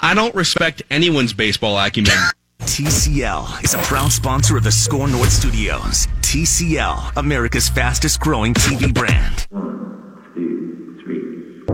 I 0.00 0.14
don't 0.14 0.34
respect 0.34 0.82
anyone's 0.90 1.32
baseball 1.32 1.78
acumen. 1.78 2.12
TCL 2.60 3.64
is 3.64 3.72
a 3.72 3.78
proud 3.78 4.12
sponsor 4.12 4.58
of 4.58 4.64
the 4.64 4.70
SKOR 4.70 5.08
North 5.08 5.32
Studios. 5.32 6.06
TCL, 6.20 7.16
America's 7.16 7.70
fastest 7.70 8.20
growing 8.20 8.52
TV 8.52 8.92
brand. 8.92 9.46
One, 9.50 10.30
two, 10.34 10.98
three. 11.02 11.64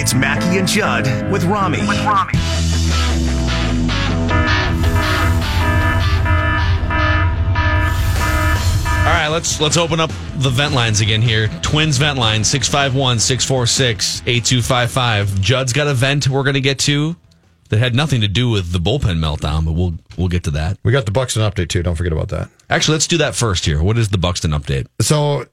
It's 0.00 0.14
Mackey 0.14 0.58
and 0.58 0.66
Judd 0.66 1.04
with 1.30 1.44
Rami. 1.44 1.80
With 1.80 2.02
Rami. 2.04 2.32
All 9.00 9.14
right, 9.14 9.28
let's 9.28 9.60
let's 9.60 9.76
open 9.76 10.00
up 10.00 10.10
the 10.36 10.50
vent 10.50 10.74
lines 10.74 11.00
again 11.00 11.22
here. 11.22 11.46
Twins 11.62 11.98
vent 11.98 12.18
line 12.18 12.40
651-646-8255. 12.42 15.40
Judd's 15.40 15.72
got 15.72 15.86
a 15.86 15.94
vent 15.94 16.26
we're 16.28 16.42
going 16.42 16.54
to 16.54 16.60
get 16.60 16.80
to 16.80 17.14
that 17.68 17.78
had 17.78 17.94
nothing 17.94 18.20
to 18.20 18.28
do 18.28 18.48
with 18.48 18.72
the 18.72 18.78
bullpen 18.78 19.18
meltdown, 19.18 19.64
but 19.64 19.72
we'll 19.72 19.94
we'll 20.16 20.28
get 20.28 20.44
to 20.44 20.50
that. 20.52 20.78
We 20.82 20.92
got 20.92 21.06
the 21.06 21.12
Buxton 21.12 21.42
update 21.42 21.68
too. 21.68 21.82
Don't 21.82 21.96
forget 21.96 22.12
about 22.12 22.28
that. 22.28 22.48
Actually, 22.70 22.94
let's 22.94 23.06
do 23.06 23.18
that 23.18 23.34
first 23.34 23.64
here. 23.64 23.82
What 23.82 23.98
is 23.98 24.08
the 24.08 24.18
Buxton 24.18 24.52
update? 24.52 24.86
So 25.00 25.44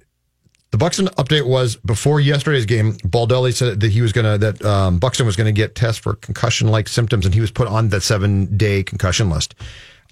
the 0.71 0.77
Buxton 0.77 1.07
update 1.07 1.47
was 1.47 1.77
before 1.77 2.19
yesterday's 2.19 2.65
game. 2.65 2.93
Baldelli 2.97 3.53
said 3.53 3.79
that 3.79 3.91
he 3.91 4.01
was 4.01 4.11
going 4.11 4.25
to 4.25 4.37
that 4.37 4.65
um, 4.65 4.99
Buxton 4.99 5.25
was 5.25 5.35
going 5.35 5.45
to 5.45 5.57
get 5.57 5.75
tests 5.75 6.01
for 6.01 6.15
concussion 6.15 6.67
like 6.67 6.87
symptoms, 6.87 7.25
and 7.25 7.33
he 7.33 7.41
was 7.41 7.51
put 7.51 7.67
on 7.67 7.89
that 7.89 8.01
seven 8.01 8.57
day 8.57 8.83
concussion 8.83 9.29
list. 9.29 9.55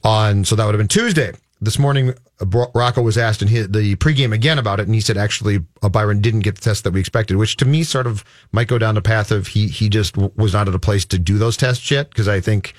On 0.04 0.44
so 0.44 0.56
that 0.56 0.66
would 0.66 0.74
have 0.74 0.80
been 0.80 0.88
Tuesday. 0.88 1.34
This 1.62 1.80
morning, 1.80 2.14
Rocco 2.46 3.02
was 3.02 3.18
asked 3.18 3.42
in 3.42 3.48
his, 3.48 3.70
the 3.70 3.96
pregame 3.96 4.34
again 4.34 4.60
about 4.60 4.80
it, 4.80 4.86
and 4.86 4.96
he 4.96 5.02
said 5.02 5.18
actually 5.18 5.60
uh, 5.82 5.90
Byron 5.90 6.22
didn't 6.22 6.42
get 6.42 6.56
the 6.56 6.62
test 6.62 6.84
that 6.84 6.92
we 6.92 7.00
expected, 7.00 7.38
which 7.38 7.58
to 7.58 7.66
me 7.66 7.84
sort 7.84 8.08
of 8.08 8.24
might 8.52 8.68
go 8.68 8.78
down 8.78 8.96
the 8.96 9.02
path 9.02 9.32
of 9.32 9.48
he 9.48 9.68
he 9.68 9.90
just 9.90 10.14
w- 10.14 10.32
was 10.36 10.54
not 10.54 10.68
at 10.68 10.76
a 10.76 10.80
place 10.80 11.06
to 11.06 11.20
do 11.20 11.38
those 11.38 11.58
tests 11.58 11.90
yet 11.92 12.10
because 12.10 12.28
I 12.28 12.40
think 12.40 12.74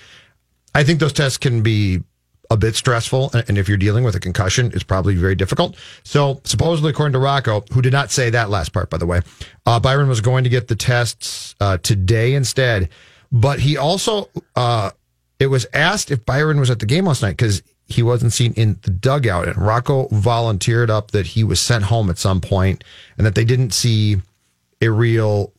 I 0.75 0.85
think 0.85 1.01
those 1.01 1.13
tests 1.13 1.39
can 1.39 1.63
be 1.63 2.03
a 2.51 2.57
bit 2.57 2.75
stressful, 2.77 3.31
and 3.33 3.45
and 3.49 3.59
if 3.59 3.69
you're 3.69 3.79
dealing 3.79 4.05
with 4.05 4.15
a 4.15 4.21
concussion, 4.21 4.71
it's 4.75 4.85
probably 4.85 5.15
very 5.15 5.35
difficult. 5.35 5.77
So 6.03 6.41
supposedly, 6.45 6.91
according 6.91 7.15
to 7.15 7.19
Rocco, 7.19 7.65
who 7.73 7.83
did 7.83 7.93
not 7.93 8.11
say 8.11 8.31
that 8.31 8.51
last 8.51 8.73
part 8.73 8.91
by 8.91 8.99
the 8.99 9.07
way, 9.07 9.23
uh, 9.67 9.81
Byron 9.81 10.09
was 10.09 10.21
going 10.21 10.45
to 10.45 10.51
get 10.51 10.69
the 10.69 10.77
tests 10.77 11.55
uh, 11.61 11.79
today 11.79 12.35
instead, 12.35 12.89
but 13.31 13.61
he 13.61 13.77
also. 13.77 14.29
Uh, 14.57 14.91
it 15.41 15.49
was 15.49 15.67
asked 15.75 16.13
if 16.13 16.25
Byron 16.25 16.61
was 16.61 16.71
at 16.71 16.79
the 16.79 16.87
game 16.87 17.07
last 17.07 17.21
night 17.21 17.37
because 17.37 17.61
he 17.87 18.03
wasn't 18.03 18.33
seen 18.33 18.53
in 18.55 18.79
the 18.83 18.91
dugout. 18.91 19.47
And 19.49 19.57
Rocco 19.59 20.09
volunteered 20.09 20.91
up 20.91 21.11
that 21.11 21.27
he 21.29 21.45
was 21.45 21.61
sent 21.61 21.85
home 21.85 22.09
at 22.11 22.19
some 22.19 22.41
point 22.41 22.83
and 23.19 23.27
that 23.27 23.35
they 23.35 23.45
didn't 23.45 23.73
see 23.75 24.21
a 24.81 24.89
real 24.91 25.53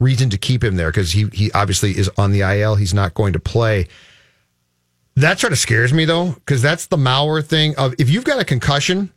reason 0.00 0.30
to 0.30 0.38
keep 0.38 0.62
him 0.64 0.76
there 0.76 0.90
because 0.90 1.12
he, 1.12 1.26
he 1.32 1.50
obviously 1.52 1.96
is 1.96 2.10
on 2.16 2.32
the 2.32 2.40
IL. 2.40 2.76
He's 2.76 2.94
not 2.94 3.14
going 3.14 3.32
to 3.34 3.40
play. 3.40 3.88
That 5.16 5.38
sort 5.40 5.52
of 5.52 5.58
scares 5.58 5.92
me 5.92 6.04
though, 6.04 6.30
because 6.32 6.62
that's 6.62 6.86
the 6.86 6.96
Mauer 6.96 7.44
thing 7.44 7.76
of 7.76 7.94
if 7.98 8.08
you've 8.08 8.24
got 8.24 8.40
a 8.40 8.44
concussion, 8.44 9.12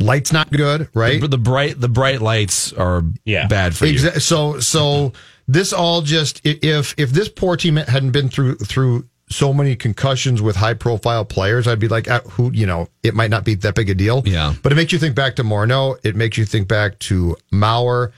light's 0.00 0.32
not 0.32 0.50
good, 0.50 0.88
right? 0.94 1.20
The, 1.20 1.28
the 1.28 1.38
bright 1.38 1.80
the 1.80 1.88
bright 1.88 2.20
lights 2.20 2.72
are 2.74 3.02
Yeah. 3.24 3.46
bad 3.46 3.74
for 3.74 3.86
you. 3.86 3.98
So 3.98 4.60
so 4.60 5.12
this 5.48 5.72
all 5.72 6.02
just 6.02 6.40
if 6.44 6.94
if 6.98 7.10
this 7.10 7.28
poor 7.28 7.56
team 7.56 7.76
hadn't 7.76 8.10
been 8.10 8.28
through 8.28 8.56
through 8.56 9.06
so 9.32 9.52
many 9.52 9.74
concussions 9.76 10.40
with 10.42 10.56
high 10.56 10.74
profile 10.74 11.24
players, 11.24 11.66
I'd 11.66 11.78
be 11.78 11.88
like, 11.88 12.08
uh, 12.08 12.20
who 12.22 12.52
you 12.52 12.66
know, 12.66 12.88
it 13.02 13.14
might 13.14 13.30
not 13.30 13.44
be 13.44 13.54
that 13.56 13.74
big 13.74 13.90
a 13.90 13.94
deal. 13.94 14.22
Yeah. 14.24 14.54
but 14.62 14.72
it 14.72 14.76
makes 14.76 14.92
you 14.92 14.98
think 14.98 15.14
back 15.14 15.36
to 15.36 15.44
Morneau. 15.44 15.98
It 16.04 16.16
makes 16.16 16.38
you 16.38 16.44
think 16.44 16.68
back 16.68 16.98
to 17.00 17.36
Mauer, 17.52 18.12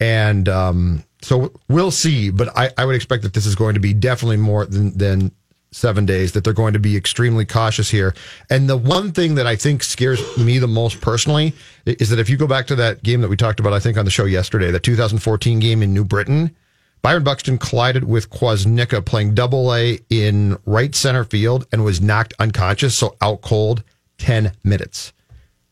and 0.00 0.48
um, 0.48 1.04
so 1.22 1.52
we'll 1.68 1.90
see. 1.90 2.30
But 2.30 2.56
I, 2.56 2.70
I 2.76 2.84
would 2.84 2.96
expect 2.96 3.22
that 3.22 3.34
this 3.34 3.46
is 3.46 3.54
going 3.54 3.74
to 3.74 3.80
be 3.80 3.94
definitely 3.94 4.36
more 4.36 4.66
than 4.66 4.96
than 4.96 5.32
seven 5.72 6.06
days. 6.06 6.32
That 6.32 6.44
they're 6.44 6.52
going 6.52 6.72
to 6.72 6.78
be 6.78 6.96
extremely 6.96 7.44
cautious 7.44 7.90
here. 7.90 8.14
And 8.50 8.68
the 8.68 8.76
one 8.76 9.12
thing 9.12 9.36
that 9.36 9.46
I 9.46 9.56
think 9.56 9.82
scares 9.82 10.20
me 10.38 10.58
the 10.58 10.68
most 10.68 11.00
personally 11.00 11.54
is 11.84 12.10
that 12.10 12.18
if 12.18 12.28
you 12.28 12.36
go 12.36 12.46
back 12.46 12.66
to 12.68 12.76
that 12.76 13.02
game 13.02 13.20
that 13.20 13.28
we 13.28 13.36
talked 13.36 13.60
about, 13.60 13.72
I 13.72 13.80
think 13.80 13.96
on 13.96 14.04
the 14.04 14.10
show 14.10 14.24
yesterday, 14.24 14.70
the 14.70 14.80
2014 14.80 15.58
game 15.60 15.82
in 15.82 15.94
New 15.94 16.04
Britain. 16.04 16.56
Byron 17.02 17.24
Buxton 17.24 17.58
collided 17.58 18.04
with 18.04 18.30
Kvasnicka 18.30 19.04
playing 19.04 19.34
double 19.34 19.72
A 19.74 20.00
in 20.10 20.58
right 20.66 20.94
center 20.94 21.24
field 21.24 21.66
and 21.72 21.84
was 21.84 22.00
knocked 22.00 22.34
unconscious, 22.38 22.96
so 22.96 23.16
out 23.20 23.42
cold 23.42 23.84
10 24.18 24.52
minutes. 24.64 25.12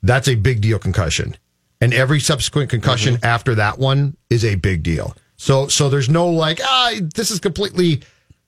That's 0.02 0.28
a 0.28 0.34
big 0.34 0.60
deal 0.60 0.78
concussion. 0.78 1.36
And 1.80 1.92
every 1.92 2.20
subsequent 2.20 2.70
concussion 2.70 3.18
after 3.22 3.54
that 3.56 3.78
one 3.78 4.16
is 4.30 4.44
a 4.44 4.54
big 4.54 4.82
deal. 4.82 5.16
So 5.36 5.68
so 5.68 5.88
there's 5.88 6.08
no 6.08 6.28
like, 6.28 6.60
ah, 6.62 6.94
this 7.14 7.30
is 7.30 7.40
completely 7.40 8.02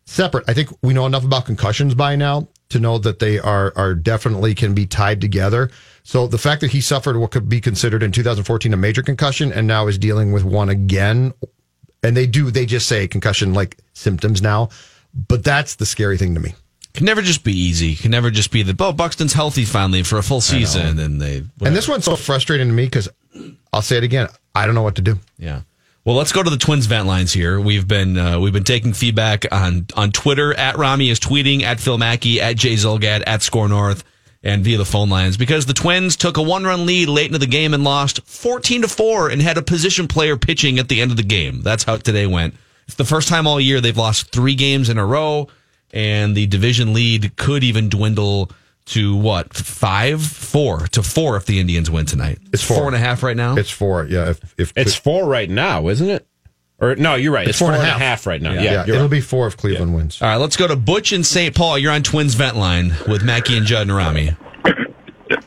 separate. 0.05 0.45
I 0.49 0.55
think 0.55 0.71
we 0.83 0.95
know 0.95 1.07
enough 1.07 1.25
about 1.25 1.47
concussions 1.47 1.95
by 1.95 2.17
now 2.17 2.49
to 2.69 2.81
know 2.81 2.99
that 2.99 3.19
they 3.19 3.39
are 3.39 3.73
are 3.77 3.95
definitely 3.95 4.55
can 4.55 4.75
be 4.75 4.87
tied 4.87 5.21
together. 5.21 5.71
So 6.03 6.27
the 6.27 6.39
fact 6.39 6.61
that 6.61 6.71
he 6.71 6.81
suffered 6.81 7.17
what 7.17 7.33
could 7.33 7.49
be 7.49 7.61
considered 7.61 8.03
in 8.03 8.13
2014 8.13 8.73
a 8.73 8.77
major 8.77 9.03
concussion 9.03 9.53
and 9.53 9.67
now 9.67 9.89
is 9.89 9.99
dealing 9.99 10.33
with 10.33 10.45
one 10.45 10.69
again, 10.69 11.35
and 12.03 12.17
they 12.17 12.27
do 12.27 12.51
they 12.51 12.67
just 12.67 12.87
say 12.87 13.09
concussion 13.09 13.55
like 13.55 13.77
symptoms 13.93 14.43
now, 14.43 14.69
but 15.29 15.45
that's 15.45 15.77
the 15.77 15.87
scary 15.87 16.19
thing 16.19 16.34
to 16.34 16.41
me. 16.41 16.55
Can 16.95 17.05
never 17.05 17.21
just 17.21 17.45
be 17.45 17.53
easy. 17.53 17.95
Can 17.95 18.11
never 18.11 18.31
just 18.31 18.51
be 18.51 18.62
the 18.62 18.75
oh 18.83 18.93
Buxton's 18.93 19.34
healthy 19.34 19.65
finally 19.65 20.03
for 20.03 20.19
a 20.19 20.23
full 20.23 20.41
season 20.41 20.99
and 20.99 21.21
they 21.21 21.45
And 21.65 21.77
this 21.77 21.89
one's 21.89 22.05
so 22.05 22.17
frustrating 22.17 22.69
to 22.69 22.73
me 22.73 22.84
because 22.84 23.09
I'll 23.73 23.83
say 23.83 23.99
it 23.99 24.05
again, 24.05 24.29
I 24.55 24.65
don't 24.65 24.75
know 24.75 24.83
what 24.83 24.97
to 24.97 25.03
do. 25.03 25.19
Yeah. 25.39 25.62
Well, 26.07 26.15
let's 26.15 26.31
go 26.31 26.43
to 26.43 26.49
the 26.49 26.57
Twins 26.57 26.87
vent 26.87 27.07
lines 27.07 27.33
here. 27.33 27.61
We've 27.61 27.87
been 27.87 28.17
uh, 28.17 28.39
we've 28.39 28.53
been 28.53 28.65
taking 28.65 28.93
feedback 28.93 29.45
on 29.51 29.87
on 29.97 30.13
Twitter 30.13 30.55
at 30.55 30.78
Rami 30.78 31.11
is 31.11 31.19
tweeting 31.19 31.63
at 31.63 31.81
Phil 31.81 31.99
Mackey 31.99 32.41
at 32.41 32.57
Jay 32.57 32.75
Zulgad 32.75 33.25
at 33.27 33.43
SKOR 33.43 33.69
North 33.69 34.05
and 34.43 34.65
via 34.65 34.79
the 34.79 34.85
phone 34.85 35.09
lines 35.09 35.37
because 35.37 35.67
the 35.67 35.73
Twins 35.73 36.17
took 36.17 36.37
a 36.37 36.43
one 36.43 36.65
run 36.65 36.87
lead 36.87 37.09
late 37.09 37.27
into 37.27 37.39
the 37.39 37.47
game 37.47 37.75
and 37.75 37.85
lost 37.85 38.21
fourteen 38.27 38.83
to 38.83 38.89
four 38.89 39.29
and 39.29 39.43
had 39.43 39.59
a 39.59 39.63
position 39.63 40.09
player 40.09 40.37
pitching 40.37 40.79
at 40.79 40.89
the 40.89 41.01
end 41.01 41.11
of 41.11 41.17
the 41.17 41.23
game. 41.23 41.63
That's 41.63 41.85
how 41.85 41.97
today 41.97 42.27
went. 42.27 42.55
It's 42.87 42.97
the 42.97 43.05
first 43.05 43.29
time 43.29 43.47
all 43.47 43.61
year 43.61 43.81
they've 43.81 43.97
lost 43.97 44.31
three 44.31 44.55
games 44.55 44.89
in 44.89 44.99
a 44.99 45.05
row, 45.05 45.49
and 45.93 46.37
the 46.37 46.47
division 46.47 46.95
lead 46.95 47.37
could 47.37 47.65
even 47.65 47.89
dwindle 47.89 48.51
to 48.87 49.17
what 49.17 49.53
five, 49.53 50.23
four 50.23 50.87
to 50.89 51.03
four 51.03 51.37
if 51.37 51.47
the 51.47 51.59
Indians 51.59 51.91
win 51.91 52.07
tonight. 52.07 52.39
It's 52.53 52.63
four. 52.63 52.77
four 52.77 52.87
and 52.87 52.95
a 52.95 53.01
half 53.01 53.25
right 53.25 53.37
now. 53.37 53.57
It's 53.57 53.71
four, 53.71 54.05
yeah. 54.05 54.31
If, 54.31 54.55
if 54.57 54.73
It's 54.77 54.95
four 54.95 55.27
right 55.27 55.51
now, 55.51 55.89
isn't 55.89 56.09
it? 56.09 56.27
Or 56.79 56.95
no, 56.95 57.15
you're 57.15 57.33
right. 57.33 57.49
It's, 57.49 57.59
four 57.59 57.73
and 57.73 57.83
a 57.83 57.85
half. 57.87 58.27
right 58.27 58.41
now. 58.41 58.53
Yeah, 58.53 58.63
yeah, 58.63 58.73
you're 58.87 58.97
it'll 58.97 59.07
right. 59.07 59.11
be 59.11 59.21
four 59.23 59.47
if 59.47 59.57
Cleveland 59.57 59.95
wins. 59.95 60.21
All 60.21 60.29
right, 60.29 60.37
let's 60.37 60.57
go 60.57 60.69
to 60.69 60.77
Butch 60.77 61.13
in 61.13 61.25
St. 61.25 61.55
Paul. 61.55 61.79
You're 61.79 61.93
on 61.93 62.03
Twins 62.03 62.35
Vent 62.35 62.57
Line 62.57 62.93
with 63.09 63.23
Mackey 63.25 63.57
and 63.57 63.65
Judd 63.65 63.89
and 63.89 63.97
Rami. 63.97 64.37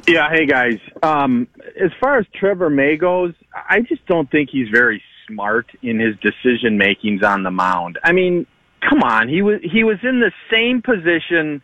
Yeah, 0.08 0.28
hey 0.32 0.48
guys. 0.48 0.80
Um, 1.04 1.48
as 1.80 1.92
far 2.02 2.18
as 2.18 2.26
Trevor 2.34 2.70
May 2.70 2.98
goes, 2.98 3.34
I 3.54 3.82
just 3.82 4.06
don't 4.08 4.30
think 4.32 4.50
he's 4.52 4.68
very 4.70 5.04
smart 5.28 5.68
in 5.84 6.00
his 6.00 6.16
decision 6.18 6.78
makings 6.78 7.24
on 7.24 7.44
the 7.44 7.52
mound. 7.52 8.00
I 8.04 8.12
mean, 8.12 8.48
come 8.88 9.04
on, 9.04 9.30
he 9.30 9.44
was 9.44 9.60
he 9.62 9.84
was 9.84 9.98
in 10.02 10.20
the 10.20 10.32
same 10.52 10.82
position 10.82 11.62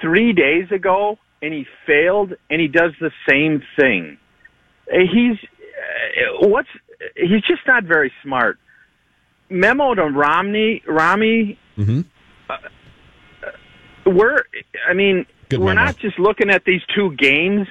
three 0.00 0.32
days 0.32 0.70
ago, 0.70 1.18
and 1.42 1.52
he 1.52 1.66
failed, 1.86 2.34
and 2.50 2.60
he 2.60 2.68
does 2.68 2.92
the 3.00 3.10
same 3.28 3.62
thing. 3.76 4.16
Uh, 4.92 4.98
He's 5.12 5.38
uh, 5.42 6.46
what's 6.48 6.68
he's 7.16 7.42
just 7.42 7.66
not 7.66 7.84
very 7.84 8.12
smart. 8.22 8.58
Memo 9.52 9.94
to 9.94 10.04
Romney, 10.04 10.82
Rami. 10.86 11.58
Uh, 11.78 12.56
we're, 14.06 14.38
I 14.88 14.94
mean, 14.94 15.26
Good 15.48 15.60
we're 15.60 15.74
memo. 15.74 15.84
not 15.86 15.98
just 15.98 16.18
looking 16.18 16.50
at 16.50 16.64
these 16.64 16.80
two 16.94 17.14
games 17.16 17.68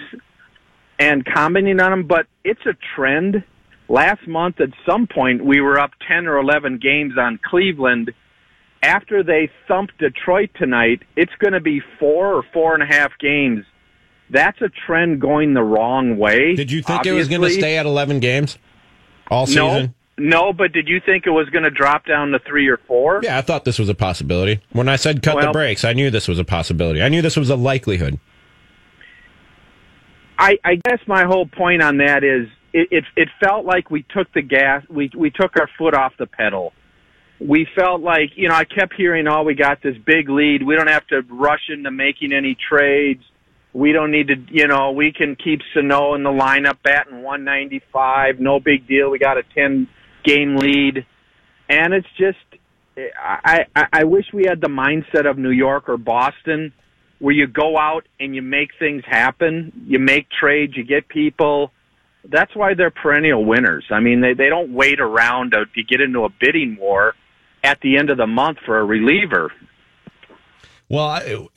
and 0.99 1.25
commenting 1.25 1.79
on 1.79 1.91
them, 1.91 2.07
but 2.07 2.27
it's 2.43 2.65
a 2.65 2.75
trend. 2.95 3.43
Last 3.89 4.25
month, 4.27 4.61
at 4.61 4.69
some 4.85 5.07
point, 5.07 5.43
we 5.43 5.59
were 5.59 5.79
up 5.79 5.91
10 6.07 6.27
or 6.27 6.37
11 6.37 6.77
games 6.77 7.13
on 7.17 7.39
Cleveland. 7.43 8.13
After 8.83 9.21
they 9.21 9.49
thumped 9.67 9.97
Detroit 9.97 10.51
tonight, 10.55 11.01
it's 11.15 11.33
going 11.39 11.53
to 11.53 11.59
be 11.59 11.81
four 11.99 12.33
or 12.33 12.43
four 12.53 12.73
and 12.73 12.81
a 12.81 12.85
half 12.85 13.11
games. 13.19 13.65
That's 14.29 14.59
a 14.61 14.69
trend 14.69 15.19
going 15.19 15.53
the 15.53 15.61
wrong 15.61 16.17
way. 16.17 16.55
Did 16.55 16.71
you 16.71 16.81
think 16.81 17.05
it 17.05 17.11
was 17.11 17.27
going 17.27 17.41
to 17.41 17.49
stay 17.49 17.77
at 17.77 17.85
11 17.85 18.21
games 18.21 18.57
all 19.29 19.45
season? 19.45 19.65
No, 19.65 19.93
but 20.53 20.71
did 20.71 20.87
you 20.87 20.99
think 20.99 21.25
it 21.25 21.31
was 21.31 21.49
going 21.49 21.63
to 21.63 21.69
drop 21.69 22.05
down 22.05 22.31
to 22.31 22.39
three 22.39 22.67
or 22.67 22.77
four? 22.87 23.21
Yeah, 23.23 23.37
I 23.37 23.41
thought 23.41 23.65
this 23.65 23.79
was 23.79 23.89
a 23.89 23.95
possibility. 23.95 24.61
When 24.71 24.89
I 24.89 24.95
said 24.95 25.23
cut 25.23 25.35
well, 25.35 25.47
the 25.47 25.51
brakes, 25.51 25.83
I 25.83 25.93
knew 25.93 26.09
this 26.09 26.27
was 26.27 26.39
a 26.39 26.43
possibility. 26.43 27.01
I 27.01 27.09
knew 27.09 27.21
this 27.21 27.37
was 27.37 27.49
a 27.49 27.55
likelihood. 27.55 28.19
I, 30.37 30.57
I 30.63 30.75
guess 30.75 30.99
my 31.07 31.25
whole 31.25 31.45
point 31.45 31.81
on 31.81 31.97
that 31.97 32.23
is 32.23 32.47
it, 32.73 32.87
it, 32.91 33.03
it 33.15 33.29
felt 33.39 33.65
like 33.65 33.91
we 33.91 34.03
took 34.03 34.31
the 34.33 34.41
gas, 34.41 34.83
we, 34.89 35.11
we 35.15 35.29
took 35.29 35.57
our 35.57 35.69
foot 35.77 35.93
off 35.93 36.13
the 36.17 36.25
pedal. 36.25 36.73
We 37.39 37.67
felt 37.75 38.01
like, 38.01 38.31
you 38.35 38.49
know, 38.49 38.55
I 38.55 38.65
kept 38.65 38.93
hearing, 38.93 39.27
oh, 39.27 39.43
we 39.43 39.55
got 39.55 39.81
this 39.81 39.97
big 39.97 40.29
lead. 40.29 40.63
We 40.63 40.75
don't 40.75 40.89
have 40.89 41.05
to 41.07 41.21
rush 41.29 41.69
into 41.69 41.89
making 41.89 42.33
any 42.33 42.55
trades. 42.55 43.23
We 43.73 43.93
don't 43.93 44.11
need 44.11 44.27
to, 44.27 44.35
you 44.49 44.67
know, 44.67 44.91
we 44.91 45.11
can 45.11 45.35
keep 45.35 45.61
Sano 45.73 46.13
in 46.13 46.23
the 46.23 46.29
lineup 46.29 46.77
batting 46.83 47.23
195. 47.23 48.39
No 48.39 48.59
big 48.59 48.87
deal. 48.87 49.09
We 49.09 49.17
got 49.17 49.37
a 49.37 49.43
10 49.43 49.87
game 50.23 50.55
lead. 50.57 51.05
And 51.69 51.93
it's 51.93 52.07
just, 52.17 52.37
I, 53.17 53.65
I, 53.75 53.87
I 53.93 54.03
wish 54.03 54.25
we 54.33 54.45
had 54.45 54.61
the 54.61 54.67
mindset 54.67 55.29
of 55.29 55.37
New 55.37 55.51
York 55.51 55.87
or 55.87 55.97
Boston 55.97 56.73
where 57.19 57.33
you 57.33 57.47
go 57.47 57.77
out 57.77 58.07
and 58.19 58.35
you 58.35 58.41
make 58.41 58.71
things 58.79 59.03
happen. 59.05 59.71
You 59.85 59.99
make 59.99 60.27
trades, 60.29 60.75
you 60.75 60.83
get 60.83 61.07
people. 61.07 61.71
That's 62.25 62.55
why 62.55 62.73
they're 62.73 62.91
perennial 62.91 63.45
winners. 63.45 63.85
I 63.89 63.99
mean, 63.99 64.21
they, 64.21 64.33
they 64.33 64.49
don't 64.49 64.73
wait 64.73 64.99
around 64.99 65.51
to, 65.51 65.65
to 65.65 65.83
get 65.83 66.01
into 66.01 66.25
a 66.25 66.29
bidding 66.29 66.77
war 66.79 67.15
at 67.63 67.79
the 67.81 67.97
end 67.97 68.09
of 68.09 68.17
the 68.17 68.27
month 68.27 68.57
for 68.65 68.79
a 68.79 68.83
reliever. 68.83 69.51
Well, 70.89 71.05
I, 71.05 71.47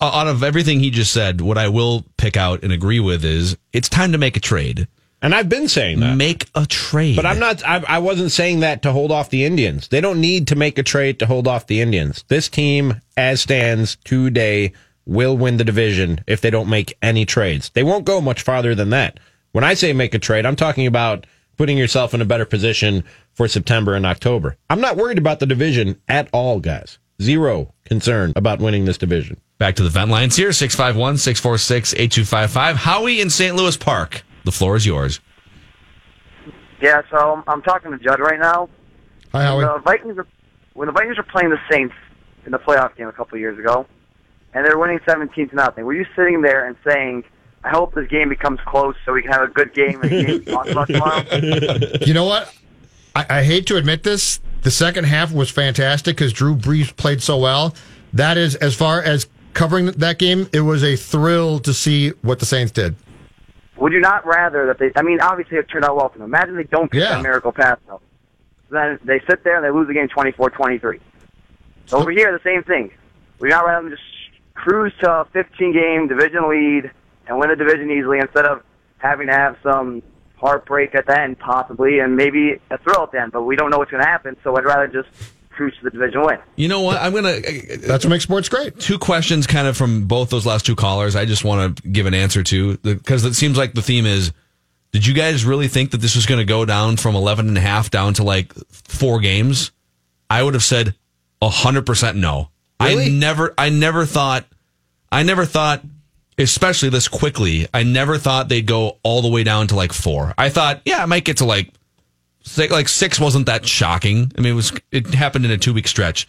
out 0.00 0.28
of 0.28 0.42
everything 0.42 0.80
he 0.80 0.90
just 0.90 1.12
said, 1.12 1.40
what 1.40 1.56
I 1.56 1.68
will 1.68 2.04
pick 2.18 2.36
out 2.36 2.62
and 2.62 2.70
agree 2.70 3.00
with 3.00 3.24
is 3.24 3.56
it's 3.72 3.88
time 3.88 4.12
to 4.12 4.18
make 4.18 4.36
a 4.36 4.40
trade. 4.40 4.88
And 5.22 5.34
I've 5.34 5.48
been 5.48 5.68
saying 5.68 6.00
that. 6.00 6.16
Make 6.16 6.48
a 6.54 6.66
trade. 6.66 7.16
But 7.16 7.24
I'm 7.24 7.38
not, 7.38 7.66
I, 7.66 7.82
I, 7.88 7.98
wasn't 7.98 8.30
saying 8.30 8.60
that 8.60 8.82
to 8.82 8.92
hold 8.92 9.10
off 9.10 9.30
the 9.30 9.44
Indians. 9.44 9.88
They 9.88 10.02
don't 10.02 10.20
need 10.20 10.48
to 10.48 10.56
make 10.56 10.76
a 10.76 10.82
trade 10.82 11.18
to 11.20 11.26
hold 11.26 11.48
off 11.48 11.66
the 11.66 11.80
Indians. 11.80 12.24
This 12.28 12.48
team, 12.50 13.00
as 13.16 13.40
stands 13.40 13.96
today, 14.04 14.72
will 15.06 15.36
win 15.36 15.56
the 15.56 15.64
division 15.64 16.20
if 16.26 16.40
they 16.40 16.50
don't 16.50 16.68
make 16.68 16.96
any 17.00 17.24
trades. 17.24 17.70
They 17.70 17.82
won't 17.82 18.04
go 18.04 18.20
much 18.20 18.42
farther 18.42 18.74
than 18.74 18.90
that. 18.90 19.18
When 19.52 19.64
I 19.64 19.74
say 19.74 19.92
make 19.92 20.14
a 20.14 20.18
trade, 20.18 20.44
I'm 20.44 20.56
talking 20.56 20.86
about 20.86 21.26
putting 21.56 21.78
yourself 21.78 22.14
in 22.14 22.20
a 22.20 22.26
better 22.26 22.44
position 22.44 23.04
for 23.32 23.48
September 23.48 23.94
and 23.94 24.06
October. 24.06 24.56
I'm 24.68 24.80
not 24.80 24.96
worried 24.96 25.18
about 25.18 25.40
the 25.40 25.46
division 25.46 26.00
at 26.08 26.28
all, 26.32 26.60
guys. 26.60 26.98
Zero 27.22 27.72
concern 27.84 28.32
about 28.34 28.60
winning 28.60 28.84
this 28.84 28.98
division. 28.98 29.40
Back 29.58 29.76
to 29.76 29.84
the 29.84 29.88
vent 29.88 30.10
lines 30.10 30.36
here 30.36 30.52
651 30.52 31.18
646 31.18 31.94
8255. 31.94 32.76
Howie 32.76 33.20
in 33.20 33.30
St. 33.30 33.54
Louis 33.54 33.76
Park. 33.76 34.24
The 34.44 34.52
floor 34.52 34.76
is 34.76 34.86
yours. 34.86 35.20
Yeah, 36.80 37.02
so 37.10 37.42
I'm 37.46 37.62
talking 37.62 37.90
to 37.92 37.98
Judd 37.98 38.20
right 38.20 38.38
now. 38.38 38.68
Hi, 39.32 39.42
Howie. 39.44 39.64
When 39.64 39.66
the 39.74 39.78
Vikings 39.80 40.18
are, 40.18 40.26
when 40.74 40.86
the 40.86 40.92
Vikings 40.92 41.16
were 41.16 41.22
playing 41.24 41.50
the 41.50 41.60
Saints 41.70 41.94
in 42.44 42.52
the 42.52 42.58
playoff 42.58 42.94
game 42.96 43.08
a 43.08 43.12
couple 43.12 43.36
of 43.36 43.40
years 43.40 43.58
ago, 43.58 43.86
and 44.52 44.64
they're 44.66 44.78
winning 44.78 45.00
17 45.08 45.48
to 45.48 45.56
nothing. 45.56 45.84
Were 45.84 45.94
you 45.94 46.06
sitting 46.14 46.42
there 46.42 46.66
and 46.66 46.76
saying, 46.86 47.24
"I 47.64 47.70
hope 47.70 47.94
this 47.94 48.08
game 48.08 48.28
becomes 48.28 48.60
close 48.66 48.94
so 49.04 49.12
we 49.12 49.22
can 49.22 49.32
have 49.32 49.42
a 49.42 49.52
good 49.52 49.72
game 49.72 50.00
and 50.02 50.12
a 50.12 50.24
game 50.24 50.44
to 50.44 50.52
talk 50.52 50.68
about 50.68 50.88
tomorrow"? 50.88 51.24
You 52.06 52.12
know 52.12 52.24
what? 52.24 52.54
I, 53.16 53.26
I 53.38 53.42
hate 53.44 53.66
to 53.68 53.76
admit 53.76 54.02
this. 54.02 54.40
The 54.62 54.70
second 54.70 55.04
half 55.04 55.32
was 55.32 55.50
fantastic 55.50 56.16
because 56.16 56.32
Drew 56.32 56.54
Brees 56.54 56.94
played 56.94 57.22
so 57.22 57.38
well. 57.38 57.74
That 58.12 58.36
is, 58.36 58.56
as 58.56 58.74
far 58.74 59.02
as 59.02 59.26
covering 59.54 59.86
that 59.86 60.18
game, 60.18 60.48
it 60.52 60.60
was 60.60 60.82
a 60.84 60.96
thrill 60.96 61.60
to 61.60 61.72
see 61.72 62.10
what 62.22 62.40
the 62.40 62.46
Saints 62.46 62.72
did. 62.72 62.96
Would 63.76 63.92
you 63.92 64.00
not 64.00 64.26
rather 64.26 64.66
that 64.66 64.78
they? 64.78 64.92
I 64.96 65.02
mean, 65.02 65.20
obviously 65.20 65.58
it 65.58 65.68
turned 65.68 65.84
out 65.84 65.96
well 65.96 66.08
for 66.08 66.18
them. 66.18 66.26
Imagine 66.26 66.56
they 66.56 66.64
don't 66.64 66.90
get 66.90 67.02
yeah. 67.02 67.14
that 67.16 67.22
miracle 67.22 67.52
pass 67.52 67.78
though. 67.86 68.00
Then 68.70 68.98
they 69.04 69.20
sit 69.28 69.44
there 69.44 69.56
and 69.56 69.64
they 69.64 69.70
lose 69.70 69.88
the 69.88 69.94
game 69.94 70.08
24-23. 70.08 71.00
So 71.86 71.98
over 71.98 72.10
here, 72.10 72.32
the 72.32 72.42
same 72.42 72.62
thing. 72.62 72.92
Would 73.38 73.46
you 73.46 73.50
not 73.50 73.66
rather 73.66 73.88
them 73.88 73.90
just 73.90 74.02
cruise 74.54 74.92
to 75.00 75.10
a 75.10 75.24
15 75.32 75.72
game 75.72 76.08
division 76.08 76.48
lead 76.48 76.90
and 77.26 77.38
win 77.38 77.50
the 77.50 77.56
division 77.56 77.90
easily 77.90 78.18
instead 78.18 78.46
of 78.46 78.62
having 78.98 79.26
to 79.26 79.32
have 79.32 79.56
some 79.62 80.02
heartbreak 80.36 80.94
at 80.94 81.06
the 81.06 81.18
end, 81.18 81.38
possibly, 81.38 81.98
and 81.98 82.16
maybe 82.16 82.60
a 82.70 82.78
thrill 82.78 83.02
at 83.02 83.12
the 83.12 83.20
end. 83.20 83.32
But 83.32 83.42
we 83.42 83.56
don't 83.56 83.70
know 83.70 83.78
what's 83.78 83.90
going 83.90 84.02
to 84.02 84.08
happen, 84.08 84.36
so 84.42 84.56
I'd 84.56 84.64
rather 84.64 84.88
just 84.88 85.08
cruise 85.54 85.74
to 85.78 85.84
the 85.84 85.90
division 85.90 86.22
win. 86.22 86.38
You 86.56 86.68
know 86.68 86.80
what? 86.82 86.98
I'm 87.00 87.14
gonna. 87.14 87.28
Uh, 87.28 87.32
uh, 87.34 87.76
That's 87.86 88.04
what 88.04 88.10
makes 88.10 88.24
sports 88.24 88.48
great. 88.48 88.78
Two 88.78 88.98
questions, 88.98 89.46
kind 89.46 89.66
of 89.66 89.76
from 89.76 90.06
both 90.06 90.30
those 90.30 90.46
last 90.46 90.66
two 90.66 90.76
callers. 90.76 91.16
I 91.16 91.24
just 91.24 91.44
want 91.44 91.76
to 91.76 91.88
give 91.88 92.06
an 92.06 92.14
answer 92.14 92.42
to 92.42 92.76
because 92.78 93.24
it 93.24 93.34
seems 93.34 93.56
like 93.56 93.74
the 93.74 93.82
theme 93.82 94.06
is. 94.06 94.32
Did 94.92 95.04
you 95.04 95.12
guys 95.12 95.44
really 95.44 95.66
think 95.66 95.90
that 95.90 95.98
this 95.98 96.14
was 96.14 96.24
going 96.24 96.38
to 96.38 96.44
go 96.44 96.64
down 96.64 96.98
from 96.98 97.16
11 97.16 97.48
and 97.48 97.58
a 97.58 97.60
half 97.60 97.90
down 97.90 98.14
to 98.14 98.22
like 98.22 98.52
four 98.70 99.18
games? 99.18 99.72
I 100.30 100.40
would 100.40 100.54
have 100.54 100.62
said 100.62 100.94
100% 101.42 102.16
no. 102.16 102.50
Really? 102.80 103.06
I 103.06 103.08
never, 103.08 103.54
I 103.58 103.70
never 103.70 104.04
thought, 104.06 104.44
I 105.10 105.24
never 105.24 105.44
thought, 105.46 105.82
especially 106.38 106.90
this 106.90 107.08
quickly, 107.08 107.66
I 107.74 107.82
never 107.82 108.18
thought 108.18 108.48
they'd 108.48 108.66
go 108.66 108.98
all 109.02 109.22
the 109.22 109.28
way 109.28 109.42
down 109.42 109.66
to 109.68 109.74
like 109.74 109.92
four. 109.92 110.32
I 110.38 110.48
thought, 110.48 110.82
yeah, 110.84 111.02
it 111.02 111.06
might 111.06 111.24
get 111.24 111.38
to 111.38 111.44
like, 111.44 111.72
like 112.70 112.88
six 112.88 113.18
wasn't 113.18 113.46
that 113.46 113.66
shocking. 113.66 114.32
I 114.36 114.40
mean, 114.40 114.52
it 114.52 114.56
was, 114.56 114.72
it 114.90 115.14
happened 115.14 115.44
in 115.44 115.50
a 115.50 115.58
two 115.58 115.74
week 115.74 115.88
stretch. 115.88 116.26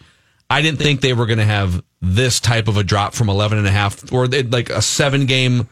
I 0.48 0.62
didn't 0.62 0.78
think 0.78 1.00
they 1.00 1.12
were 1.12 1.26
going 1.26 1.38
to 1.38 1.44
have 1.44 1.82
this 2.00 2.40
type 2.40 2.68
of 2.68 2.76
a 2.76 2.84
drop 2.84 3.14
from 3.14 3.28
11 3.28 3.58
and 3.58 3.66
a 3.66 3.70
half 3.70 4.12
or 4.12 4.26
like 4.26 4.70
a 4.70 4.80
seven 4.80 5.26
game 5.26 5.68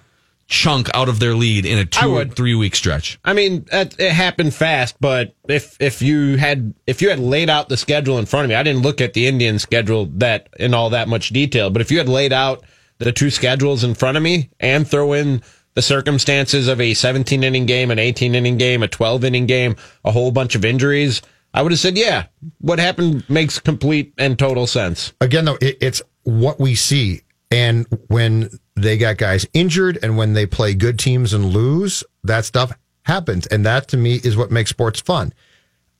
chunk 0.46 0.90
out 0.94 1.08
of 1.08 1.20
their 1.20 1.34
lead 1.34 1.64
in 1.64 1.78
a 1.78 1.84
two 1.84 2.16
or 2.16 2.24
three 2.24 2.54
week 2.54 2.74
stretch. 2.74 3.18
I 3.24 3.32
mean, 3.32 3.66
it, 3.72 3.98
it 3.98 4.12
happened 4.12 4.52
fast, 4.54 4.96
but 5.00 5.34
if 5.48 5.76
if 5.80 6.02
you 6.02 6.36
had 6.36 6.74
if 6.86 7.00
you 7.00 7.10
had 7.10 7.18
laid 7.18 7.48
out 7.48 7.68
the 7.68 7.76
schedule 7.76 8.18
in 8.18 8.26
front 8.26 8.44
of 8.44 8.48
me, 8.50 8.54
I 8.54 8.62
didn't 8.62 8.82
look 8.82 9.00
at 9.00 9.14
the 9.14 9.26
Indian 9.26 9.58
schedule 9.58 10.06
that 10.16 10.48
in 10.58 10.74
all 10.74 10.90
that 10.90 11.08
much 11.08 11.30
detail. 11.30 11.70
But 11.70 11.82
if 11.82 11.90
you 11.90 11.98
had 11.98 12.08
laid 12.08 12.32
out 12.32 12.64
the 12.98 13.12
two 13.12 13.30
schedules 13.30 13.84
in 13.84 13.94
front 13.94 14.16
of 14.16 14.22
me 14.22 14.50
and 14.60 14.86
throw 14.86 15.12
in 15.14 15.42
the 15.74 15.82
circumstances 15.82 16.68
of 16.68 16.80
a 16.80 16.94
17 16.94 17.42
inning 17.42 17.66
game, 17.66 17.90
an 17.90 17.98
18 17.98 18.34
inning 18.34 18.56
game, 18.56 18.82
a 18.82 18.88
12 18.88 19.24
inning 19.24 19.46
game, 19.46 19.76
a 20.04 20.12
whole 20.12 20.30
bunch 20.30 20.54
of 20.54 20.64
injuries, 20.64 21.20
I 21.54 21.62
would 21.62 21.70
have 21.70 21.78
said, 21.78 21.96
yeah, 21.96 22.26
what 22.58 22.80
happened 22.80 23.24
makes 23.30 23.60
complete 23.60 24.12
and 24.18 24.36
total 24.36 24.66
sense. 24.66 25.12
Again, 25.20 25.44
though, 25.44 25.58
it, 25.60 25.78
it's 25.80 26.02
what 26.24 26.58
we 26.58 26.74
see. 26.74 27.22
And 27.50 27.86
when 28.08 28.50
they 28.74 28.98
got 28.98 29.18
guys 29.18 29.46
injured 29.52 30.00
and 30.02 30.16
when 30.16 30.32
they 30.32 30.46
play 30.46 30.74
good 30.74 30.98
teams 30.98 31.32
and 31.32 31.46
lose, 31.46 32.02
that 32.24 32.44
stuff 32.44 32.76
happens. 33.02 33.46
And 33.46 33.64
that 33.64 33.86
to 33.88 33.96
me 33.96 34.16
is 34.16 34.36
what 34.36 34.50
makes 34.50 34.70
sports 34.70 35.00
fun. 35.00 35.32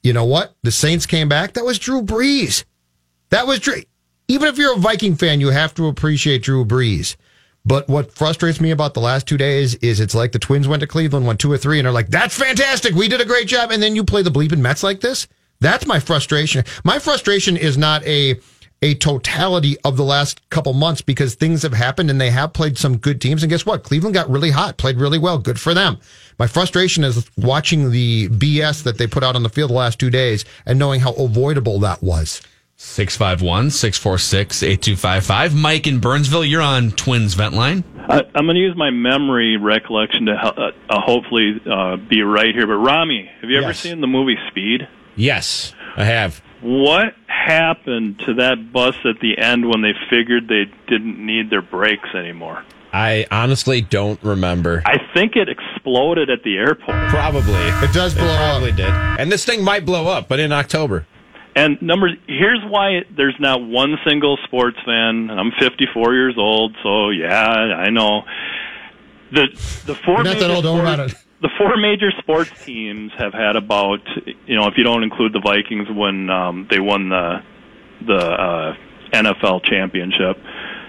You 0.03 0.13
know 0.13 0.25
what? 0.25 0.57
The 0.63 0.73
Saints 0.73 1.07
came 1.07 1.29
back. 1.29 1.53
That 1.53 1.65
was 1.65 1.79
Drew 1.79 2.03
Brees. 2.03 2.65
That 3.31 3.47
was 3.47 3.61
Drew. 3.61 3.77
Even 4.27 4.49
if 4.49 4.59
you're 4.59 4.75
a 4.75 4.79
Viking 4.79 5.15
fan, 5.15 5.41
you 5.41 5.51
have 5.51 5.73
to 5.75 5.87
appreciate 5.87 6.43
Drew 6.43 6.65
Brees. 6.65 7.15
But 7.67 7.89
what 7.89 8.13
frustrates 8.13 8.61
me 8.61 8.71
about 8.71 8.95
the 8.95 9.01
last 9.01 9.27
two 9.27 9.39
days 9.39 9.75
is 9.77 9.99
it's 9.99 10.15
like 10.15 10.33
the 10.33 10.39
Twins 10.39 10.69
went 10.69 10.81
to 10.81 10.87
Cleveland, 10.87 11.27
won 11.27 11.39
two 11.39 11.51
or 11.51 11.57
three, 11.57 11.79
and 11.79 11.89
are 11.89 11.93
like, 11.93 12.09
that's 12.09 12.37
fantastic. 12.37 12.95
We 12.95 13.09
did 13.09 13.21
a 13.23 13.25
great 13.25 13.49
job. 13.49 13.71
And 13.71 13.83
then 13.83 13.97
you 13.97 14.05
play 14.05 14.23
the 14.23 14.31
bleeping 14.31 14.59
Mets 14.59 14.83
like 14.83 15.01
this. 15.01 15.27
That's 15.61 15.87
my 15.87 15.99
frustration. 15.99 16.65
My 16.85 16.99
frustration 16.99 17.57
is 17.57 17.79
not 17.79 18.05
a 18.05 18.39
a 18.83 18.95
totality 18.97 19.79
of 19.83 19.97
the 19.97 20.05
last 20.05 20.47
couple 20.51 20.75
months 20.75 21.01
because 21.01 21.35
things 21.35 21.63
have 21.63 21.73
happened 21.73 22.11
and 22.11 22.21
they 22.21 22.31
have 22.31 22.53
played 22.53 22.77
some 22.77 22.99
good 22.99 23.19
teams. 23.19 23.43
And 23.43 23.49
guess 23.49 23.65
what? 23.65 23.83
Cleveland 23.83 24.13
got 24.13 24.29
really 24.29 24.51
hot, 24.51 24.77
played 24.77 24.99
really 24.99 25.17
well. 25.17 25.39
Good 25.39 25.59
for 25.59 25.73
them. 25.73 25.99
My 26.39 26.47
frustration 26.47 27.03
is 27.03 27.31
watching 27.39 27.91
the 27.91 28.29
BS 28.29 28.83
that 28.83 28.99
they 28.99 29.07
put 29.07 29.25
out 29.25 29.37
on 29.37 29.43
the 29.43 29.49
field 29.49 29.71
the 29.71 29.75
last 29.75 29.99
two 29.99 30.11
days 30.11 30.45
and 30.67 30.79
knowing 30.79 31.01
how 31.01 31.15
avoidable 31.15 31.79
that 31.81 32.03
was. 32.03 32.43
651 32.85 33.71
646 33.71 34.63
8255. 34.63 35.55
Mike 35.57 35.87
in 35.87 35.99
Burnsville, 35.99 36.45
you're 36.45 36.63
on 36.63 36.93
Twins 36.93 37.35
Vent 37.35 37.55
Line. 37.55 37.83
I, 38.09 38.21
am 38.35 38.45
going 38.45 38.55
to 38.55 38.61
use 38.61 38.77
my 38.77 38.91
memory 38.91 39.57
recollection 39.57 40.27
to 40.27 40.33
uh, 40.33 40.71
uh, 40.89 41.01
hopefully 41.01 41.61
uh, 41.69 41.97
be 41.97 42.23
right 42.23 42.55
here. 42.55 42.67
But 42.67 42.75
Rami, 42.75 43.29
have 43.41 43.51
you 43.51 43.57
yes. 43.57 43.65
ever 43.65 43.75
seen 43.75 44.01
the 44.01 44.07
movie 44.07 44.37
Speed? 44.49 44.87
Yes, 45.17 45.73
I 45.97 46.05
have. 46.05 46.41
What 46.61 47.15
happened 47.27 48.21
to 48.27 48.35
that 48.35 48.73
bus 48.73 48.95
at 49.05 49.19
the 49.21 49.39
end 49.39 49.69
when 49.69 49.81
they 49.83 49.95
figured 50.09 50.49
they 50.49 50.67
didn't 50.87 51.25
need 51.25 51.51
their 51.51 51.63
brakes 51.63 52.11
anymore? 52.15 52.65
I 52.93 53.27
honestly 53.31 53.81
don't 53.81 54.23
remember. 54.23 54.83
I 54.87 54.99
think 55.15 55.35
it 55.35 55.49
exploded 55.49 56.31
at 56.31 56.45
the 56.45 56.57
airport. 56.59 57.09
Probably. 57.09 57.55
It 57.55 57.93
does 57.93 58.15
blow 58.15 58.33
it 58.33 58.37
probably 58.37 58.71
up. 58.71 58.77
did. 58.77 58.91
And 59.21 59.33
this 59.33 59.45
thing 59.45 59.65
might 59.65 59.85
blow 59.85 60.07
up, 60.07 60.29
but 60.29 60.39
in 60.39 60.53
October. 60.53 61.07
And 61.57 61.81
number 61.81 62.09
here's 62.27 62.61
why 62.69 63.03
there's 63.17 63.37
not 63.39 63.63
one 63.63 63.97
single 64.07 64.39
sports 64.45 64.77
fan. 64.85 65.31
I'm 65.31 65.53
54 65.61 66.15
years 66.15 66.35
old, 66.37 66.75
so 66.83 67.11
yeah, 67.11 67.47
I 67.47 67.91
know. 67.91 68.23
The 69.33 69.47
the 69.87 69.95
4 69.95 70.15
You're 70.15 70.25
not 70.25 70.39
that 70.39 70.51
old, 70.51 70.65
don't 70.65 71.01
it 71.01 71.15
the 71.45 71.51
four 71.59 71.77
major 71.77 72.11
sports 72.21 72.51
teams 72.65 73.13
have 73.19 73.35
had 73.35 73.55
about 73.55 74.01
you 74.47 74.57
know 74.57 74.67
if 74.67 74.75
you 74.79 74.83
don't 74.83 75.03
include 75.03 75.35
the 75.35 75.41
Vikings 75.45 75.87
when 75.95 76.31
um, 76.31 76.67
they 76.71 76.81
won 76.81 77.11
the 77.11 77.43
the 78.07 78.17
uh, 78.17 78.77
NFL 79.13 79.63
championship 79.69 80.39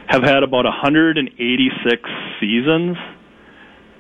have 0.08 0.24
had 0.24 0.44
about 0.44 0.64
186 0.64 2.10
seasons 2.40 2.96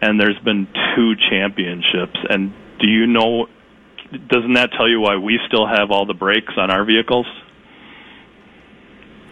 and 0.02 0.18
there's 0.18 0.40
been 0.46 0.66
two 0.96 1.14
championships 1.30 2.18
and 2.30 2.54
do 2.80 2.88
you 2.88 3.06
know 3.06 3.48
doesn't 4.30 4.54
that 4.54 4.72
tell 4.78 4.90
you 4.90 5.00
why 5.02 5.18
we 5.18 5.40
still 5.48 5.68
have 5.68 5.92
all 5.92 6.06
the 6.06 6.14
brakes 6.14 6.54
on 6.58 6.72
our 6.72 6.86
vehicles? 6.86 7.26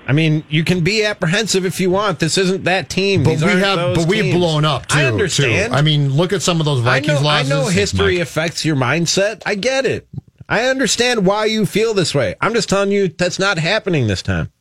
I 0.05 0.11
mean, 0.11 0.43
you 0.49 0.65
can 0.65 0.83
be 0.83 1.05
apprehensive 1.05 1.65
if 1.65 1.79
you 1.79 1.89
want. 1.89 2.19
This 2.19 2.37
isn't 2.37 2.65
that 2.65 2.89
team. 2.89 3.23
But 3.23 3.31
These 3.31 3.43
we 3.45 3.51
have, 3.51 3.95
but 3.95 4.05
we've 4.07 4.23
teams. 4.23 4.35
blown 4.35 4.65
up 4.65 4.87
too. 4.87 4.99
I 4.99 5.05
understand. 5.05 5.71
too. 5.71 5.77
I 5.77 5.81
mean, 5.81 6.11
look 6.11 6.33
at 6.33 6.41
some 6.41 6.59
of 6.59 6.65
those 6.65 6.81
I 6.81 6.99
Vikings 6.99 7.21
know, 7.21 7.29
I 7.29 7.43
know 7.43 7.67
history 7.67 8.15
Mike. 8.17 8.23
affects 8.23 8.65
your 8.65 8.75
mindset. 8.75 9.41
I 9.45 9.55
get 9.55 9.85
it. 9.85 10.07
I 10.49 10.65
understand 10.65 11.25
why 11.25 11.45
you 11.45 11.65
feel 11.65 11.93
this 11.93 12.13
way. 12.13 12.35
I'm 12.41 12.53
just 12.53 12.67
telling 12.67 12.91
you 12.91 13.07
that's 13.07 13.39
not 13.39 13.57
happening 13.57 14.07
this 14.07 14.21
time. 14.21 14.51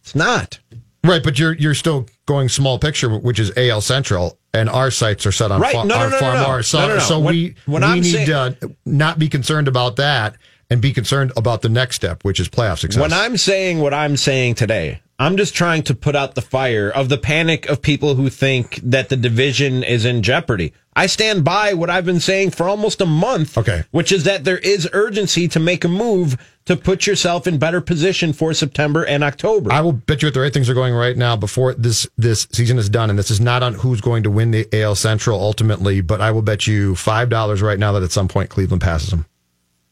It's 0.00 0.14
not. 0.14 0.60
Right, 1.06 1.22
but 1.22 1.38
you're 1.38 1.54
you're 1.54 1.74
still 1.74 2.06
going 2.26 2.48
small 2.48 2.78
picture, 2.78 3.08
which 3.18 3.38
is 3.38 3.52
AL 3.56 3.80
Central, 3.80 4.38
and 4.52 4.68
our 4.68 4.90
sights 4.90 5.26
are 5.26 5.32
set 5.32 5.50
on 5.50 5.60
Right. 5.60 5.72
fa- 5.74 5.84
No, 5.84 5.94
no, 5.98 6.04
no, 6.04 6.08
no, 6.10 6.18
far 6.18 6.34
no. 6.34 6.46
more. 6.46 6.62
So, 6.62 6.78
No, 6.80 6.88
no, 6.88 6.94
no. 6.94 7.00
so 7.00 7.18
What- 7.18 7.32
we 7.34 7.54
what 7.66 7.82
we 7.82 7.88
I'm 7.88 8.00
need 8.00 8.12
saying- 8.12 8.26
to 8.26 8.74
not 8.84 9.18
be 9.18 9.28
concerned 9.28 9.68
about 9.68 9.96
that 9.96 10.36
and 10.70 10.80
be 10.80 10.92
concerned 10.92 11.32
about 11.36 11.62
the 11.62 11.68
next 11.68 11.96
step, 11.96 12.24
which 12.24 12.40
is 12.40 12.48
playoff 12.48 12.78
success. 12.78 13.00
When 13.00 13.12
I'm 13.12 13.36
saying 13.36 13.78
what 13.80 13.94
I'm 13.94 14.16
saying 14.16 14.56
today, 14.56 15.00
I'm 15.18 15.38
just 15.38 15.54
trying 15.54 15.82
to 15.84 15.94
put 15.94 16.14
out 16.14 16.34
the 16.34 16.42
fire 16.42 16.90
of 16.90 17.08
the 17.08 17.16
panic 17.16 17.66
of 17.70 17.80
people 17.80 18.16
who 18.16 18.28
think 18.28 18.80
that 18.82 19.08
the 19.08 19.16
division 19.16 19.82
is 19.82 20.04
in 20.04 20.22
jeopardy. 20.22 20.74
I 20.94 21.06
stand 21.06 21.42
by 21.42 21.72
what 21.72 21.88
I've 21.88 22.04
been 22.04 22.20
saying 22.20 22.50
for 22.50 22.68
almost 22.68 23.00
a 23.00 23.06
month. 23.06 23.56
Okay. 23.56 23.84
Which 23.92 24.12
is 24.12 24.24
that 24.24 24.44
there 24.44 24.58
is 24.58 24.88
urgency 24.92 25.48
to 25.48 25.60
make 25.60 25.84
a 25.84 25.88
move 25.88 26.36
to 26.66 26.76
put 26.76 27.06
yourself 27.06 27.46
in 27.46 27.58
better 27.58 27.80
position 27.80 28.34
for 28.34 28.52
September 28.52 29.04
and 29.04 29.24
October. 29.24 29.72
I 29.72 29.80
will 29.80 29.92
bet 29.92 30.22
you 30.22 30.28
that 30.28 30.34
the 30.34 30.40
right 30.40 30.52
things 30.52 30.68
are 30.68 30.74
going 30.74 30.94
right 30.94 31.16
now 31.16 31.36
before 31.36 31.72
this 31.74 32.06
this 32.18 32.46
season 32.52 32.78
is 32.78 32.88
done, 32.88 33.08
and 33.08 33.18
this 33.18 33.30
is 33.30 33.40
not 33.40 33.62
on 33.62 33.74
who's 33.74 34.00
going 34.02 34.22
to 34.24 34.30
win 34.30 34.50
the 34.50 34.68
AL 34.72 34.96
Central 34.96 35.40
ultimately, 35.40 36.00
but 36.02 36.20
I 36.20 36.30
will 36.30 36.42
bet 36.42 36.66
you 36.66 36.94
five 36.94 37.30
dollars 37.30 37.62
right 37.62 37.78
now 37.78 37.92
that 37.92 38.02
at 38.02 38.12
some 38.12 38.28
point 38.28 38.50
Cleveland 38.50 38.82
passes 38.82 39.10
them. 39.10 39.26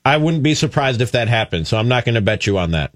I 0.04 0.18
wouldn't 0.18 0.42
be 0.42 0.54
surprised 0.54 1.00
if 1.00 1.12
that 1.12 1.28
happened, 1.28 1.66
so 1.66 1.78
I'm 1.78 1.88
not 1.88 2.04
going 2.04 2.16
to 2.16 2.20
bet 2.20 2.46
you 2.46 2.58
on 2.58 2.72
that. 2.72 2.92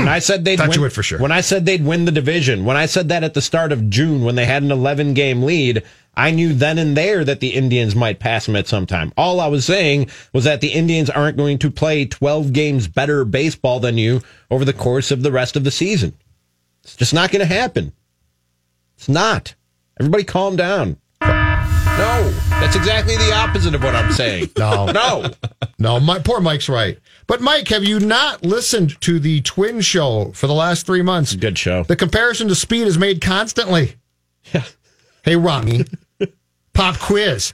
When 0.00 0.08
I 0.08 0.18
said 0.18 0.44
they'd 0.44 0.56
Thought 0.56 0.68
win, 0.68 0.76
you 0.76 0.82
would 0.82 0.92
for 0.92 1.02
sure. 1.02 1.18
When 1.18 1.32
I 1.32 1.40
said 1.40 1.66
they'd 1.66 1.84
win 1.84 2.04
the 2.04 2.12
division, 2.12 2.64
when 2.64 2.76
I 2.76 2.86
said 2.86 3.08
that 3.08 3.24
at 3.24 3.34
the 3.34 3.42
start 3.42 3.72
of 3.72 3.90
June 3.90 4.24
when 4.24 4.34
they 4.34 4.46
had 4.46 4.62
an 4.62 4.70
11 4.70 5.14
game 5.14 5.42
lead, 5.42 5.82
I 6.14 6.30
knew 6.30 6.52
then 6.52 6.78
and 6.78 6.96
there 6.96 7.24
that 7.24 7.40
the 7.40 7.54
Indians 7.54 7.94
might 7.94 8.18
pass 8.18 8.46
them 8.46 8.56
at 8.56 8.66
some 8.66 8.86
time. 8.86 9.12
All 9.16 9.40
I 9.40 9.46
was 9.46 9.64
saying 9.64 10.10
was 10.32 10.44
that 10.44 10.60
the 10.60 10.72
Indians 10.72 11.08
aren't 11.08 11.36
going 11.36 11.58
to 11.58 11.70
play 11.70 12.04
12 12.04 12.52
games 12.52 12.88
better 12.88 13.24
baseball 13.24 13.80
than 13.80 13.96
you 13.96 14.20
over 14.50 14.64
the 14.64 14.72
course 14.72 15.10
of 15.10 15.22
the 15.22 15.32
rest 15.32 15.56
of 15.56 15.64
the 15.64 15.70
season. 15.70 16.14
It's 16.82 16.96
just 16.96 17.14
not 17.14 17.30
going 17.30 17.46
to 17.46 17.54
happen. 17.54 17.92
It's 18.96 19.08
not. 19.08 19.54
Everybody 19.98 20.24
calm 20.24 20.56
down. 20.56 20.96
No, 22.00 22.30
that's 22.48 22.76
exactly 22.76 23.14
the 23.18 23.30
opposite 23.34 23.74
of 23.74 23.82
what 23.82 23.94
I'm 23.94 24.10
saying. 24.10 24.48
No. 24.56 24.86
No. 24.86 25.26
No, 25.78 26.00
my 26.00 26.18
poor 26.18 26.40
Mike's 26.40 26.68
right. 26.68 26.98
But 27.26 27.42
Mike, 27.42 27.68
have 27.68 27.84
you 27.84 28.00
not 28.00 28.42
listened 28.42 28.98
to 29.02 29.18
the 29.20 29.42
Twin 29.42 29.82
Show 29.82 30.32
for 30.32 30.46
the 30.46 30.54
last 30.54 30.86
three 30.86 31.02
months? 31.02 31.34
Good 31.36 31.58
show. 31.58 31.82
The 31.84 31.96
comparison 31.96 32.48
to 32.48 32.54
speed 32.54 32.86
is 32.86 32.96
made 32.96 33.20
constantly. 33.20 33.96
Yeah. 34.54 34.64
Hey, 35.24 35.36
Rami, 35.36 35.84
pop 36.72 36.98
quiz. 36.98 37.52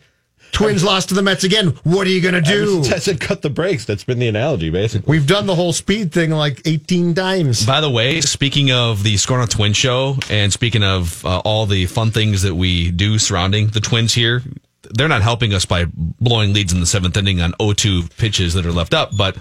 Twins 0.52 0.82
lost 0.82 1.08
to 1.10 1.14
the 1.14 1.22
Mets 1.22 1.44
again. 1.44 1.68
What 1.84 2.06
are 2.06 2.10
you 2.10 2.20
going 2.20 2.34
to 2.34 2.40
do? 2.40 2.80
I 2.94 2.98
said 2.98 3.20
cut 3.20 3.42
the 3.42 3.50
brakes. 3.50 3.84
That's 3.84 4.04
been 4.04 4.18
the 4.18 4.28
analogy, 4.28 4.70
basically. 4.70 5.10
We've 5.10 5.26
done 5.26 5.46
the 5.46 5.54
whole 5.54 5.72
speed 5.72 6.12
thing 6.12 6.30
like 6.30 6.62
18 6.64 7.14
times. 7.14 7.66
By 7.66 7.80
the 7.80 7.90
way, 7.90 8.20
speaking 8.20 8.72
of 8.72 9.02
the 9.02 9.16
Score 9.16 9.40
on 9.40 9.48
Twin 9.48 9.72
show, 9.72 10.16
and 10.30 10.52
speaking 10.52 10.82
of 10.82 11.24
uh, 11.24 11.40
all 11.40 11.66
the 11.66 11.86
fun 11.86 12.10
things 12.10 12.42
that 12.42 12.54
we 12.54 12.90
do 12.90 13.18
surrounding 13.18 13.68
the 13.68 13.80
Twins 13.80 14.14
here, 14.14 14.42
they're 14.90 15.08
not 15.08 15.22
helping 15.22 15.52
us 15.52 15.64
by 15.64 15.86
blowing 15.94 16.52
leads 16.52 16.72
in 16.72 16.80
the 16.80 16.86
seventh 16.86 17.16
inning 17.16 17.40
on 17.40 17.52
0-2 17.52 18.16
pitches 18.16 18.54
that 18.54 18.64
are 18.66 18.72
left 18.72 18.94
up. 18.94 19.16
But 19.16 19.36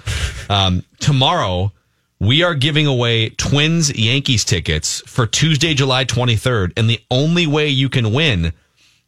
um, 0.50 0.84
tomorrow, 1.00 1.72
we 2.20 2.44
are 2.44 2.56
giving 2.56 2.88
away 2.88 3.30
Twins 3.30 3.96
Yankees 3.98 4.44
tickets 4.44 5.02
for 5.06 5.28
Tuesday, 5.28 5.74
July 5.74 6.06
23rd. 6.06 6.74
And 6.78 6.90
the 6.90 7.02
only 7.12 7.46
way 7.46 7.68
you 7.68 7.90
can 7.90 8.14
win 8.14 8.54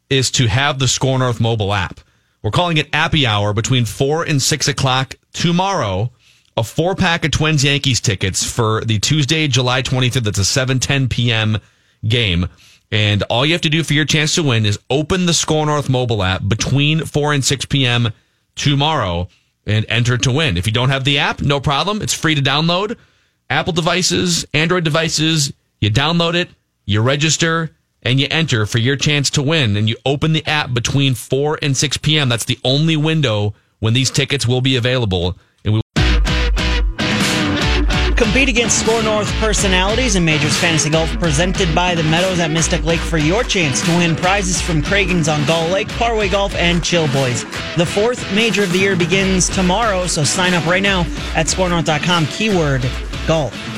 is 0.09 0.31
to 0.31 0.47
have 0.47 0.79
the 0.79 0.87
SKOR 0.87 1.19
North 1.19 1.39
mobile 1.39 1.73
app. 1.73 1.99
We're 2.41 2.51
calling 2.51 2.77
it 2.77 2.89
Appy 2.93 3.25
Hour 3.25 3.53
between 3.53 3.85
4 3.85 4.23
and 4.23 4.41
6 4.41 4.67
o'clock 4.67 5.15
tomorrow. 5.33 6.11
A 6.55 6.63
four 6.63 6.95
pack 6.95 7.23
of 7.23 7.31
Twins 7.31 7.63
Yankees 7.63 8.01
tickets 8.01 8.43
for 8.43 8.83
the 8.83 8.97
Tuesday, 8.97 9.47
July 9.47 9.83
23rd. 9.83 10.23
That's 10.23 10.39
a 10.39 10.41
7:10 10.41 11.07
p.m. 11.07 11.59
game. 12.07 12.47
And 12.91 13.21
all 13.23 13.45
you 13.45 13.53
have 13.53 13.61
to 13.61 13.69
do 13.69 13.83
for 13.83 13.93
your 13.93 14.05
chance 14.05 14.33
to 14.35 14.43
win 14.43 14.65
is 14.65 14.79
open 14.89 15.27
the 15.27 15.33
SKOR 15.33 15.67
North 15.67 15.87
mobile 15.87 16.23
app 16.23 16.47
between 16.47 17.05
4 17.05 17.33
and 17.33 17.45
6 17.45 17.65
p.m. 17.65 18.11
tomorrow 18.55 19.27
and 19.67 19.85
enter 19.87 20.17
to 20.17 20.31
win. 20.31 20.57
If 20.57 20.65
you 20.65 20.73
don't 20.73 20.89
have 20.89 21.03
the 21.03 21.19
app, 21.19 21.41
no 21.41 21.59
problem. 21.59 22.01
It's 22.01 22.13
free 22.13 22.33
to 22.33 22.41
download. 22.41 22.97
Apple 23.49 23.73
devices, 23.73 24.45
Android 24.53 24.83
devices, 24.83 25.53
you 25.79 25.91
download 25.91 26.33
it, 26.33 26.49
you 26.85 27.01
register, 27.01 27.69
and 28.07 28.21
you 28.21 28.27
enter 28.31 28.65
for 28.65 28.77
your 28.77 28.95
chance 28.95 29.29
to 29.31 29.43
win. 29.43 29.75
And 29.75 29.89
you 29.89 29.97
open 30.05 30.31
the 30.31 30.45
app 30.47 30.73
between 30.73 31.13
4 31.13 31.59
and 31.61 31.75
6 31.75 31.97
p.m. 31.97 32.29
That's 32.29 32.45
the 32.45 32.57
only 32.63 32.95
window 32.95 33.53
when 33.79 33.93
these 33.93 34.09
tickets 34.09 34.47
will 34.47 34.61
be 34.61 34.77
available. 34.77 35.37
And 35.65 35.73
we 35.73 35.81
Compete 38.15 38.47
against 38.47 38.79
SKOR 38.79 39.03
North 39.03 39.29
personalities 39.33 40.15
in 40.15 40.23
Majors 40.23 40.57
Fantasy 40.57 40.89
Golf 40.89 41.11
presented 41.19 41.75
by 41.75 41.93
the 41.95 42.03
Meadows 42.03 42.39
at 42.39 42.49
Mystic 42.49 42.83
Lake 42.85 43.01
for 43.01 43.17
your 43.17 43.43
chance 43.43 43.81
to 43.81 43.91
win 43.97 44.15
prizes 44.15 44.61
from 44.61 44.81
Cragun's 44.81 45.27
on 45.27 45.45
Gull 45.45 45.67
Lake, 45.67 45.89
Parway 45.89 46.29
Golf, 46.29 46.55
and 46.55 46.81
Chill 46.83 47.07
Boys. 47.09 47.43
The 47.75 47.85
fourth 47.85 48.33
major 48.33 48.63
of 48.63 48.71
the 48.71 48.79
year 48.79 48.95
begins 48.95 49.49
tomorrow, 49.49 50.07
so 50.07 50.23
sign 50.23 50.53
up 50.53 50.65
right 50.65 50.81
now 50.81 51.01
at 51.35 51.47
skornorth.com, 51.47 52.25
keyword 52.27 52.89
golf. 53.27 53.76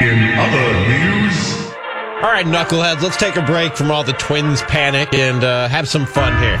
In 0.00 0.34
other 0.38 0.88
news, 0.88 1.54
All 2.22 2.30
right, 2.30 2.46
knuckleheads, 2.46 3.02
let's 3.02 3.16
take 3.16 3.36
a 3.36 3.42
break 3.42 3.76
from 3.76 3.90
all 3.90 4.02
the 4.02 4.14
twins 4.14 4.62
panic 4.62 5.12
and 5.14 5.44
uh, 5.44 5.68
have 5.68 5.88
some 5.88 6.06
fun 6.06 6.32
here. 6.42 6.56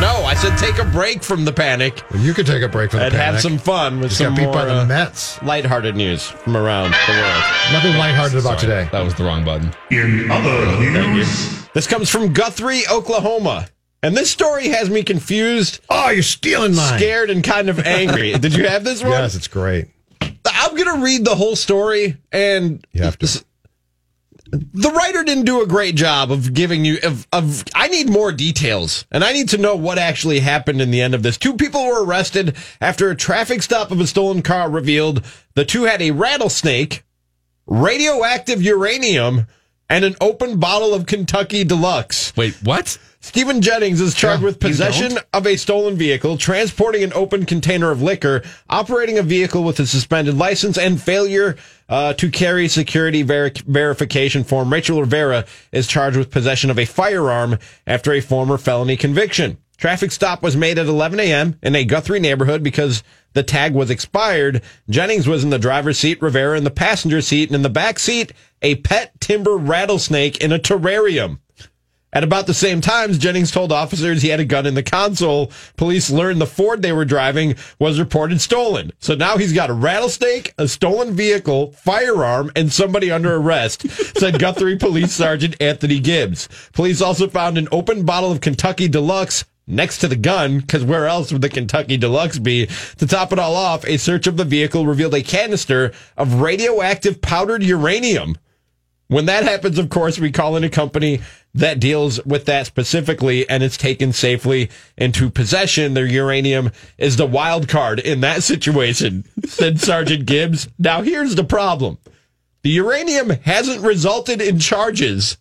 No, 0.00 0.24
I 0.24 0.34
said 0.34 0.56
take 0.58 0.78
a 0.78 0.84
break 0.90 1.22
from 1.22 1.44
the 1.44 1.52
panic 1.52 2.02
Well, 2.10 2.20
you 2.20 2.34
could 2.34 2.46
take 2.46 2.62
a 2.62 2.68
break 2.68 2.90
from 2.90 2.98
the 3.00 3.04
panic. 3.04 3.14
and 3.20 3.22
have 3.34 3.40
some 3.40 3.56
fun 3.56 4.00
with 4.00 4.08
Just 4.10 4.18
some 4.18 4.34
got 4.34 4.36
beat 4.36 4.44
more 4.46 4.52
by 4.54 4.64
the 4.64 4.80
uh, 4.80 4.84
Mets. 4.84 5.40
lighthearted 5.42 5.94
news 5.94 6.26
from 6.26 6.56
around 6.56 6.90
the 7.06 7.12
world. 7.12 7.44
Nothing 7.72 7.96
lighthearted 7.96 8.38
about 8.38 8.60
Sorry, 8.60 8.72
today. 8.82 8.88
That 8.90 9.04
was 9.04 9.14
the 9.14 9.24
wrong 9.24 9.44
button. 9.44 9.72
in 9.90 10.28
other 10.30 10.80
news, 10.90 11.68
This 11.74 11.86
comes 11.86 12.10
from 12.10 12.32
Guthrie, 12.32 12.82
Oklahoma. 12.90 13.68
And 14.02 14.16
this 14.16 14.30
story 14.32 14.68
has 14.70 14.90
me 14.90 15.04
confused, 15.04 15.78
Oh, 15.88 16.10
you're 16.10 16.24
stealing 16.24 16.74
mine. 16.74 16.98
scared, 16.98 17.30
and 17.30 17.44
kind 17.44 17.70
of 17.70 17.78
angry. 17.86 18.32
Did 18.38 18.54
you 18.56 18.66
have 18.66 18.82
this 18.82 19.02
one? 19.02 19.12
Yes, 19.12 19.36
it's 19.36 19.46
great. 19.46 19.86
I'm 20.62 20.76
going 20.76 20.96
to 20.98 21.04
read 21.04 21.24
the 21.24 21.34
whole 21.34 21.56
story, 21.56 22.16
and 22.30 22.86
You 22.92 23.02
have 23.02 23.18
to. 23.18 23.44
the 24.52 24.90
writer 24.90 25.24
didn't 25.24 25.44
do 25.44 25.60
a 25.62 25.66
great 25.66 25.96
job 25.96 26.30
of 26.30 26.54
giving 26.54 26.84
you 26.84 26.98
of, 27.02 27.26
of 27.32 27.64
I 27.74 27.88
need 27.88 28.08
more 28.08 28.30
details 28.32 29.06
and 29.10 29.24
I 29.24 29.32
need 29.32 29.48
to 29.50 29.58
know 29.58 29.74
what 29.74 29.98
actually 29.98 30.40
happened 30.40 30.80
in 30.80 30.90
the 30.90 31.00
end 31.00 31.14
of 31.14 31.22
this. 31.22 31.36
Two 31.36 31.54
people 31.54 31.84
were 31.84 32.04
arrested 32.04 32.56
after 32.80 33.10
a 33.10 33.16
traffic 33.16 33.62
stop 33.62 33.90
of 33.90 34.00
a 34.00 34.06
stolen 34.06 34.42
car 34.42 34.70
revealed 34.70 35.24
the 35.54 35.64
two 35.64 35.84
had 35.84 36.00
a 36.00 36.10
rattlesnake, 36.12 37.02
radioactive 37.66 38.62
uranium, 38.62 39.46
and 39.92 40.06
an 40.06 40.16
open 40.22 40.58
bottle 40.58 40.94
of 40.94 41.04
Kentucky 41.04 41.64
Deluxe. 41.64 42.34
Wait, 42.34 42.54
what? 42.62 42.96
Stephen 43.20 43.60
Jennings 43.60 44.00
is 44.00 44.14
charged 44.14 44.40
Yeah, 44.40 44.46
with 44.46 44.58
possession 44.58 45.18
of 45.34 45.46
a 45.46 45.56
stolen 45.56 45.96
vehicle, 45.96 46.38
transporting 46.38 47.04
an 47.04 47.12
open 47.12 47.44
container 47.44 47.90
of 47.90 48.00
liquor, 48.00 48.42
operating 48.70 49.18
a 49.18 49.22
vehicle 49.22 49.62
with 49.62 49.78
a 49.80 49.86
suspended 49.86 50.36
license, 50.38 50.78
and 50.78 51.00
failure 51.00 51.56
uh, 51.90 52.14
to 52.14 52.30
carry 52.30 52.68
security 52.68 53.22
ver- 53.22 53.52
verification 53.66 54.44
form. 54.44 54.72
Rachel 54.72 54.98
Rivera 54.98 55.44
is 55.72 55.86
charged 55.86 56.16
with 56.16 56.30
possession 56.30 56.70
of 56.70 56.78
a 56.78 56.86
firearm 56.86 57.58
after 57.86 58.14
a 58.14 58.20
former 58.22 58.56
felony 58.56 58.96
conviction. 58.96 59.58
Traffic 59.76 60.10
stop 60.10 60.42
was 60.42 60.56
made 60.56 60.78
at 60.78 60.86
11 60.86 61.20
a.m. 61.20 61.58
in 61.62 61.74
a 61.76 61.84
Guthrie 61.84 62.20
neighborhood 62.20 62.62
because 62.62 63.02
the 63.34 63.42
tag 63.42 63.74
was 63.74 63.90
expired. 63.90 64.62
Jennings 64.88 65.28
was 65.28 65.44
in 65.44 65.50
the 65.50 65.58
driver's 65.58 65.98
seat, 65.98 66.22
Rivera 66.22 66.56
in 66.56 66.64
the 66.64 66.70
passenger 66.70 67.20
seat, 67.20 67.48
and 67.48 67.56
in 67.56 67.62
the 67.62 67.68
back 67.68 67.98
seat, 67.98 68.32
a 68.62 68.76
pet 68.76 69.20
timber 69.20 69.56
rattlesnake 69.56 70.42
in 70.42 70.52
a 70.52 70.58
terrarium. 70.58 71.38
At 72.14 72.24
about 72.24 72.46
the 72.46 72.52
same 72.52 72.82
time, 72.82 73.14
Jennings 73.14 73.50
told 73.50 73.72
officers 73.72 74.20
he 74.20 74.28
had 74.28 74.40
a 74.40 74.44
gun 74.44 74.66
in 74.66 74.74
the 74.74 74.82
console. 74.82 75.50
Police 75.78 76.10
learned 76.10 76.42
the 76.42 76.46
Ford 76.46 76.82
they 76.82 76.92
were 76.92 77.06
driving 77.06 77.54
was 77.78 77.98
reported 77.98 78.38
stolen. 78.42 78.92
So 78.98 79.14
now 79.14 79.38
he's 79.38 79.54
got 79.54 79.70
a 79.70 79.74
rattlesnake, 79.74 80.52
a 80.58 80.68
stolen 80.68 81.14
vehicle, 81.14 81.72
firearm, 81.72 82.52
and 82.54 82.70
somebody 82.70 83.10
under 83.10 83.36
arrest, 83.36 83.88
said 84.18 84.38
Guthrie 84.38 84.76
Police 84.76 85.12
Sergeant 85.14 85.56
Anthony 85.58 86.00
Gibbs. 86.00 86.50
Police 86.74 87.00
also 87.00 87.28
found 87.28 87.56
an 87.56 87.68
open 87.72 88.04
bottle 88.04 88.30
of 88.30 88.42
Kentucky 88.42 88.88
Deluxe 88.88 89.46
next 89.66 89.98
to 89.98 90.08
the 90.08 90.16
gun, 90.16 90.58
because 90.58 90.84
where 90.84 91.06
else 91.06 91.32
would 91.32 91.40
the 91.40 91.48
Kentucky 91.48 91.96
Deluxe 91.96 92.38
be? 92.38 92.66
To 92.98 93.06
top 93.06 93.32
it 93.32 93.38
all 93.38 93.54
off, 93.54 93.86
a 93.86 93.96
search 93.96 94.26
of 94.26 94.36
the 94.36 94.44
vehicle 94.44 94.86
revealed 94.86 95.14
a 95.14 95.22
canister 95.22 95.92
of 96.18 96.42
radioactive 96.42 97.22
powdered 97.22 97.62
uranium. 97.62 98.36
When 99.12 99.26
that 99.26 99.44
happens, 99.44 99.78
of 99.78 99.90
course, 99.90 100.18
we 100.18 100.32
call 100.32 100.56
in 100.56 100.64
a 100.64 100.70
company 100.70 101.20
that 101.52 101.78
deals 101.78 102.24
with 102.24 102.46
that 102.46 102.64
specifically 102.64 103.46
and 103.46 103.62
it's 103.62 103.76
taken 103.76 104.14
safely 104.14 104.70
into 104.96 105.28
possession. 105.28 105.92
Their 105.92 106.06
uranium 106.06 106.70
is 106.96 107.16
the 107.16 107.26
wild 107.26 107.68
card 107.68 107.98
in 107.98 108.22
that 108.22 108.42
situation, 108.42 109.24
said 109.44 109.78
Sergeant 109.80 110.24
Gibbs. 110.24 110.66
Now 110.78 111.02
here's 111.02 111.34
the 111.34 111.44
problem. 111.44 111.98
The 112.62 112.70
uranium 112.70 113.28
hasn't 113.28 113.82
resulted 113.82 114.40
in 114.40 114.58
charges. 114.58 115.36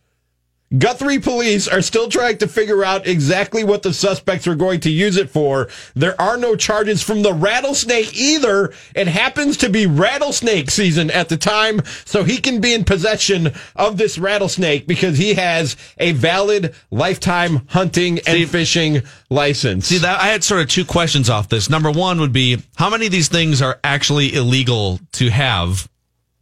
Guthrie 0.78 1.20
police 1.20 1.68
are 1.68 1.82
still 1.82 2.08
trying 2.08 2.38
to 2.38 2.48
figure 2.48 2.84
out 2.84 3.06
exactly 3.06 3.63
what 3.63 3.84
the 3.84 3.94
suspects 3.94 4.48
are 4.48 4.56
going 4.56 4.80
to 4.82 4.90
use 4.90 5.18
it 5.18 5.30
for. 5.30 5.68
There 5.96 6.20
are 6.20 6.38
no 6.38 6.56
charges 6.56 7.04
from 7.04 7.24
the 7.24 7.34
rattlesnake 7.34 8.16
either. 8.16 8.74
It 8.96 9.08
happens 9.08 9.58
to 9.58 9.70
be 9.70 9.86
rattlesnake 9.86 10.72
season 10.72 11.12
at 11.12 11.28
the 11.28 11.36
time, 11.36 11.82
so 12.06 12.24
he 12.24 12.38
can 12.38 12.62
be 12.62 12.74
in 12.74 12.86
possession 12.86 13.51
of 13.75 13.98
this 13.98 14.18
rattlesnake 14.18 14.88
because 14.88 15.18
he 15.18 15.34
has 15.34 15.75
a 15.98 16.13
valid 16.13 16.74
lifetime 16.90 17.68
hunting 17.68 18.20
and 18.25 18.50
fishing 18.50 19.01
license. 19.30 19.88
See 19.88 19.98
that 19.98 20.22
I 20.22 20.28
had 20.28 20.42
sort 20.42 20.62
of 20.62 20.70
two 20.70 20.86
questions 20.86 21.30
off 21.30 21.50
this. 21.50 21.70
Number 21.70 21.92
one 21.92 22.22
would 22.22 22.34
be 22.34 22.63
how 22.75 22.90
many 22.90 23.08
of 23.08 23.12
these 23.12 23.28
things 23.28 23.62
are 23.62 23.78
actually 23.84 24.34
illegal 24.34 25.00
to 25.13 25.30
have? 25.32 25.90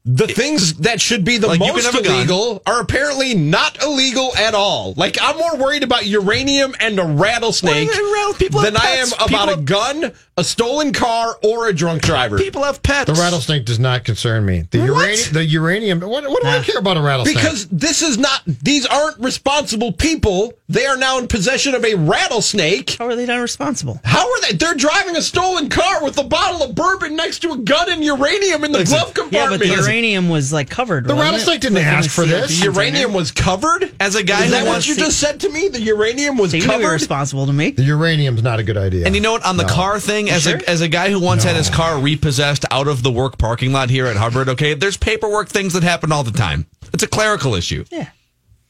The 0.06 0.28
things 0.28 0.76
that 0.76 1.02
should 1.02 1.26
be 1.26 1.38
the 1.38 1.48
Like, 1.48 1.60
most 1.60 1.86
have 1.86 1.96
a 1.96 2.02
gun. 2.02 2.16
illegal 2.16 2.62
are 2.66 2.80
apparently 2.80 3.36
not 3.36 3.84
illegal 3.84 4.36
at 4.38 4.56
all. 4.56 4.94
Like 4.96 5.18
I'm 5.22 5.38
more 5.38 5.58
worried 5.58 5.84
about 5.84 6.06
uranium 6.06 6.74
and 6.80 6.98
a 7.00 7.04
rattlesnake 7.04 7.90
Well, 7.92 8.34
than 8.64 8.78
I 8.78 8.98
am 9.02 9.08
about 9.14 9.50
People 9.50 9.50
a 9.50 9.58
gun, 9.62 10.14
a 10.40 10.44
stolen 10.44 10.94
car, 10.94 11.38
or 11.44 11.68
a 11.68 11.74
drunk 11.74 12.02
driver. 12.02 12.38
People 12.38 12.64
have 12.64 12.82
pets. 12.82 13.08
The 13.08 13.14
rattlesnake 13.14 13.66
does 13.66 13.80
not 13.80 14.04
concern 14.06 14.46
me. 14.46 14.66
The 14.72 14.80
uranium, 14.80 15.34
the 15.34 15.46
uranium. 15.46 16.00
What, 16.00 16.24
what 16.30 16.42
do 16.42 16.48
I 16.48 16.62
care 16.64 16.78
about 16.80 16.98
a 16.98 17.02
rattlesnake? 17.02 17.36
Because 17.36 17.68
this 17.70 18.02
is 18.02 18.18
not; 18.18 18.42
these 18.46 18.86
aren't 18.86 19.20
responsible 19.20 19.92
people. 19.92 20.54
They 20.70 20.86
are 20.86 20.98
now 20.98 21.18
in 21.18 21.28
possession 21.28 21.74
of 21.74 21.84
a 21.84 21.96
rattlesnake. 21.96 22.92
How 23.00 23.06
are 23.08 23.16
they 23.16 23.26
not 23.26 23.38
responsible? 23.42 24.00
How 24.04 24.22
are 24.30 24.42
they? 24.42 24.54
They're 24.54 24.76
driving 24.76 25.16
a 25.16 25.22
stolen 25.22 25.68
car 25.70 26.04
with 26.04 26.18
a 26.20 26.24
bottle 26.24 26.62
of 26.64 26.76
bourbon 26.76 27.16
next 27.16 27.40
to 27.40 27.52
a 27.54 27.58
gun 27.58 27.90
and 27.92 28.04
uranium 28.04 28.64
in 28.64 28.72
the 28.72 28.84
glove 28.84 29.14
compartment? 29.14 29.34
Yeah, 29.34 29.40
compartment. 29.48 29.62
but 29.72 29.78
the 29.78 29.84
uranium 29.84 30.30
was 30.30 30.54
like 30.54 30.70
covered. 30.70 31.06
The 31.08 31.16
wasn't 31.16 31.28
it? 31.28 31.32
rattlesnake 31.32 31.62
didn't 31.62 31.76
Like, 31.76 31.84
in 31.84 31.90
ask 31.90 32.10
for 32.12 32.26
sealed 32.26 32.30
this. 32.44 32.60
The 32.60 32.66
container? 32.68 32.86
uranium 32.86 33.14
was 33.14 33.32
covered. 33.32 33.92
As 34.00 34.16
a 34.16 34.24
guy 34.24 34.40
Is 34.40 34.46
who 34.46 34.52
that 34.52 34.64
what 34.64 34.70
wants 34.70 34.88
you 34.88 34.96
to- 34.96 35.02
just 35.02 35.20
said 35.20 35.40
to 35.42 35.50
me? 35.50 35.68
The 35.70 35.82
uranium 35.82 36.38
was 36.38 36.52
Seemed 36.52 36.64
to 36.64 36.70
be 36.70 36.76
covered. 36.76 36.94
responsible 36.94 37.46
to 37.48 37.54
me. 37.54 37.72
the 37.72 37.84
uranium's 37.84 38.44
not 38.44 38.60
a 38.60 38.64
good 38.64 38.78
idea. 38.78 39.06
And 39.06 39.16
you 39.16 39.22
know 39.22 39.32
what? 39.32 39.46
On 39.46 39.58
the 39.58 39.66
car 39.66 40.00
thing, 40.00 40.29
as 40.30 40.44
Sure. 40.44 40.58
a 40.58 40.70
as 40.70 40.82
a 40.82 40.88
guy 40.88 41.10
who 41.10 41.20
once 41.20 41.44
had 41.44 41.56
his 41.56 41.70
car 41.70 42.00
repossessed 42.00 42.66
out 42.72 42.88
of 42.88 43.04
the 43.04 43.12
work 43.12 43.38
parking 43.38 43.72
lot 43.72 43.90
here 43.90 44.06
at 44.08 44.16
Hubbard, 44.18 44.50
okay, 44.50 44.74
there's 44.74 44.98
paperwork 44.98 45.50
things 45.50 45.74
that 45.74 45.84
happen 45.84 46.12
all 46.12 46.24
the 46.24 46.32
time. 46.32 46.66
It's 46.94 47.04
a 47.04 47.08
clerical 47.08 47.56
issue. 47.56 47.86
Yeah. 47.92 48.10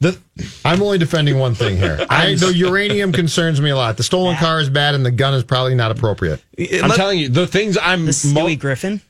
The, 0.00 0.16
I'm 0.64 0.80
only 0.82 0.96
defending 0.96 1.38
one 1.38 1.54
thing 1.54 1.76
here. 1.76 1.98
I, 2.10 2.34
the 2.34 2.54
uranium 2.54 3.12
concerns 3.12 3.60
me 3.60 3.68
a 3.68 3.76
lot. 3.76 3.98
The 3.98 4.02
stolen 4.02 4.34
car 4.36 4.58
is 4.58 4.70
bad, 4.70 4.94
and 4.94 5.04
the 5.04 5.10
gun 5.10 5.34
is 5.34 5.44
probably 5.44 5.74
not 5.74 5.90
appropriate. 5.90 6.42
It- 6.56 6.82
I'm 6.82 6.88
let- 6.88 6.96
telling 6.96 7.18
you, 7.18 7.28
the 7.28 7.46
things 7.46 7.76
I'm 7.76 8.06
The 8.06 8.30
mo- 8.34 8.54
Griffin. 8.56 9.02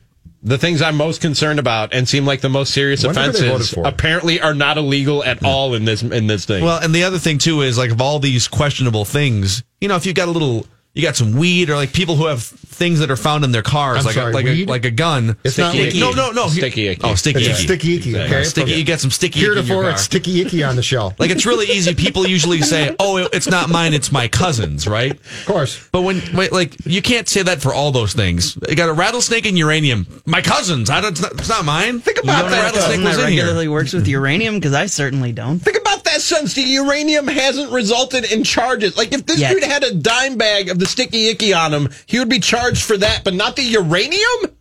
the 0.42 0.58
things 0.58 0.82
I'm 0.82 0.96
most 0.96 1.20
concerned 1.20 1.60
about 1.60 1.94
and 1.94 2.08
seem 2.08 2.26
like 2.26 2.40
the 2.40 2.48
most 2.48 2.74
serious 2.74 3.04
Wonder 3.04 3.20
who 3.20 3.26
they 3.32 3.38
voted 3.38 3.50
offenses 3.52 3.78
apparently 3.84 4.40
are 4.40 4.54
not 4.54 4.78
illegal 4.78 5.22
at 5.22 5.44
all 5.44 5.74
in 5.74 5.84
this 5.84 6.02
in 6.02 6.26
this 6.26 6.44
thing. 6.44 6.64
Well, 6.64 6.80
and 6.82 6.92
the 6.92 7.04
other 7.04 7.18
thing 7.18 7.38
too 7.38 7.60
is 7.60 7.78
like 7.78 7.92
of 7.92 8.00
all 8.00 8.18
these 8.18 8.48
questionable 8.48 9.04
things, 9.04 9.62
you 9.80 9.86
know, 9.86 9.94
if 9.94 10.06
you've 10.06 10.16
got 10.16 10.26
a 10.26 10.32
little, 10.32 10.66
you 10.94 11.02
got 11.02 11.14
some 11.16 11.32
weed 11.36 11.70
or 11.70 11.76
like 11.76 11.92
people 11.92 12.16
who 12.16 12.26
have 12.26 12.42
things 12.42 12.98
that 12.98 13.10
are 13.10 13.16
found 13.16 13.44
in 13.44 13.52
their 13.52 13.62
cars, 13.62 13.98
I'm 14.00 14.04
like 14.06 14.14
sorry, 14.14 14.32
a, 14.32 14.34
like 14.34 14.44
weed? 14.46 14.68
a 14.68 14.70
like 14.70 14.84
a 14.84 14.90
gun. 14.90 15.36
It's 15.44 15.56
not 15.58 15.72
Sticky. 15.72 16.00
No, 16.00 16.10
no, 16.12 16.30
no. 16.32 16.48
Sticky 16.48 16.88
icky. 16.88 17.00
Oh, 17.04 17.14
sticky 17.14 17.40
It's 17.44 17.48
icky. 17.60 17.62
sticky 17.62 17.96
icky. 17.96 18.16
Okay, 18.18 18.44
Sticky. 18.44 18.72
You 18.72 18.84
got 18.84 18.98
some 19.00 19.10
sticky 19.12 19.40
icky 19.40 19.46
in 19.50 19.54
your 19.54 19.62
Heretofore, 19.64 19.90
it's 19.90 20.02
sticky 20.02 20.40
icky 20.40 20.64
on 20.64 20.74
the 20.76 20.82
shelf. 20.82 21.14
Like 21.20 21.30
it's 21.30 21.46
really 21.46 21.66
easy. 21.66 21.94
People 21.94 22.26
usually 22.26 22.60
say, 22.62 22.96
"Oh, 23.00 23.18
it- 23.18 23.28
it's 23.32 23.46
not 23.48 23.68
mine; 23.70 23.94
it's 23.94 24.10
my 24.10 24.26
cousin's," 24.28 24.88
right? 24.88 25.12
Of 25.12 25.44
course. 25.46 25.88
But 25.92 26.02
when, 26.02 26.22
wait, 26.34 26.50
like, 26.52 26.74
you 26.86 27.02
can't 27.02 27.28
say 27.28 27.42
that 27.42 27.60
for 27.62 27.72
all 27.72 27.92
those 27.92 28.12
things. 28.12 28.56
You 28.68 28.74
got 28.74 28.88
a 28.88 28.92
rattlesnake 28.92 29.46
and 29.46 29.56
uranium. 29.56 30.06
My 30.26 30.40
cousin's. 30.42 30.90
I 30.90 31.00
don't. 31.00 31.12
It's 31.12 31.20
not, 31.22 31.32
it's 31.34 31.48
not 31.48 31.64
mine. 31.64 32.00
Think 32.00 32.18
about 32.22 32.44
the 32.46 32.50
that, 32.50 32.62
rattlesnake 32.74 33.04
was 33.06 33.16
that 33.18 33.26
in 33.26 33.32
here. 33.34 33.42
regularly 33.44 33.68
works 33.68 33.92
with 33.92 34.08
uranium 34.08 34.54
because 34.56 34.72
I 34.74 34.86
certainly 34.86 35.30
don't. 35.32 35.60
Think 35.60 35.78
about 35.78 36.02
that, 36.04 36.20
since 36.20 36.54
the 36.54 36.62
uranium 36.62 37.28
hasn't 37.28 37.70
resulted 37.70 38.32
in 38.32 38.42
charges. 38.42 38.96
Like 38.96 39.12
if 39.12 39.24
this 39.26 39.38
Yet. 39.38 39.52
dude 39.52 39.62
had 39.64 39.84
a 39.84 39.94
dime 39.94 40.36
bag 40.36 40.68
of 40.68 40.79
the 40.80 40.86
sticky 40.86 41.28
icky 41.28 41.52
on 41.52 41.72
him, 41.72 41.88
he 42.06 42.18
would 42.18 42.28
be 42.28 42.40
charged 42.40 42.82
for 42.82 42.96
that, 42.98 43.22
but 43.24 43.34
not 43.34 43.56
the 43.56 43.62
uranium. 43.62 44.56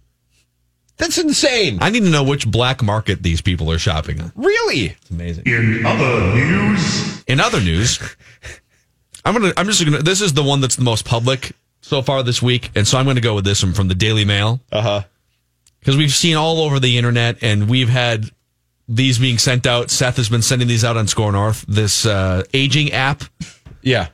That's 0.97 1.17
insane. 1.17 1.77
I 1.81 1.89
need 1.89 2.03
to 2.03 2.09
know 2.09 2.23
which 2.23 2.45
black 2.49 2.83
market 2.83 3.23
these 3.23 3.39
people 3.41 3.71
are 3.71 3.79
shopping 3.79 4.19
on. 4.21 4.31
Really? 4.35 4.87
It's 5.01 5.09
amazing. 5.09 5.43
In 5.47 5.85
other 5.85 6.33
news, 6.35 7.23
In 7.25 7.39
other 7.39 7.61
news, 7.61 7.99
I'm 9.23 9.33
gonna. 9.33 9.53
I'm 9.55 9.65
just 9.65 9.83
gonna. 9.83 9.99
This 10.01 10.19
is 10.21 10.33
the 10.33 10.43
one 10.43 10.59
that's 10.61 10.75
the 10.75 10.83
most 10.83 11.05
public 11.05 11.53
so 11.81 12.01
far 12.01 12.21
this 12.23 12.41
week, 12.41 12.69
and 12.75 12.85
so 12.87 12.97
I'm 12.97 13.05
going 13.05 13.15
to 13.15 13.21
go 13.21 13.33
with 13.35 13.45
this 13.45 13.63
one 13.63 13.73
from 13.73 13.87
the 13.87 13.95
Daily 13.95 14.25
Mail 14.25 14.59
Uh 14.71 14.81
huh. 14.81 15.01
because 15.79 15.95
we've 15.95 16.11
seen 16.13 16.35
all 16.35 16.59
over 16.59 16.79
the 16.81 16.97
internet, 16.97 17.37
and 17.41 17.69
we've 17.69 17.89
had 17.89 18.25
these 18.89 19.19
being 19.19 19.37
sent 19.37 19.65
out. 19.67 19.89
Seth 19.89 20.17
has 20.17 20.27
been 20.27 20.41
sending 20.41 20.67
these 20.67 20.83
out 20.83 20.97
on 20.97 21.07
SKOR 21.07 21.31
North. 21.31 21.63
This 21.67 22.05
uh, 22.05 22.43
aging 22.53 22.91
app. 22.91 23.23
Yeah. 23.81 24.09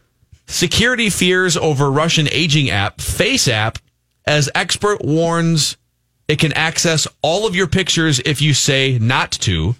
Security 0.47 1.10
fears 1.10 1.58
over 1.58 1.91
Russian 1.91 2.27
aging 2.31 2.69
app, 2.69 3.01
Face 3.01 3.47
App, 3.47 3.79
as 4.25 4.49
expert 4.55 5.03
warns 5.03 5.77
it 6.27 6.39
can 6.39 6.53
access 6.53 7.08
all 7.21 7.45
of 7.45 7.55
your 7.55 7.67
pictures 7.67 8.19
if 8.19 8.41
you 8.41 8.53
say 8.53 8.97
not 8.99 9.31
to. 9.31 9.75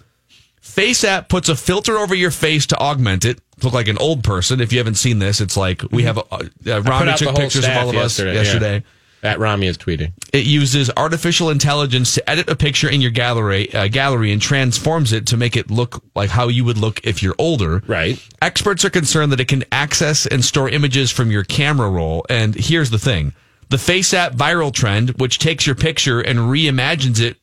Face 0.60 1.04
App 1.04 1.28
puts 1.28 1.48
a 1.48 1.56
filter 1.56 1.96
over 1.96 2.14
your 2.14 2.30
face 2.30 2.66
to 2.66 2.76
augment 2.78 3.24
it. 3.24 3.40
Look 3.62 3.72
like 3.72 3.88
an 3.88 3.98
old 3.98 4.22
person. 4.22 4.60
If 4.60 4.72
you 4.72 4.78
haven't 4.78 4.96
seen 4.96 5.18
this, 5.18 5.40
it's 5.40 5.56
like 5.56 5.82
we 5.90 6.02
have. 6.02 6.18
A, 6.18 6.24
uh, 6.30 6.38
I 6.66 6.80
put 6.80 6.88
Rami 6.88 7.10
out 7.10 7.18
the 7.18 7.24
took 7.26 7.36
pictures 7.36 7.64
of 7.64 7.70
all 7.76 7.88
of 7.88 7.96
us 7.96 8.18
yesterday. 8.18 8.34
yesterday. 8.34 8.74
yeah. 8.74 8.80
At 9.22 9.38
Rami 9.38 9.66
is 9.66 9.78
tweeting. 9.78 10.12
It 10.32 10.44
uses 10.44 10.90
artificial 10.96 11.50
intelligence 11.50 12.14
to 12.14 12.30
edit 12.30 12.48
a 12.48 12.56
picture 12.56 12.88
in 12.88 13.00
your 13.00 13.10
gallery, 13.10 13.72
uh, 13.74 13.88
gallery 13.88 14.30
and 14.30 14.40
transforms 14.40 15.12
it 15.12 15.26
to 15.28 15.36
make 15.36 15.56
it 15.56 15.70
look 15.70 16.02
like 16.14 16.30
how 16.30 16.48
you 16.48 16.64
would 16.64 16.78
look 16.78 17.00
if 17.04 17.22
you're 17.22 17.34
older. 17.38 17.82
Right. 17.86 18.24
Experts 18.42 18.84
are 18.84 18.90
concerned 18.90 19.32
that 19.32 19.40
it 19.40 19.48
can 19.48 19.64
access 19.72 20.26
and 20.26 20.44
store 20.44 20.68
images 20.68 21.10
from 21.10 21.30
your 21.30 21.44
camera 21.44 21.90
roll. 21.90 22.24
And 22.28 22.54
here's 22.54 22.90
the 22.90 22.98
thing 22.98 23.32
the 23.68 23.78
Face 23.78 24.14
app 24.14 24.32
viral 24.32 24.72
trend, 24.72 25.10
which 25.18 25.38
takes 25.38 25.66
your 25.66 25.74
picture 25.74 26.20
and 26.20 26.38
reimagines 26.38 27.20
it 27.20 27.36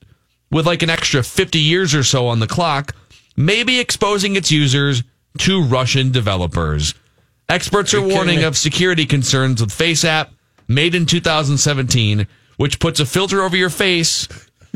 with 0.52 0.66
like 0.66 0.84
an 0.84 0.90
extra 0.90 1.24
50 1.24 1.60
years 1.60 1.96
or 1.96 2.04
so 2.04 2.28
on 2.28 2.40
the 2.40 2.48
clock, 2.48 2.96
may 3.36 3.64
be 3.64 3.80
exposing 3.80 4.36
its 4.36 4.52
users 4.52 5.04
to 5.40 5.64
Russian 5.64 6.12
developers. 6.12 6.94
Experts 7.50 7.94
are 7.94 8.02
warning 8.02 8.44
of 8.44 8.58
security 8.58 9.06
concerns 9.06 9.60
with 9.60 9.72
Face 9.72 10.06
app 10.06 10.32
made 10.68 10.96
in 10.96 11.06
2017, 11.06 12.28
which 12.58 12.80
puts 12.80 13.00
a 13.00 13.06
filter 13.06 13.42
over 13.42 13.56
your 13.58 13.70
face. 13.70 14.28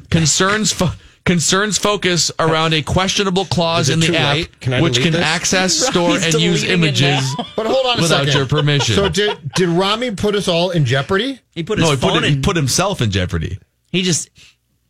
Concerns 0.09 0.71
fo- 0.71 0.91
concerns 1.25 1.77
focus 1.77 2.31
around 2.39 2.73
a 2.73 2.81
questionable 2.81 3.45
clause 3.45 3.89
in 3.89 3.99
the 3.99 4.15
app, 4.17 4.35
late? 4.35 4.59
Can 4.61 4.81
which 4.81 5.01
can 5.01 5.11
this? 5.11 5.21
access, 5.21 5.73
store, 5.75 6.11
Rami's 6.11 6.35
and 6.35 6.43
use 6.43 6.63
images. 6.63 7.35
But 7.55 7.65
hold 7.65 7.85
on 7.85 7.99
a 7.99 8.01
without 8.01 8.25
second. 8.25 8.33
your 8.35 8.45
permission. 8.45 8.95
So 8.95 9.09
did 9.09 9.51
did 9.55 9.67
Rami 9.69 10.11
put 10.11 10.35
us 10.35 10.47
all 10.47 10.69
in 10.69 10.85
jeopardy? 10.85 11.39
He 11.51 11.63
put 11.63 11.79
his 11.79 11.85
no, 11.87 11.91
he 11.91 11.97
phone 11.97 12.11
put, 12.13 12.23
in. 12.23 12.33
he 12.35 12.39
put 12.39 12.55
himself 12.55 13.01
in 13.01 13.11
jeopardy. 13.11 13.59
he 13.91 14.03
just 14.03 14.29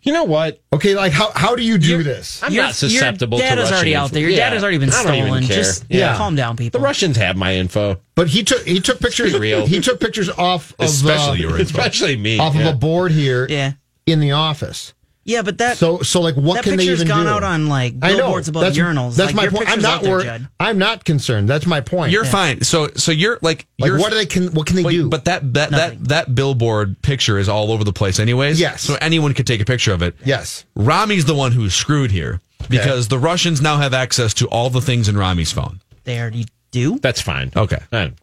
You 0.03 0.13
know 0.13 0.23
what? 0.23 0.61
Okay, 0.71 0.95
like 0.95 1.11
how 1.11 1.31
how 1.35 1.55
do 1.55 1.63
you 1.63 1.77
do 1.77 2.01
this? 2.03 2.41
I'm 2.43 2.53
your, 2.53 2.63
not 2.63 2.75
susceptible 2.75 3.39
your 3.39 3.47
to 3.49 3.55
data's 3.55 3.63
Russian 3.63 3.75
already 3.75 3.93
info. 3.93 4.03
out 4.05 4.11
there. 4.11 4.21
Your 4.21 4.29
Yeah. 4.29 4.49
data's 4.49 4.63
already 4.63 4.77
been 4.77 4.89
I 4.91 5.03
don't 5.03 5.15
even 5.15 5.25
stolen. 5.27 5.43
care. 5.47 5.57
Just 5.57 5.85
Yeah. 5.89 6.15
calm 6.15 6.35
down, 6.35 6.55
people. 6.55 6.79
The 6.79 6.83
Russians 6.85 7.17
have 7.17 7.35
my 7.35 7.55
info, 7.55 7.99
But 8.15 8.27
he 8.29 8.43
took 8.43 8.65
he 8.65 8.79
took 8.79 8.99
pictures. 8.99 9.33
real. 9.33 9.65
He 9.65 9.81
took 9.81 9.99
pictures 9.99 10.29
off 10.29 10.73
of 10.79 10.85
Especially 10.85 11.39
uh, 11.39 11.49
your 11.49 11.59
info. 11.59 11.63
especially 11.63 12.15
me. 12.15 12.39
off 12.39 12.55
Yeah. 12.55 12.61
of 12.69 12.75
a 12.75 12.77
board 12.77 13.11
here 13.11 13.47
yeah, 13.49 13.73
in 14.05 14.19
the 14.21 14.31
office. 14.31 14.93
Yeah, 15.27 15.43
but 15.43 15.59
that 15.59 15.77
So 15.77 15.99
so 15.99 16.21
like 16.21 16.35
what 16.35 16.55
that 16.55 16.63
can 16.63 16.71
they 16.71 16.77
picture's 16.85 17.01
even 17.01 17.07
gone 17.09 17.25
do? 17.25 17.29
out 17.31 17.43
on 17.43 17.67
like 17.67 17.93
I 18.01 18.11
know. 18.13 18.17
billboards 18.17 18.47
above 18.47 18.63
that's, 18.63 18.77
urinals. 18.77 19.15
That's 19.15 19.33
like, 19.33 19.51
my 19.51 19.55
point. 19.57 19.69
I'm 19.69 19.81
not 19.81 20.01
worried. 20.01 20.47
I'm 20.59 20.77
not 20.79 21.03
concerned. 21.05 21.47
That's 21.47 21.67
my 21.67 21.81
point. 21.81 22.11
You're 22.11 22.25
fine. 22.25 22.61
So 22.61 22.87
so 22.95 23.11
you're 23.11 23.37
like 23.41 23.67
like 23.77 23.89
you're 23.89 23.99
what 23.99 24.09
do 24.09 24.15
they 24.17 24.25
can 24.25 24.53
what 24.53 24.65
can 24.65 24.77
they 24.77 24.83
But, 24.83 24.89
do? 24.91 25.09
but 25.09 25.25
that 25.25 25.53
that, 25.53 25.71
Nothing. 25.71 25.99
that 25.99 26.07
that 26.07 26.33
billboard 26.35 27.01
picture 27.01 27.37
is 27.37 27.47
all 27.49 27.71
over 27.71 27.83
the 27.83 27.93
place, 27.93 28.19
anyways. 28.19 28.59
Yes. 28.59 28.81
So 28.81 28.97
anyone 29.01 29.33
could 29.33 29.45
take 29.45 29.61
a 29.61 29.65
picture 29.65 29.93
of 29.93 30.01
it. 30.01 30.15
yes. 30.25 30.65
Rami's 30.75 31.25
the 31.25 31.35
one 31.35 31.51
who's 31.51 31.73
screwed 31.75 32.09
here 32.11 32.39
because 32.69 33.09
the 33.09 33.19
Russians 33.19 33.61
now 33.61 33.77
have 33.77 33.93
access 33.93 34.33
to 34.35 34.47
all 34.47 34.69
the 34.69 34.81
things 34.81 35.07
in 35.09 35.17
Rami's 35.17 35.51
phone. 35.51 35.81
They 36.05 36.19
already 36.19 36.45
do. 36.71 36.99
That's 36.99 37.21
fine. 37.21 37.51
Okay. 37.55 37.79
I, 37.91 38.13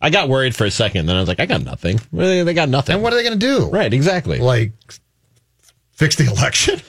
I 0.00 0.10
got 0.10 0.28
worried 0.28 0.54
for 0.56 0.64
a 0.64 0.70
second, 0.70 1.06
then 1.06 1.16
I 1.16 1.20
was 1.20 1.28
like, 1.28 1.40
I 1.40 1.46
got 1.46 1.62
nothing. 1.62 1.98
They 2.12 2.52
got 2.54 2.68
nothing. 2.68 2.94
And 2.94 3.02
what 3.02 3.12
are 3.12 3.16
they 3.16 3.22
going 3.22 3.38
to 3.38 3.46
do? 3.46 3.70
Right, 3.70 3.92
exactly. 3.92 4.38
Like 4.38 4.72
fix 5.94 6.16
the 6.16 6.26
election? 6.26 6.80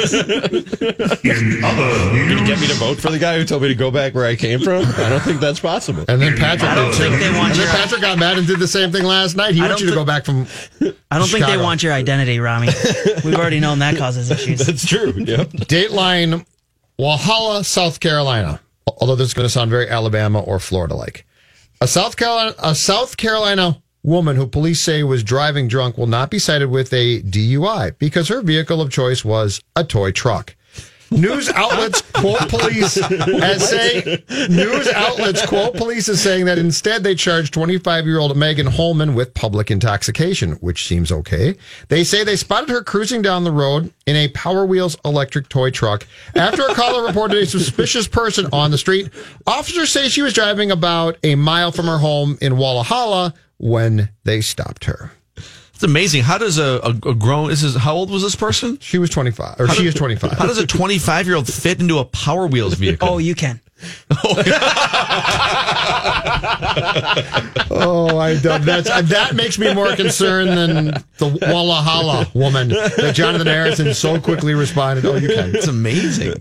in 0.00 1.64
other 1.64 2.12
Did 2.12 2.40
you 2.40 2.46
get 2.46 2.60
me 2.60 2.66
to 2.68 2.74
vote 2.74 2.98
for 2.98 3.10
the 3.10 3.18
guy 3.18 3.38
who 3.38 3.44
told 3.44 3.62
me 3.62 3.68
to 3.68 3.74
go 3.74 3.90
back 3.90 4.14
where 4.14 4.24
I 4.26 4.36
came 4.36 4.60
from? 4.60 4.84
I 4.84 5.08
don't 5.08 5.20
think 5.22 5.40
that's 5.40 5.60
possible. 5.60 6.04
And 6.08 6.20
then 6.20 6.36
Patrick 6.36 6.70
I 6.70 6.74
don't 6.74 6.90
did 6.90 6.96
too. 6.96 7.02
think 7.10 7.20
they 7.20 7.30
want 7.38 7.50
and 7.52 7.60
then 7.60 7.66
your- 7.66 7.74
Patrick 7.76 8.00
got 8.00 8.18
mad 8.18 8.38
and 8.38 8.46
did 8.46 8.58
the 8.58 8.68
same 8.68 8.90
thing 8.92 9.04
last 9.04 9.36
night. 9.36 9.54
He 9.54 9.60
I 9.62 9.68
wants 9.68 9.80
you 9.82 9.86
to 9.88 9.92
thi- 9.92 9.98
go 9.98 10.04
back 10.04 10.24
from 10.24 10.46
I 11.10 11.18
don't 11.18 11.28
think 11.28 11.44
they 11.44 11.52
Chicago. 11.52 11.62
want 11.62 11.82
your 11.82 11.92
identity, 11.92 12.38
Rami. 12.40 12.68
We've 13.24 13.34
already 13.34 13.60
known 13.60 13.80
that 13.80 13.96
causes 13.96 14.30
issues. 14.30 14.60
That's 14.66 14.86
true. 14.86 15.12
Yep. 15.16 15.48
Dateline 15.68 16.44
Walhalla, 16.98 17.64
South 17.64 18.00
Carolina. 18.00 18.60
although 18.98 19.16
this 19.16 19.28
is 19.28 19.34
going 19.34 19.46
to 19.46 19.50
sound 19.50 19.70
very 19.70 19.88
Alabama 19.88 20.40
or 20.40 20.58
Florida 20.58 20.94
like. 20.94 21.26
A 21.80 21.88
South 21.88 22.16
Carolina, 22.16 22.54
a 22.58 22.74
South 22.74 23.16
Carolina 23.16 23.80
woman 24.02 24.36
who 24.36 24.46
police 24.46 24.80
say 24.80 25.02
was 25.02 25.22
driving 25.22 25.68
drunk 25.68 25.98
will 25.98 26.06
not 26.06 26.30
be 26.30 26.38
cited 26.38 26.70
with 26.70 26.92
a 26.92 27.22
DUI 27.22 27.98
because 27.98 28.28
her 28.28 28.42
vehicle 28.42 28.80
of 28.80 28.90
choice 28.90 29.24
was 29.24 29.60
a 29.76 29.84
toy 29.84 30.10
truck. 30.10 30.54
News 31.12 31.48
outlets 31.48 32.02
quote 32.12 32.48
police 32.48 32.96
as 32.96 33.68
saying 33.68 34.22
news 34.48 34.86
outlets 34.88 35.44
quote 35.44 35.74
police 35.74 36.08
as 36.08 36.22
saying 36.22 36.44
that 36.44 36.56
instead 36.56 37.02
they 37.02 37.16
charged 37.16 37.52
25 37.52 38.06
year 38.06 38.18
old 38.20 38.36
Megan 38.36 38.68
Holman 38.68 39.16
with 39.16 39.34
public 39.34 39.72
intoxication, 39.72 40.52
which 40.52 40.86
seems 40.86 41.10
okay. 41.10 41.56
They 41.88 42.04
say 42.04 42.22
they 42.22 42.36
spotted 42.36 42.68
her 42.68 42.84
cruising 42.84 43.22
down 43.22 43.42
the 43.42 43.50
road 43.50 43.92
in 44.06 44.14
a 44.14 44.28
Power 44.28 44.64
Wheels 44.64 44.96
electric 45.04 45.48
toy 45.48 45.70
truck. 45.70 46.06
After 46.36 46.62
a 46.62 46.74
caller 46.74 47.04
reported 47.04 47.38
a 47.38 47.46
suspicious 47.46 48.06
person 48.06 48.46
on 48.52 48.70
the 48.70 48.78
street, 48.78 49.10
officers 49.48 49.90
say 49.90 50.08
she 50.08 50.22
was 50.22 50.32
driving 50.32 50.70
about 50.70 51.18
a 51.24 51.34
mile 51.34 51.72
from 51.72 51.86
her 51.86 51.98
home 51.98 52.38
in 52.40 52.56
Walla 52.56 52.84
Halla 52.84 53.34
when 53.60 54.08
they 54.24 54.40
stopped 54.40 54.84
her. 54.86 55.12
It's 55.74 55.82
amazing. 55.84 56.22
How 56.24 56.36
does 56.38 56.58
a, 56.58 56.80
a, 56.82 56.90
a 57.10 57.14
grown 57.14 57.48
this 57.48 57.62
is 57.62 57.74
how 57.76 57.94
old 57.94 58.10
was 58.10 58.22
this 58.22 58.34
person? 58.36 58.78
She 58.80 58.98
was 58.98 59.08
25 59.10 59.60
or 59.60 59.66
How 59.66 59.72
she 59.74 59.84
does- 59.84 59.94
is 59.94 59.98
25. 59.98 60.32
How 60.32 60.46
does 60.46 60.58
a 60.58 60.66
25 60.66 61.26
year 61.26 61.36
old 61.36 61.46
fit 61.52 61.80
into 61.80 61.98
a 61.98 62.04
Power 62.04 62.46
Wheels 62.46 62.74
vehicle? 62.74 63.08
Oh, 63.08 63.18
you 63.18 63.34
can. 63.34 63.60
Oh, 67.72 68.18
I 68.18 68.36
don't. 68.38 68.62
That's 68.64 68.88
that 68.88 69.34
makes 69.34 69.58
me 69.58 69.72
more 69.74 69.94
concerned 69.96 70.50
than 70.50 70.86
the 71.18 71.30
Walhalla 71.42 72.32
woman 72.34 72.68
that 72.68 73.12
Jonathan 73.14 73.46
Harrison 73.46 73.94
so 73.94 74.20
quickly 74.20 74.54
responded. 74.54 75.06
Oh, 75.06 75.16
you 75.16 75.28
can. 75.28 75.54
It's 75.54 75.68
amazing. 75.68 76.34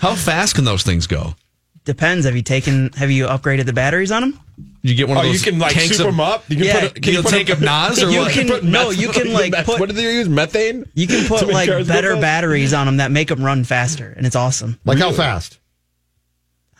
How 0.00 0.14
fast 0.14 0.54
can 0.54 0.64
those 0.64 0.82
things 0.82 1.06
go? 1.06 1.34
Depends. 1.84 2.26
Have 2.26 2.36
you 2.36 2.42
taken? 2.42 2.90
Have 2.92 3.10
you 3.10 3.26
upgraded 3.26 3.64
the 3.66 3.72
batteries 3.72 4.12
on 4.12 4.22
them? 4.22 4.40
You 4.82 4.94
get 4.94 5.08
one 5.08 5.16
of 5.18 5.24
Oh, 5.24 5.30
you 5.30 5.38
can, 5.38 5.58
like, 5.58 5.72
tanks 5.74 5.96
soup 5.96 6.06
of, 6.06 6.12
'em 6.14 6.20
up? 6.20 6.44
You 6.48 6.56
can 6.56 6.64
yeah, 6.64 6.80
put 6.88 6.96
a- 6.96 7.00
can 7.00 7.12
you 7.14 7.22
put 7.22 7.32
a- 7.32 7.36
tank 7.36 7.48
of 7.48 7.60
Nas 7.62 8.02
or 8.02 8.10
you 8.10 8.18
what? 8.20 8.32
can 8.32 8.46
Put 8.48 8.64
no, 8.64 8.88
meth- 8.88 8.98
you 9.00 9.08
can 9.08 9.32
like 9.32 9.52
meth- 9.52 9.66
put. 9.66 9.80
What 9.80 9.88
do 9.88 9.94
they 9.94 10.14
use? 10.14 10.28
Methane? 10.28 10.84
You 10.94 11.06
can 11.06 11.26
put 11.28 11.46
like 11.48 11.68
better 11.86 12.16
batteries 12.20 12.72
on 12.74 12.86
them 12.86 12.96
that 12.98 13.10
make 13.10 13.28
them 13.28 13.42
run 13.42 13.64
faster, 13.64 14.12
and 14.16 14.26
it's 14.26 14.36
awesome. 14.36 14.78
Like 14.84 14.98
how 14.98 15.12
fast? 15.12 15.58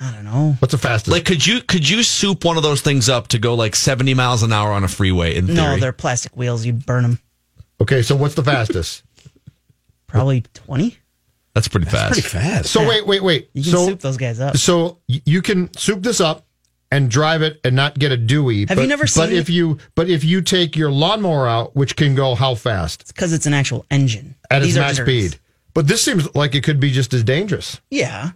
I 0.03 0.13
don't 0.13 0.25
know. 0.25 0.57
What's 0.61 0.73
the 0.73 0.79
fastest? 0.79 1.13
Like, 1.13 1.25
could 1.27 1.47
you 1.47 1.61
could 1.63 1.87
you 1.89 2.03
soup 2.03 2.45
one 2.45 2.57
of 2.57 2.63
those 2.63 2.81
things 2.81 3.09
up 3.11 3.29
to 3.29 3.39
go 3.39 3.55
like 3.55 3.77
70 3.77 4.15
miles 4.15 4.43
an 4.43 4.53
hour 4.53 4.73
on 4.73 4.83
a 4.85 4.89
freeway? 4.89 5.37
In 5.37 5.47
theory, 5.47 5.57
No, 5.57 5.77
they're 5.79 5.93
plastic 5.93 6.35
wheels. 6.37 6.65
You 6.65 6.73
burn 6.73 7.03
them. 7.03 7.19
okay, 7.83 8.01
so 8.03 8.17
what's 8.17 8.35
the 8.35 8.43
fastest? 8.45 9.03
Probably 10.07 10.43
twenty. 10.55 10.97
That's 11.55 11.69
pretty 11.69 11.87
fast. 11.87 12.13
Pretty 12.13 12.29
fast. 12.29 12.67
So 12.67 12.87
wait, 12.87 13.07
wait, 13.07 13.23
wait. 13.23 13.51
You 13.55 13.63
can 13.63 13.73
so 13.73 13.87
soup 13.87 14.01
those 14.01 14.17
guys 14.17 14.41
up. 14.41 14.57
so 14.57 14.99
you 15.07 15.43
can 15.43 15.73
soup 15.77 16.03
this 16.03 16.21
up 16.21 16.47
and 16.93 17.11
drive 17.11 17.43
it 17.43 17.61
and 17.65 17.77
not 17.77 17.99
get 17.99 18.13
a 18.13 18.17
Dewey. 18.17 18.67
Have 18.67 18.77
but, 18.77 18.83
you 18.83 18.89
never 18.89 19.07
seen? 19.07 19.27
But 19.27 19.33
if 19.33 19.49
you 19.49 19.79
but 19.95 20.09
if 20.09 20.25
you 20.25 20.43
take 20.43 20.77
your 20.77 20.91
lawnmower 20.91 21.47
out, 21.47 21.75
which 21.77 21.97
can 21.97 22.15
go 22.15 22.35
how 22.35 22.55
fast 22.55 23.09
Because 23.09 23.33
it's 23.33 23.47
an 23.47 23.55
actual 23.55 23.85
engine. 23.91 24.35
at 24.51 24.63
its 24.63 24.69
These 24.69 24.77
are 24.79 24.81
max 24.81 24.99
speed? 24.99 25.39
But 25.73 25.87
this 25.87 26.03
seems 26.03 26.35
like 26.35 26.55
it 26.55 26.65
could 26.65 26.81
be 26.81 26.91
just 26.91 27.15
as 27.15 27.23
dangerous. 27.23 27.81
Yeah. 27.91 28.31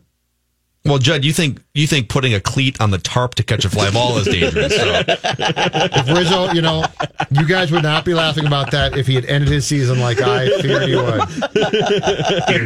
Well, 0.86 0.98
Judd, 0.98 1.24
you 1.24 1.32
think 1.32 1.62
you 1.72 1.86
think 1.86 2.10
putting 2.10 2.34
a 2.34 2.40
cleat 2.40 2.78
on 2.78 2.90
the 2.90 2.98
tarp 2.98 3.36
to 3.36 3.42
catch 3.42 3.64
a 3.64 3.70
fly 3.70 3.90
ball 3.90 4.18
is 4.18 4.26
dangerous? 4.26 4.76
So. 4.76 5.02
If 5.06 6.08
Rizzo, 6.08 6.52
you 6.52 6.60
know, 6.60 6.84
you 7.30 7.46
guys 7.46 7.72
would 7.72 7.82
not 7.82 8.04
be 8.04 8.12
laughing 8.12 8.46
about 8.46 8.70
that 8.72 8.96
if 8.98 9.06
he 9.06 9.14
had 9.14 9.24
ended 9.24 9.48
his 9.48 9.66
season 9.66 9.98
like 9.98 10.20
I 10.20 10.48
feared 10.60 10.82
he 10.88 10.94
would. 10.94 11.22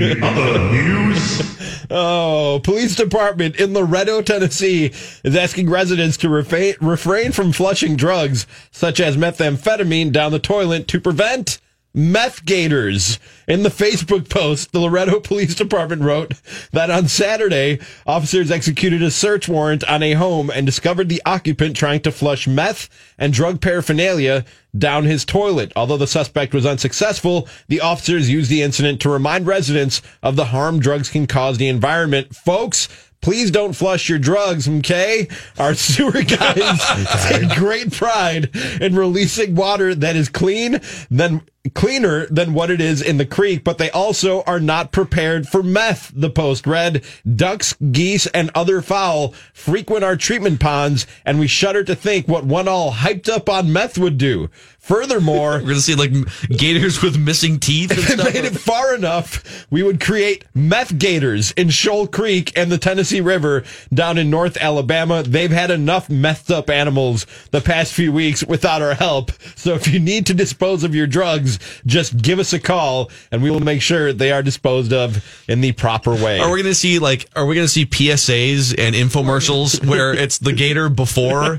In 0.02 0.22
other 0.24 0.58
news, 0.72 1.58
Oh, 1.90 2.60
police 2.64 2.94
department 2.94 3.56
in 3.56 3.72
Loretto, 3.72 4.20
Tennessee 4.20 4.86
is 5.24 5.34
asking 5.34 5.70
residents 5.70 6.16
to 6.18 6.28
refrain, 6.28 6.74
refrain 6.80 7.32
from 7.32 7.52
flushing 7.52 7.96
drugs 7.96 8.46
such 8.70 9.00
as 9.00 9.16
methamphetamine 9.16 10.12
down 10.12 10.32
the 10.32 10.38
toilet 10.38 10.86
to 10.88 11.00
prevent 11.00 11.60
meth 11.94 12.44
gators. 12.44 13.18
In 13.46 13.62
the 13.62 13.70
Facebook 13.70 14.28
post, 14.28 14.72
the 14.72 14.80
Loretto 14.80 15.20
Police 15.28 15.54
Department 15.54 16.02
wrote 16.02 16.34
that 16.72 16.90
on 16.90 17.08
Saturday, 17.08 17.80
officers 18.06 18.50
executed 18.50 19.02
a 19.02 19.10
search 19.10 19.48
warrant 19.48 19.84
on 19.84 20.02
a 20.02 20.12
home 20.12 20.50
and 20.50 20.66
discovered 20.66 21.08
the 21.08 21.22
occupant 21.24 21.76
trying 21.76 22.00
to 22.00 22.12
flush 22.12 22.46
meth 22.46 22.88
and 23.18 23.32
drug 23.32 23.60
paraphernalia 23.60 24.44
down 24.76 25.04
his 25.04 25.24
toilet. 25.24 25.72
Although 25.74 25.96
the 25.96 26.06
suspect 26.06 26.54
was 26.54 26.66
unsuccessful, 26.66 27.48
the 27.68 27.80
officers 27.80 28.30
used 28.30 28.50
the 28.50 28.62
incident 28.62 29.00
to 29.00 29.08
remind 29.08 29.46
residents 29.46 30.02
of 30.22 30.36
the 30.36 30.46
harm 30.46 30.78
drugs 30.80 31.08
can 31.08 31.26
cause 31.26 31.58
the 31.58 31.68
environment. 31.68 32.36
Folks, 32.36 32.88
please 33.20 33.50
don't 33.50 33.72
flush 33.72 34.08
your 34.08 34.18
drugs, 34.18 34.68
okay? 34.68 35.28
Our 35.58 35.74
sewer 35.74 36.22
guys 36.22 37.28
take 37.28 37.56
great 37.56 37.92
pride 37.92 38.50
in 38.80 38.94
releasing 38.94 39.54
water 39.54 39.94
that 39.94 40.16
is 40.16 40.28
clean, 40.28 40.80
then 41.10 41.42
cleaner 41.74 42.26
than 42.26 42.54
what 42.54 42.70
it 42.70 42.80
is 42.80 43.02
in 43.02 43.16
the 43.18 43.26
creek, 43.26 43.64
but 43.64 43.78
they 43.78 43.90
also 43.90 44.42
are 44.42 44.60
not 44.60 44.92
prepared 44.92 45.46
for 45.48 45.62
meth, 45.62 46.12
the 46.14 46.30
post 46.30 46.66
read. 46.66 47.04
Ducks, 47.36 47.74
geese, 47.92 48.26
and 48.28 48.50
other 48.54 48.80
fowl 48.80 49.34
frequent 49.52 50.04
our 50.04 50.16
treatment 50.16 50.60
ponds, 50.60 51.06
and 51.24 51.38
we 51.38 51.46
shudder 51.46 51.84
to 51.84 51.94
think 51.94 52.28
what 52.28 52.44
one 52.44 52.68
all 52.68 52.92
hyped 52.92 53.28
up 53.28 53.48
on 53.48 53.72
meth 53.72 53.98
would 53.98 54.18
do. 54.18 54.48
Furthermore, 54.78 55.50
We're 55.58 55.60
gonna 55.60 55.80
see 55.80 55.94
like 55.94 56.12
gators 56.48 57.02
with 57.02 57.18
missing 57.18 57.58
teeth. 57.58 57.90
And 57.90 57.98
if 57.98 58.10
it 58.10 58.18
stuff. 58.20 58.34
made 58.34 58.44
it 58.44 58.56
far 58.56 58.94
enough, 58.94 59.66
we 59.70 59.82
would 59.82 60.00
create 60.00 60.44
meth 60.54 60.98
gators 60.98 61.50
in 61.52 61.68
Shoal 61.68 62.06
Creek 62.06 62.56
and 62.56 62.70
the 62.70 62.78
Tennessee 62.78 63.20
River 63.20 63.64
down 63.92 64.16
in 64.16 64.30
North 64.30 64.56
Alabama. 64.56 65.22
They've 65.22 65.50
had 65.50 65.70
enough 65.70 66.08
methed 66.08 66.50
up 66.50 66.70
animals 66.70 67.26
the 67.50 67.60
past 67.60 67.92
few 67.92 68.12
weeks 68.12 68.42
without 68.44 68.80
our 68.80 68.94
help. 68.94 69.32
So 69.56 69.74
if 69.74 69.88
you 69.88 69.98
need 69.98 70.26
to 70.26 70.34
dispose 70.34 70.84
of 70.84 70.94
your 70.94 71.06
drugs, 71.06 71.47
just 71.86 72.16
give 72.16 72.38
us 72.38 72.52
a 72.52 72.58
call 72.58 73.10
and 73.30 73.42
we 73.42 73.50
will 73.50 73.60
make 73.60 73.82
sure 73.82 74.12
they 74.12 74.32
are 74.32 74.42
disposed 74.42 74.92
of 74.92 75.24
in 75.48 75.60
the 75.60 75.72
proper 75.72 76.12
way. 76.12 76.38
Are 76.40 76.50
we 76.50 76.62
gonna 76.62 76.74
see 76.74 76.98
like 76.98 77.28
are 77.34 77.46
we 77.46 77.54
gonna 77.54 77.68
see 77.68 77.86
PSAs 77.86 78.74
and 78.78 78.94
infomercials 78.94 79.84
where 79.86 80.12
it's 80.14 80.38
the 80.38 80.52
gator 80.52 80.88
before 80.88 81.58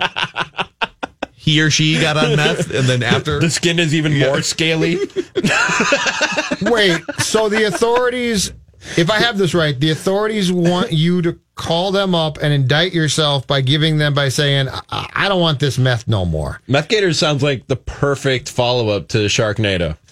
he 1.39 1.61
or 1.61 1.71
she 1.71 1.99
got 1.99 2.17
on 2.17 2.35
meth 2.35 2.69
and 2.71 2.87
then 2.87 3.01
after 3.01 3.39
the 3.39 3.49
skin 3.49 3.79
is 3.79 3.95
even 3.95 4.17
more 4.19 4.41
scaly. 4.41 4.95
Wait, 6.61 7.01
so 7.19 7.49
the 7.49 7.63
authorities, 7.65 8.51
if 8.97 9.09
I 9.09 9.19
have 9.19 9.37
this 9.37 9.53
right, 9.53 9.79
the 9.79 9.91
authorities 9.91 10.51
want 10.51 10.91
you 10.91 11.21
to 11.23 11.39
call 11.55 11.91
them 11.91 12.15
up 12.15 12.37
and 12.41 12.53
indict 12.53 12.93
yourself 12.93 13.45
by 13.45 13.61
giving 13.61 13.97
them 13.97 14.13
by 14.13 14.29
saying, 14.29 14.69
I, 14.69 15.09
I 15.13 15.29
don't 15.29 15.41
want 15.41 15.59
this 15.59 15.77
meth 15.77 16.07
no 16.07 16.25
more. 16.25 16.61
Meth 16.67 16.87
gators 16.87 17.19
sounds 17.19 17.43
like 17.43 17.67
the 17.67 17.75
perfect 17.75 18.49
follow 18.49 18.89
up 18.89 19.09
to 19.09 19.19
Sharknado. 19.25 19.97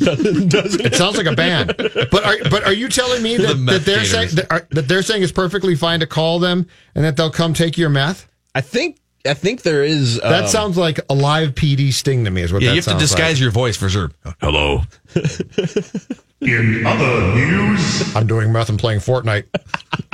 It 0.00 0.94
sounds 0.94 1.16
like 1.16 1.26
a 1.26 1.34
band. 1.34 1.74
But 1.76 2.24
are 2.24 2.36
but 2.50 2.64
are 2.64 2.72
you 2.72 2.88
telling 2.88 3.22
me 3.22 3.36
that, 3.38 3.54
The 3.54 3.72
that 3.72 3.84
they're 3.86 4.04
saying 4.04 4.30
that, 4.34 4.52
are, 4.52 4.66
that 4.70 4.88
they're 4.88 5.02
saying 5.02 5.22
it's 5.22 5.32
perfectly 5.32 5.74
fine 5.74 6.00
to 6.00 6.06
call 6.06 6.38
them 6.38 6.66
and 6.94 7.04
that 7.04 7.16
they'll 7.16 7.30
come 7.30 7.54
take 7.54 7.78
your 7.78 7.88
meth? 7.88 8.28
I 8.54 8.60
think 8.60 8.98
I 9.26 9.34
think 9.34 9.62
there 9.62 9.82
is. 9.82 10.20
That 10.20 10.44
um, 10.44 10.48
sounds 10.48 10.76
like 10.76 11.00
a 11.08 11.14
live 11.14 11.54
PD 11.54 11.92
sting 11.92 12.24
to 12.24 12.30
me. 12.30 12.42
Is 12.42 12.52
what 12.52 12.62
Yeah, 12.62 12.70
that 12.70 12.76
you 12.76 12.82
have 12.82 12.92
to 12.92 12.98
disguise 12.98 13.34
like. 13.34 13.40
your 13.40 13.50
voice 13.52 13.76
for 13.76 13.88
sure. 13.88 14.10
Hello. 14.40 14.82
in 16.40 16.86
other 16.86 17.34
news, 17.34 18.16
I'm 18.16 18.26
doing 18.26 18.52
meth 18.52 18.68
and 18.68 18.78
playing 18.78 19.00
Fortnite. 19.00 19.46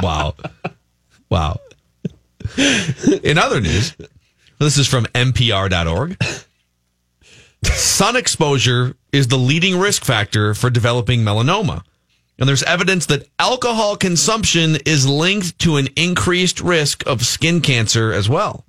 Wow. 0.03 0.35
Wow. 1.31 1.59
In 3.23 3.39
other 3.39 3.61
news, 3.61 3.97
this 4.59 4.77
is 4.79 4.87
from 4.87 5.05
NPR.org. 5.07 6.17
Sun 7.63 8.17
exposure 8.17 8.95
is 9.13 9.29
the 9.29 9.39
leading 9.39 9.79
risk 9.79 10.05
factor 10.05 10.55
for 10.55 10.69
developing 10.71 11.21
melanoma. 11.21 11.83
And 12.39 12.49
there's 12.49 12.63
evidence 12.65 13.07
that 13.07 13.27
alcohol 13.39 13.97
consumption 13.97 14.77
is 14.85 15.09
linked 15.09 15.59
to 15.61 15.77
an 15.77 15.89
increased 15.97 16.61
risk 16.61 17.07
of 17.07 17.25
skin 17.25 17.63
cancer 17.63 18.13
as 18.13 18.29
well. 18.29 18.67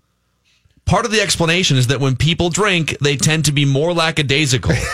Part 0.85 1.05
of 1.05 1.11
the 1.11 1.19
explanation 1.21 1.75
is 1.75 1.87
that 1.87 1.99
when 1.99 2.15
people 2.15 2.49
drink, 2.49 2.97
they 2.99 3.17
tend 3.17 3.45
to 3.45 3.51
be 3.51 3.65
more 3.65 3.93
lackadaisical. 3.93 4.73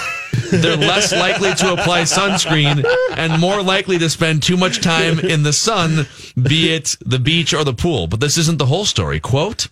They're 0.51 0.77
less 0.77 1.11
likely 1.11 1.53
to 1.55 1.73
apply 1.73 2.03
sunscreen 2.03 2.85
and 3.15 3.39
more 3.39 3.61
likely 3.61 3.97
to 3.99 4.09
spend 4.09 4.43
too 4.43 4.57
much 4.57 4.81
time 4.81 5.19
in 5.19 5.43
the 5.43 5.53
sun, 5.53 6.07
be 6.41 6.73
it 6.73 6.95
the 7.05 7.19
beach 7.19 7.53
or 7.53 7.63
the 7.63 7.73
pool. 7.73 8.07
But 8.07 8.19
this 8.19 8.37
isn't 8.37 8.59
the 8.59 8.65
whole 8.65 8.85
story. 8.85 9.19
Quote, 9.19 9.67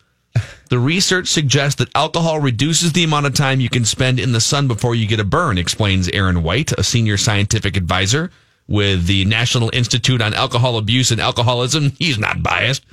the 0.70 0.80
research 0.80 1.28
suggests 1.28 1.78
that 1.80 1.94
alcohol 1.96 2.40
reduces 2.40 2.94
the 2.94 3.04
amount 3.04 3.26
of 3.26 3.34
time 3.34 3.60
you 3.60 3.70
can 3.70 3.84
spend 3.84 4.20
in 4.20 4.32
the 4.32 4.40
sun 4.40 4.68
before 4.68 4.96
you 4.96 5.06
get 5.06 5.20
a 5.20 5.26
burn, 5.26 5.58
explains 5.58 6.08
Aaron 6.10 6.44
White, 6.44 6.72
a 6.78 6.84
senior 6.84 7.18
scientific 7.18 7.76
advisor 7.76 8.32
with 8.68 9.06
the 9.06 9.26
National 9.26 9.70
Institute 9.74 10.22
on 10.22 10.34
Alcohol 10.34 10.78
Abuse 10.78 11.12
and 11.12 11.20
Alcoholism. 11.20 11.92
He's 12.00 12.18
not 12.18 12.42
biased. 12.42 12.86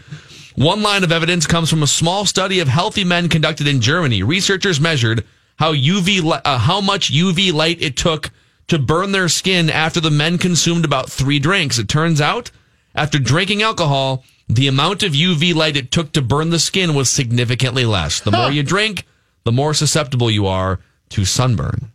One 0.56 0.82
line 0.82 1.04
of 1.04 1.12
evidence 1.12 1.46
comes 1.46 1.70
from 1.70 1.84
a 1.84 1.86
small 1.86 2.26
study 2.26 2.58
of 2.58 2.66
healthy 2.66 3.04
men 3.04 3.28
conducted 3.28 3.68
in 3.68 3.80
Germany. 3.80 4.24
Researchers 4.24 4.80
measured 4.80 5.24
how 5.58 5.74
UV 5.74 6.40
uh, 6.44 6.58
how 6.58 6.80
much 6.80 7.12
UV 7.12 7.52
light 7.52 7.80
it 7.82 7.96
took 7.96 8.30
to 8.68 8.78
burn 8.78 9.12
their 9.12 9.28
skin 9.28 9.70
after 9.70 10.00
the 10.00 10.10
men 10.10 10.38
consumed 10.38 10.84
about 10.84 11.10
3 11.10 11.38
drinks. 11.38 11.78
It 11.78 11.88
turns 11.88 12.20
out 12.20 12.50
after 12.94 13.18
drinking 13.18 13.62
alcohol, 13.62 14.24
the 14.48 14.66
amount 14.66 15.02
of 15.02 15.12
UV 15.12 15.54
light 15.54 15.76
it 15.76 15.90
took 15.90 16.12
to 16.12 16.22
burn 16.22 16.50
the 16.50 16.58
skin 16.58 16.94
was 16.94 17.10
significantly 17.10 17.84
less. 17.84 18.20
The 18.20 18.30
more 18.32 18.50
you 18.50 18.62
drink, 18.62 19.06
the 19.44 19.52
more 19.52 19.74
susceptible 19.74 20.30
you 20.30 20.46
are 20.46 20.80
to 21.10 21.24
sunburn. 21.24 21.92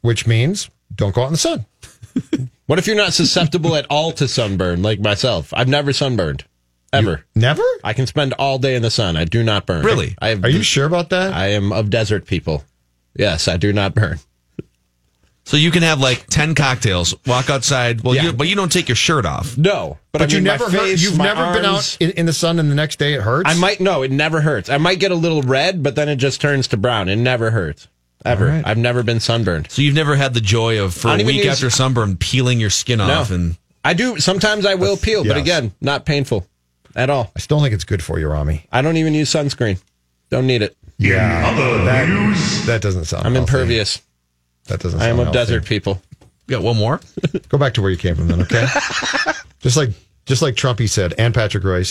Which 0.00 0.26
means 0.26 0.70
don't 0.94 1.14
go 1.14 1.22
out 1.22 1.26
in 1.26 1.32
the 1.32 1.38
sun. 1.38 1.66
What 2.70 2.78
if 2.78 2.86
you're 2.86 2.94
not 2.94 3.14
susceptible 3.14 3.74
at 3.74 3.84
all 3.90 4.12
to 4.12 4.28
sunburn, 4.28 4.80
like 4.80 5.00
myself? 5.00 5.52
I've 5.52 5.66
never 5.66 5.92
sunburned. 5.92 6.44
Ever. 6.92 7.24
Never? 7.34 7.64
I 7.82 7.94
can 7.94 8.06
spend 8.06 8.32
all 8.34 8.60
day 8.60 8.76
in 8.76 8.82
the 8.82 8.92
sun. 8.92 9.16
I 9.16 9.24
do 9.24 9.42
not 9.42 9.66
burn. 9.66 9.84
Really? 9.84 10.14
I 10.20 10.28
have, 10.28 10.44
Are 10.44 10.48
you 10.48 10.62
sure 10.62 10.86
about 10.86 11.10
that? 11.10 11.32
I 11.32 11.48
am 11.48 11.72
of 11.72 11.90
desert 11.90 12.26
people. 12.26 12.62
Yes, 13.20 13.46
I 13.48 13.56
do 13.58 13.72
not 13.72 13.94
burn. 13.94 14.18
So 15.44 15.56
you 15.56 15.70
can 15.70 15.82
have 15.82 16.00
like 16.00 16.26
10 16.28 16.54
cocktails, 16.54 17.14
walk 17.26 17.50
outside, 17.50 18.02
well, 18.02 18.14
Yeah. 18.14 18.24
you, 18.24 18.32
but 18.32 18.46
you 18.48 18.54
don't 18.54 18.70
take 18.70 18.88
your 18.88 18.96
shirt 18.96 19.26
off. 19.26 19.58
No, 19.58 19.98
but, 20.12 20.20
But 20.20 20.22
I 20.22 20.24
you 20.32 20.38
mean, 20.38 20.44
my 20.44 20.50
never 20.52 20.70
hurt, 20.70 20.80
face, 20.80 21.02
you've 21.02 21.18
my 21.18 21.24
never 21.24 21.52
been 21.52 21.64
out 21.64 21.96
in, 22.00 22.10
in 22.12 22.26
the 22.26 22.32
sun 22.32 22.58
and 22.58 22.70
the 22.70 22.74
next 22.74 22.98
day 22.98 23.14
it 23.14 23.22
hurts? 23.22 23.50
I 23.50 23.54
might 23.54 23.80
no, 23.80 24.02
it 24.02 24.10
never 24.10 24.40
hurts. 24.40 24.68
I 24.70 24.78
might 24.78 25.00
get 25.00 25.10
a 25.10 25.14
little 25.16 25.42
red, 25.42 25.82
but 25.82 25.96
then 25.96 26.08
it 26.08 26.16
just 26.16 26.40
turns 26.40 26.68
to 26.68 26.76
brown. 26.76 27.08
It 27.08 27.16
never 27.16 27.50
hurts. 27.50 27.88
Ever. 28.24 28.46
All 28.46 28.52
right. 28.52 28.66
I've 28.66 28.78
never 28.78 29.02
been 29.02 29.18
sunburned. 29.18 29.70
So 29.70 29.82
you've 29.82 29.94
never 29.94 30.14
had 30.14 30.34
the 30.34 30.40
joy 30.42 30.82
of, 30.82 30.94
for 30.94 31.08
I 31.08 31.14
a 31.14 31.18
don't 31.18 31.20
even 31.22 31.36
week 31.36 31.44
use- 31.44 31.54
after 31.54 31.70
sunburn, 31.70 32.16
peeling 32.16 32.60
your 32.60 32.70
skin 32.70 32.98
No. 32.98 33.10
off 33.10 33.30
and 33.30 33.56
I 33.84 33.94
do 33.94 34.18
sometimes 34.18 34.66
I 34.66 34.74
will 34.74 34.96
peel, 34.98 35.24
but 35.24 35.36
again, 35.38 35.72
not 35.80 36.04
painful 36.04 36.46
at 36.94 37.08
all. 37.10 37.32
I 37.34 37.40
still 37.40 37.60
think 37.60 37.72
it's 37.74 37.84
good 37.84 38.02
for 38.04 38.18
you, 38.18 38.28
Rami. 38.28 38.66
I 38.70 38.82
don't 38.82 38.98
even 38.98 39.14
use 39.14 39.30
sunscreen. 39.32 39.82
Don't 40.28 40.46
need 40.46 40.60
it. 40.62 40.76
In 41.00 41.14
other 41.18 41.84
that, 41.84 42.08
news, 42.08 42.66
that 42.66 42.82
doesn't 42.82 43.04
sound 43.06 43.26
I'm 43.26 43.34
healthy. 43.34 43.52
impervious. 43.52 44.02
That 44.66 44.80
doesn't 44.80 44.98
sound. 45.00 45.02
I 45.02 45.08
am 45.10 45.18
of 45.18 45.26
healthy. 45.26 45.38
desert 45.38 45.64
people. 45.64 46.00
you 46.46 46.56
got 46.56 46.62
one 46.62 46.76
more? 46.76 47.00
Go 47.48 47.58
back 47.58 47.74
to 47.74 47.82
where 47.82 47.90
you 47.90 47.96
came 47.96 48.14
from 48.16 48.28
then, 48.28 48.42
okay? 48.42 48.66
just 49.60 49.76
like 49.76 49.90
just 50.26 50.42
like 50.42 50.54
Trumpy 50.54 50.88
said, 50.88 51.14
and 51.18 51.34
Patrick 51.34 51.64
Royce. 51.64 51.90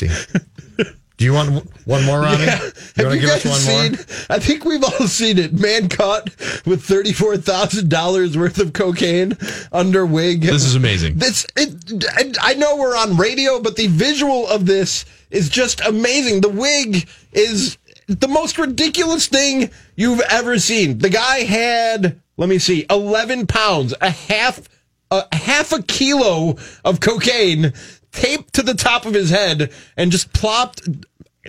Do 1.18 1.26
you 1.26 1.34
want 1.34 1.66
one 1.86 2.06
more, 2.06 2.22
Rami? 2.22 2.44
You 2.44 2.48
want 2.48 2.62
to 2.96 3.04
Have 3.04 3.14
you 3.16 3.20
give 3.20 3.30
us 3.32 3.44
guys 3.44 3.66
one 3.68 3.76
more? 3.92 3.98
seen? 3.98 4.26
I 4.30 4.40
think 4.40 4.64
we've 4.64 4.84
all 4.84 5.08
seen 5.08 5.38
it. 5.38 5.52
Man 5.52 5.90
caught 5.90 6.30
with 6.66 6.82
thirty-four 6.84 7.36
thousand 7.38 7.90
dollars 7.90 8.38
worth 8.38 8.58
of 8.60 8.72
cocaine 8.72 9.36
under 9.74 10.06
wig. 10.06 10.44
This 10.44 10.64
is 10.66 10.76
amazing. 10.76 11.18
This 11.18 11.46
it, 11.58 12.06
I 12.16 12.52
I 12.52 12.54
know 12.54 12.78
we're 12.78 12.96
on 12.96 13.18
radio, 13.18 13.60
but 13.60 13.76
the 13.76 13.88
visual 13.88 14.48
of 14.48 14.66
this 14.66 15.04
is 15.30 15.50
just 15.50 15.82
amazing. 15.82 16.40
The 16.40 16.50
wig 16.50 17.10
is 17.34 17.78
the 18.10 18.28
most 18.28 18.58
ridiculous 18.58 19.28
thing 19.28 19.70
you've 19.96 20.22
ever 20.30 20.60
seen. 20.60 20.98
The 20.98 21.10
guy 21.10 21.40
had, 21.44 22.20
let 22.38 22.50
me 22.50 22.58
see, 22.60 22.86
eleven 22.90 23.48
pounds, 23.48 23.94
a 24.02 24.10
half, 24.10 24.68
a 25.12 25.24
half 25.36 25.72
a 25.72 25.82
kilo 25.84 26.58
of 26.84 27.00
cocaine 27.00 27.74
taped 28.12 28.54
to 28.56 28.64
the 28.64 28.74
top 28.74 29.06
of 29.06 29.14
his 29.14 29.30
head, 29.30 29.72
and 29.96 30.12
just 30.12 30.34
plopped. 30.34 30.82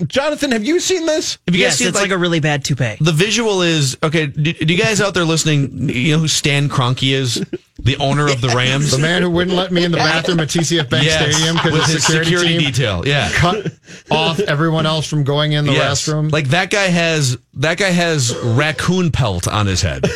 Jonathan, 0.07 0.53
have 0.53 0.65
you 0.65 0.79
seen 0.81 1.05
this? 1.05 1.39
Have 1.47 1.55
you 1.55 1.63
guys 1.65 1.73
Yes, 1.73 1.79
seen 1.79 1.89
it's 1.89 2.01
like, 2.01 2.11
a 2.11 2.17
really 2.19 2.41
bad 2.41 2.65
toupee. 2.65 2.97
the 3.01 3.13
visual 3.13 3.61
is 3.63 3.97
okay. 4.03 4.27
Do, 4.27 4.53
do 4.53 4.73
you 4.73 4.81
guys 4.81 5.01
out 5.01 5.15
there 5.15 5.25
listening? 5.25 5.89
You 5.91 6.13
know 6.13 6.19
who 6.21 6.29
Stan 6.29 6.69
Kroenke 6.69 7.13
is, 7.13 7.45
the 7.85 7.97
owner 7.99 8.29
of 8.31 8.41
the 8.41 8.49
Rams, 8.57 8.91
The 8.93 8.99
man 8.99 9.23
who 9.23 9.31
wouldn't 9.31 9.57
let 9.57 9.73
me 9.73 9.85
in 9.85 9.91
the 9.91 9.97
bathroom 9.99 10.41
at 10.41 10.49
TCF 10.49 10.89
Bank 10.91 11.05
Yes, 11.05 11.35
Stadium 11.35 11.57
because 11.57 11.73
with 11.73 11.87
the 11.87 11.93
his 11.93 12.05
security, 12.05 12.31
security 12.31 12.59
team 12.59 12.73
detail. 12.73 13.03
Yeah, 13.07 13.31
cut 13.33 13.73
off 14.11 14.39
everyone 14.41 14.87
else 14.87 15.07
from 15.07 15.25
going 15.25 15.53
in 15.53 15.67
the 15.67 15.73
Yes. 15.73 16.03
restroom. 16.07 16.31
Like 16.33 16.49
that 16.49 16.71
guy 16.71 16.87
has 16.87 17.39
that 17.55 17.79
guy 17.79 17.91
has 17.91 18.37
raccoon 18.39 19.11
pelt 19.11 19.49
on 19.49 19.67
his 19.67 19.83
head. 19.83 20.05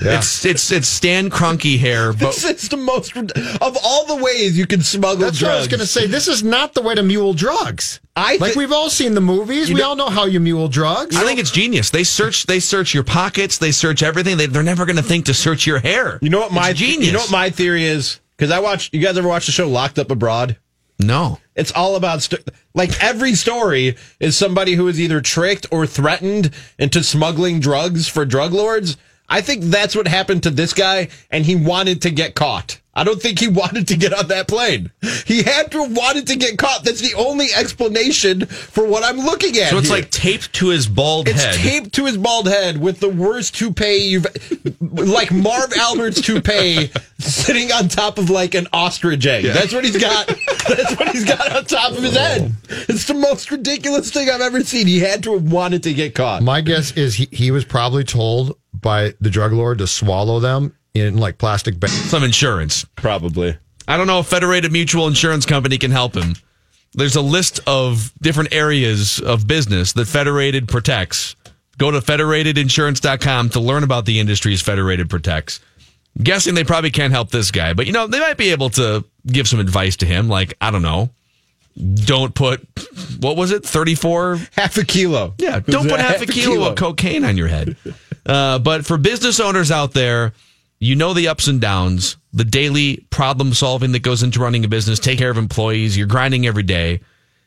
Yeah. 0.00 0.18
It's 0.18 0.44
it's 0.44 0.70
it's 0.70 0.86
Stan 0.86 1.28
Kroenke 1.28 1.78
hair, 1.78 2.12
This 2.14 2.44
but 2.44 2.54
is 2.54 2.68
the 2.68 2.76
most 2.76 3.16
of 3.16 3.76
all 3.82 4.06
the 4.06 4.22
ways 4.22 4.56
you 4.56 4.66
can 4.66 4.80
smuggle 4.82 5.16
That's 5.24 5.42
what 5.42 5.50
I 5.50 5.56
was 5.56 5.66
drugs. 5.66 5.68
going 5.68 5.80
to 5.80 5.86
say. 5.86 6.06
This 6.06 6.28
is 6.28 6.42
not 6.44 6.74
the 6.74 6.82
way 6.82 6.94
to 6.94 7.02
mule 7.02 7.34
drugs. 7.34 8.00
I 8.14 8.36
like 8.36 8.54
we've 8.54 8.72
all 8.72 8.90
seen 8.90 9.14
the 9.14 9.20
movies. 9.20 9.72
we 9.72 9.82
all 9.82 9.96
know 9.96 10.08
how 10.08 10.26
you 10.26 10.38
mule 10.40 10.68
drugs. 10.68 11.16
I 11.16 11.24
think 11.24 11.40
it's 11.40 11.50
genius. 11.50 11.90
They 11.90 12.04
search 12.04 12.46
they 12.46 12.60
search 12.60 12.94
your 12.94 13.02
pockets, 13.04 13.58
they 13.58 13.72
search 13.72 14.02
everything. 14.04 14.36
They, 14.36 14.46
they're 14.46 14.62
never 14.62 14.86
going 14.86 14.96
to 14.96 15.02
think 15.02 15.24
to 15.26 15.34
search 15.34 15.66
your 15.66 15.78
hair. 15.80 16.18
You 16.22 16.30
know 16.30 16.40
what 16.40 16.52
my 16.52 16.70
It's 16.70 16.78
genius? 16.78 17.06
You 17.06 17.12
know 17.12 17.18
what 17.20 17.30
my 17.32 17.50
theory 17.50 17.84
is? 17.84 18.20
Because 18.36 18.52
I 18.52 18.60
watch. 18.60 18.90
You 18.92 19.00
guys 19.00 19.18
ever 19.18 19.26
watch 19.28 19.46
the 19.46 19.52
show 19.52 19.68
Locked 19.68 19.98
Up 19.98 20.10
Abroad? 20.12 20.56
no. 21.00 21.38
It's 21.56 21.72
all 21.72 21.96
about 21.96 22.22
st- 22.22 22.48
like 22.72 23.02
every 23.02 23.34
story 23.34 23.96
is 24.20 24.36
somebody 24.36 24.74
who 24.74 24.86
is 24.86 25.00
either 25.00 25.20
tricked 25.20 25.66
or 25.72 25.88
threatened 25.88 26.52
into 26.78 27.02
smuggling 27.02 27.58
drugs 27.58 28.06
for 28.06 28.24
drug 28.24 28.52
lords. 28.52 28.96
I 29.28 29.40
think 29.40 29.64
that's 29.64 29.94
what 29.94 30.08
happened 30.08 30.44
to 30.44 30.50
this 30.50 30.72
guy, 30.72 31.08
and 31.30 31.44
he 31.44 31.54
wanted 31.54 32.02
to 32.02 32.10
get 32.10 32.34
caught. 32.34 32.80
I 32.98 33.04
don't 33.04 33.22
think 33.22 33.38
he 33.38 33.46
wanted 33.62 33.86
to 33.88 33.96
get 33.96 34.12
on 34.12 34.26
that 34.28 34.48
plane. 34.48 34.90
He 35.24 35.42
had 35.42 35.70
to 35.70 35.84
have 35.84 35.96
wanted 35.96 36.26
to 36.28 36.36
get 36.36 36.58
caught. 36.58 36.82
That's 36.82 37.00
the 37.00 37.14
only 37.14 37.46
explanation 37.54 38.46
for 38.46 38.86
what 38.86 39.04
I'm 39.04 39.18
looking 39.18 39.56
at. 39.58 39.70
So 39.70 39.78
it's 39.78 39.88
here. 39.88 39.98
like 39.98 40.10
taped 40.10 40.52
to 40.54 40.70
his 40.70 40.88
bald 40.88 41.28
It's 41.28 41.42
head. 41.42 41.54
taped 41.54 41.94
to 41.94 42.06
his 42.06 42.16
bald 42.16 42.48
head 42.48 42.80
with 42.80 42.98
the 42.98 43.08
worst 43.08 43.54
toupee 43.54 43.98
you've, 43.98 44.26
like 44.80 45.30
Marv 45.30 45.72
Albert's 45.76 46.20
toupee, 46.20 46.90
sitting 47.18 47.70
on 47.70 47.88
top 47.88 48.18
of 48.18 48.30
like 48.30 48.54
an 48.54 48.66
ostrich 48.72 49.24
egg. 49.26 49.44
That's 49.44 49.72
what 49.72 49.84
he's 49.84 50.00
got. 50.00 50.26
That's 50.68 50.98
what 50.98 51.10
he's 51.10 51.24
got 51.24 51.54
on 51.54 51.64
top 51.66 51.92
of 51.92 52.02
his 52.02 52.16
oh. 52.16 52.20
head. 52.20 52.52
It's 52.88 53.06
the 53.06 53.14
most 53.14 53.50
ridiculous 53.50 54.10
thing 54.10 54.28
I've 54.28 54.40
ever 54.40 54.64
seen. 54.64 54.86
He 54.86 54.98
had 54.98 55.22
to 55.22 55.34
have 55.34 55.52
wanted 55.52 55.84
to 55.84 55.94
get 55.94 56.14
caught. 56.14 56.42
My 56.42 56.60
guess 56.60 56.92
is 56.92 57.14
he, 57.14 57.28
he 57.30 57.50
was 57.50 57.64
probably 57.64 58.02
told 58.02 58.56
by 58.80 59.14
the 59.20 59.30
drug 59.30 59.52
lord 59.52 59.78
to 59.78 59.86
swallow 59.86 60.40
them 60.40 60.74
in 60.94 61.18
like 61.18 61.38
plastic 61.38 61.78
bags. 61.78 61.92
Some 61.92 62.24
insurance. 62.24 62.84
Probably. 62.96 63.56
I 63.86 63.96
don't 63.96 64.06
know 64.06 64.20
if 64.20 64.26
Federated 64.26 64.72
Mutual 64.72 65.06
Insurance 65.06 65.46
Company 65.46 65.78
can 65.78 65.90
help 65.90 66.14
him. 66.14 66.34
There's 66.94 67.16
a 67.16 67.22
list 67.22 67.60
of 67.66 68.12
different 68.20 68.52
areas 68.52 69.20
of 69.20 69.46
business 69.46 69.92
that 69.94 70.06
Federated 70.06 70.68
protects. 70.68 71.36
Go 71.78 71.90
to 71.90 72.00
federatedinsurance.com 72.00 73.50
to 73.50 73.60
learn 73.60 73.84
about 73.84 74.04
the 74.04 74.20
industries 74.20 74.60
Federated 74.60 75.08
protects. 75.08 75.60
Guessing 76.20 76.54
they 76.54 76.64
probably 76.64 76.90
can't 76.90 77.12
help 77.12 77.30
this 77.30 77.50
guy, 77.50 77.74
but 77.74 77.86
you 77.86 77.92
know, 77.92 78.06
they 78.06 78.18
might 78.18 78.36
be 78.36 78.50
able 78.50 78.70
to 78.70 79.04
give 79.26 79.46
some 79.46 79.60
advice 79.60 79.96
to 79.98 80.06
him. 80.06 80.28
Like, 80.28 80.54
I 80.60 80.70
don't 80.70 80.82
know, 80.82 81.10
don't 81.94 82.34
put, 82.34 82.66
what 83.20 83.36
was 83.36 83.52
it, 83.52 83.64
34? 83.64 84.40
Half 84.52 84.78
a 84.78 84.84
kilo. 84.84 85.34
Yeah, 85.38 85.60
don't 85.60 85.88
put 85.88 86.00
half 86.00 86.20
a 86.20 86.26
kilo, 86.26 86.70
of 86.70 86.76
cocaine 86.76 87.24
on 87.24 87.36
your 87.36 87.48
head. 87.48 87.76
Uh, 88.28 88.58
but 88.58 88.84
for 88.84 88.98
business 88.98 89.40
owners 89.40 89.70
out 89.70 89.94
there, 89.94 90.34
you 90.78 90.94
know 90.94 91.14
the 91.14 91.28
ups 91.28 91.48
and 91.48 91.60
downs, 91.60 92.16
the 92.32 92.44
daily 92.44 92.98
problem 93.10 93.54
solving 93.54 93.92
that 93.92 94.00
goes 94.00 94.22
into 94.22 94.38
running 94.38 94.64
a 94.64 94.68
business, 94.68 94.98
take 94.98 95.18
care 95.18 95.30
of 95.30 95.38
employees, 95.38 95.96
you're 95.96 96.06
grinding 96.06 96.46
every 96.46 96.62
day. 96.62 97.00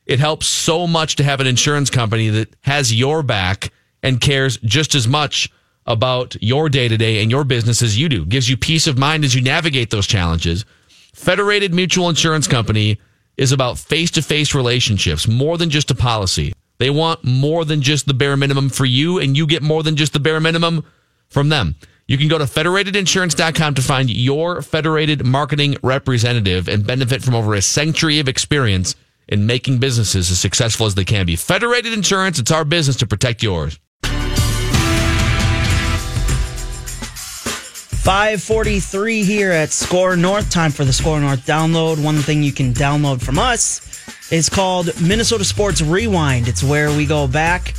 It 0.06 0.20
helps 0.20 0.48
so 0.48 0.88
much 0.88 1.16
to 1.18 1.24
have 1.24 1.40
an 1.40 1.48
insurance 1.48 1.90
company 1.90 2.30
that 2.30 2.54
has 2.64 2.94
your 2.94 3.24
back 3.24 3.72
and 4.04 4.20
cares 4.20 4.58
just 4.58 4.96
as 4.96 5.08
much 5.08 5.50
about 5.86 6.36
your 6.42 6.68
day 6.68 6.88
to 6.88 6.98
day 6.98 7.22
and 7.22 7.32
your 7.32 7.44
business 7.44 7.82
as 7.82 7.98
you 7.98 8.10
do. 8.10 8.26
Gives 8.26 8.50
you 8.50 8.58
peace 8.58 8.88
of 8.88 8.98
mind 8.98 9.24
as 9.24 9.36
you 9.36 9.42
navigate 9.42 9.92
those 9.92 10.08
challenges. 10.08 10.66
Federated 11.14 11.74
Mutual 11.74 12.10
Insurance 12.10 12.48
Company 12.48 13.00
is 13.38 13.52
about 13.52 13.78
face 13.78 14.12
to 14.12 14.22
face 14.22 14.54
relationships, 14.54 15.28
more 15.28 15.58
than 15.58 15.70
just 15.70 15.92
a 15.92 15.96
policy. 15.96 16.54
They 16.82 16.90
want 16.90 17.24
more 17.24 17.64
than 17.64 17.84
just 17.84 18.08
the 18.08 18.14
bare 18.16 18.36
minimum 18.36 18.70
for 18.70 18.86
you, 18.86 19.20
and 19.20 19.38
you 19.38 19.46
get 19.46 19.62
more 19.62 19.84
than 19.84 19.96
just 19.96 20.14
the 20.14 20.20
bare 20.20 20.40
minimum 20.40 20.84
from 21.30 21.50
them. 21.50 21.76
You 22.08 22.18
can 22.18 22.28
go 22.28 22.40
to 22.40 22.46
federatedinsurance.com 22.46 23.76
to 23.76 23.82
find 23.84 24.10
your 24.10 24.64
federated 24.64 25.24
marketing 25.24 25.78
representative 25.84 26.68
and 26.68 26.88
benefit 26.88 27.22
from 27.22 27.36
over 27.36 27.54
a 27.54 27.62
century 27.62 28.20
of 28.20 28.28
experience 28.28 28.96
in 29.28 29.46
making 29.46 29.78
businesses 29.78 30.32
as 30.32 30.40
successful 30.40 30.88
as 30.88 30.96
they 30.96 31.06
can 31.06 31.28
be. 31.28 31.36
Federated 31.36 31.94
Insurance, 31.94 32.40
it's 32.40 32.50
our 32.50 32.66
business 32.66 32.96
to 32.96 33.06
protect 33.06 33.44
yours. 33.44 33.78
543 38.02 39.24
here 39.24 39.52
at 39.52 39.70
SKOR 39.70 40.16
North. 40.16 40.50
Time 40.50 40.72
for 40.72 40.84
the 40.84 40.92
SKOR 40.92 41.20
North 41.20 41.46
download. 41.46 42.04
One 42.04 42.16
thing 42.16 42.42
you 42.42 42.52
can 42.52 42.74
download 42.74 43.22
from 43.22 43.38
us 43.38 43.80
is 44.32 44.50
called 44.50 44.90
Minnesota 45.00 45.46
Sports 45.46 45.84
Rewind. 45.84 46.48
It's 46.48 46.64
where 46.64 46.90
we 46.90 47.06
go 47.06 47.28
back 47.28 47.76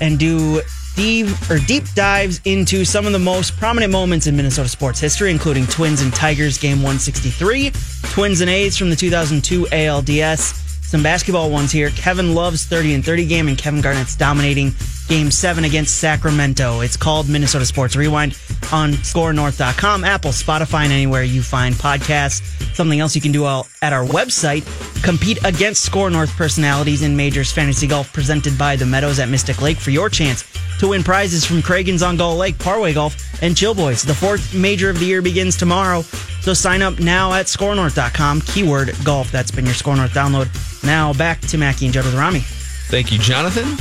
and 0.00 0.18
do 0.18 0.62
deep 0.94 1.26
or 1.50 1.58
deep 1.58 1.84
dives 1.94 2.40
into 2.46 2.86
some 2.86 3.04
of 3.04 3.12
the 3.12 3.18
most 3.18 3.54
prominent 3.58 3.92
moments 3.92 4.26
in 4.26 4.34
Minnesota 4.34 4.70
sports 4.70 4.98
history, 4.98 5.30
including 5.30 5.66
Twins 5.66 6.00
and 6.00 6.10
Tigers 6.14 6.56
game 6.56 6.78
163, 6.78 7.70
Twins 8.04 8.40
and 8.40 8.48
A's 8.48 8.78
from 8.78 8.88
the 8.88 8.96
2002 8.96 9.64
ALDS. 9.64 10.54
Some 10.86 11.02
basketball 11.02 11.50
ones 11.50 11.70
here. 11.70 11.90
Kevin 11.90 12.34
Love's 12.34 12.64
30 12.64 12.94
and 12.94 13.04
30 13.04 13.26
game 13.26 13.46
and 13.46 13.58
Kevin 13.58 13.82
Garnett's 13.82 14.16
dominating 14.16 14.70
game 15.08 15.30
7 15.30 15.64
against 15.64 15.98
Sacramento. 15.98 16.80
It's 16.80 16.96
called 16.96 17.28
Minnesota 17.28 17.64
Sports 17.64 17.96
Rewind 17.96 18.32
on 18.72 18.92
skornorth.com, 18.92 20.04
Apple, 20.04 20.30
Spotify, 20.30 20.84
and 20.84 20.92
anywhere 20.92 21.22
you 21.22 21.42
find 21.42 21.74
podcasts. 21.74 22.42
Something 22.74 23.00
else 23.00 23.14
you 23.14 23.22
can 23.22 23.32
do 23.32 23.44
all 23.44 23.66
at 23.82 23.92
our 23.92 24.04
website. 24.04 24.64
Compete 25.02 25.38
against 25.44 25.84
SKOR 25.84 26.10
North 26.10 26.30
personalities 26.36 27.02
in 27.02 27.16
Majors 27.16 27.52
Fantasy 27.52 27.86
Golf 27.86 28.12
presented 28.12 28.58
by 28.58 28.76
the 28.76 28.86
Meadows 28.86 29.18
at 29.18 29.28
Mystic 29.28 29.62
Lake 29.62 29.76
for 29.76 29.90
your 29.90 30.08
chance 30.08 30.44
to 30.78 30.88
win 30.88 31.02
prizes 31.02 31.44
from 31.44 31.62
Cragun's 31.62 32.02
on 32.02 32.16
Gull 32.16 32.36
Lake, 32.36 32.58
Parway 32.58 32.92
Golf, 32.92 33.16
and 33.42 33.56
Chill 33.56 33.74
Boys. 33.74 34.02
The 34.02 34.14
fourth 34.14 34.54
major 34.54 34.90
of 34.90 34.98
the 34.98 35.06
year 35.06 35.22
begins 35.22 35.56
tomorrow. 35.56 36.02
So 36.42 36.54
sign 36.54 36.82
up 36.82 36.98
now 37.00 37.32
at 37.32 37.46
skornorth.com, 37.46 38.42
keyword 38.42 38.94
golf. 39.04 39.30
That's 39.30 39.50
been 39.50 39.64
your 39.64 39.74
SKOR 39.74 39.96
North 39.96 40.12
download. 40.12 40.48
Now 40.84 41.12
back 41.14 41.40
to 41.42 41.58
Mackey 41.58 41.86
and 41.86 41.94
Judd 41.94 42.04
with 42.04 42.14
Rami. 42.14 42.40
Thank 42.40 43.10
you, 43.10 43.18
Jonathan. 43.18 43.76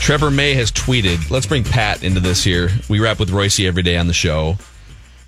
Trevor 0.00 0.30
May 0.30 0.54
has 0.54 0.70
tweeted. 0.72 1.30
Let's 1.30 1.46
bring 1.46 1.64
Pat 1.64 2.02
into 2.02 2.20
this 2.20 2.42
here. 2.44 2.70
We 2.88 3.00
wrap 3.00 3.18
with 3.18 3.30
Royce 3.30 3.60
every 3.60 3.82
day 3.82 3.96
on 3.96 4.06
the 4.06 4.12
show. 4.12 4.56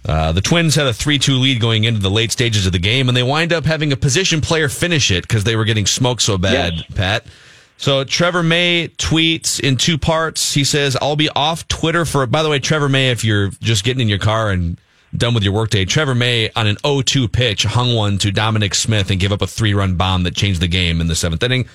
Uh, 0.08 0.32
the 0.32 0.40
Twins 0.40 0.74
had 0.74 0.86
a 0.86 0.92
3 0.94 1.18
2 1.18 1.34
lead 1.34 1.60
going 1.60 1.84
into 1.84 2.00
the 2.00 2.10
late 2.10 2.32
stages 2.32 2.66
of 2.66 2.72
the 2.72 2.78
game, 2.78 3.08
and 3.08 3.16
they 3.16 3.22
wind 3.22 3.52
up 3.52 3.64
having 3.64 3.92
a 3.92 3.96
position 3.96 4.40
player 4.40 4.68
finish 4.68 5.10
it 5.10 5.22
because 5.28 5.44
they 5.44 5.56
were 5.56 5.64
getting 5.64 5.86
smoked 5.86 6.22
so 6.22 6.38
bad, 6.38 6.74
Yes. 6.74 6.84
Pat. 6.94 7.26
So 7.76 8.04
Trevor 8.04 8.42
May 8.42 8.88
tweets 8.98 9.58
in 9.60 9.76
two 9.76 9.96
parts. 9.98 10.52
He 10.54 10.64
says, 10.64 10.96
I'll 11.00 11.16
be 11.16 11.28
off 11.30 11.66
Twitter 11.68 12.04
for, 12.04 12.26
by 12.26 12.42
the 12.42 12.48
way, 12.50 12.58
Trevor 12.58 12.88
May, 12.90 13.10
if 13.10 13.24
you're 13.24 13.48
just 13.62 13.84
getting 13.84 14.02
in 14.02 14.08
your 14.08 14.18
car 14.18 14.50
and 14.50 14.78
done 15.16 15.34
with 15.34 15.42
your 15.42 15.52
workday, 15.52 15.84
Trevor 15.84 16.14
May 16.14 16.50
on 16.56 16.66
an 16.66 16.76
0 16.86 17.02
2 17.02 17.28
pitch 17.28 17.64
hung 17.64 17.94
one 17.94 18.16
to 18.18 18.30
Dominic 18.30 18.74
Smith 18.74 19.10
and 19.10 19.18
gave 19.20 19.32
up 19.32 19.42
a 19.42 19.46
three 19.46 19.74
run 19.74 19.96
bomb 19.96 20.22
that 20.22 20.34
changed 20.34 20.60
the 20.60 20.68
game 20.68 21.00
in 21.00 21.08
the 21.08 21.14
seventh 21.16 21.42
inning. 21.42 21.66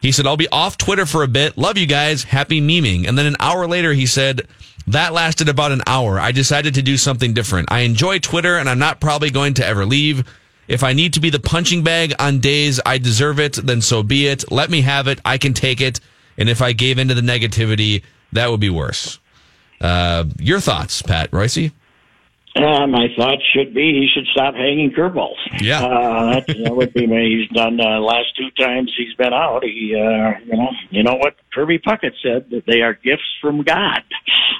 He 0.00 0.12
said, 0.12 0.26
I'll 0.26 0.36
be 0.36 0.48
off 0.48 0.78
Twitter 0.78 1.06
for 1.06 1.22
a 1.22 1.28
bit. 1.28 1.58
Love 1.58 1.76
you 1.76 1.86
guys. 1.86 2.24
Happy 2.24 2.60
memeing. 2.60 3.08
And 3.08 3.18
then 3.18 3.26
an 3.26 3.36
hour 3.40 3.66
later, 3.66 3.92
he 3.92 4.06
said, 4.06 4.46
that 4.86 5.12
lasted 5.12 5.48
about 5.48 5.72
an 5.72 5.82
hour. 5.86 6.18
I 6.18 6.32
decided 6.32 6.74
to 6.74 6.82
do 6.82 6.96
something 6.96 7.34
different. 7.34 7.70
I 7.70 7.80
enjoy 7.80 8.20
Twitter 8.20 8.56
and 8.56 8.68
I'm 8.68 8.78
not 8.78 9.00
probably 9.00 9.30
going 9.30 9.54
to 9.54 9.66
ever 9.66 9.84
leave. 9.84 10.24
If 10.66 10.82
I 10.84 10.92
need 10.92 11.14
to 11.14 11.20
be 11.20 11.30
the 11.30 11.40
punching 11.40 11.82
bag 11.82 12.14
on 12.18 12.40
days 12.40 12.80
I 12.86 12.98
deserve 12.98 13.40
it, 13.40 13.54
then 13.54 13.82
so 13.82 14.02
be 14.02 14.26
it. 14.26 14.50
Let 14.50 14.70
me 14.70 14.82
have 14.82 15.08
it. 15.08 15.20
I 15.24 15.36
can 15.36 15.52
take 15.52 15.80
it. 15.80 16.00
And 16.36 16.48
if 16.48 16.62
I 16.62 16.72
gave 16.72 16.98
into 16.98 17.14
the 17.14 17.20
negativity, 17.20 18.02
that 18.32 18.50
would 18.50 18.60
be 18.60 18.70
worse. 18.70 19.18
Uh, 19.80 20.24
your 20.38 20.60
thoughts, 20.60 21.02
Pat 21.02 21.30
Reusse? 21.30 21.72
Uh, 22.58 22.86
my 22.86 23.08
thoughts 23.16 23.42
should 23.54 23.74
be 23.74 24.00
he 24.00 24.08
should 24.12 24.26
stop 24.32 24.54
hanging 24.54 24.90
curveballs. 24.90 25.36
Yeah. 25.60 25.82
uh, 25.82 26.34
that, 26.34 26.46
that 26.46 26.76
would 26.76 26.92
be 26.92 27.06
me. 27.06 27.40
He's 27.40 27.56
done 27.56 27.80
uh, 27.80 28.00
last 28.00 28.36
two 28.36 28.50
times 28.62 28.92
he's 28.96 29.14
been 29.14 29.32
out. 29.32 29.64
He, 29.64 29.94
uh, 29.94 30.38
you 30.44 30.56
know, 30.56 30.70
you 30.90 31.02
know 31.02 31.14
what 31.14 31.36
Kirby 31.52 31.78
Puckett 31.78 32.14
said 32.22 32.50
that 32.50 32.64
they 32.66 32.82
are 32.82 32.94
gifts 32.94 33.36
from 33.40 33.62
God. 33.62 34.02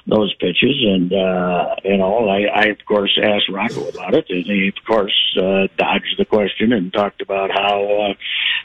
Those 0.07 0.35
pitches, 0.35 0.77
and 0.87 1.13
uh, 1.13 1.77
you 1.85 1.99
know, 1.99 2.29
I, 2.29 2.45
I 2.45 2.65
of 2.67 2.79
course 2.87 3.19
asked 3.23 3.51
Rocco 3.51 3.89
about 3.89 4.15
it, 4.15 4.27
and 4.31 4.45
he 4.45 4.69
of 4.69 4.85
course 4.87 5.37
uh, 5.37 5.69
dodged 5.77 6.15
the 6.19 6.25
question 6.25 6.73
and 6.73 6.93
talked 6.93 7.21
about 7.21 7.51
how 7.51 8.15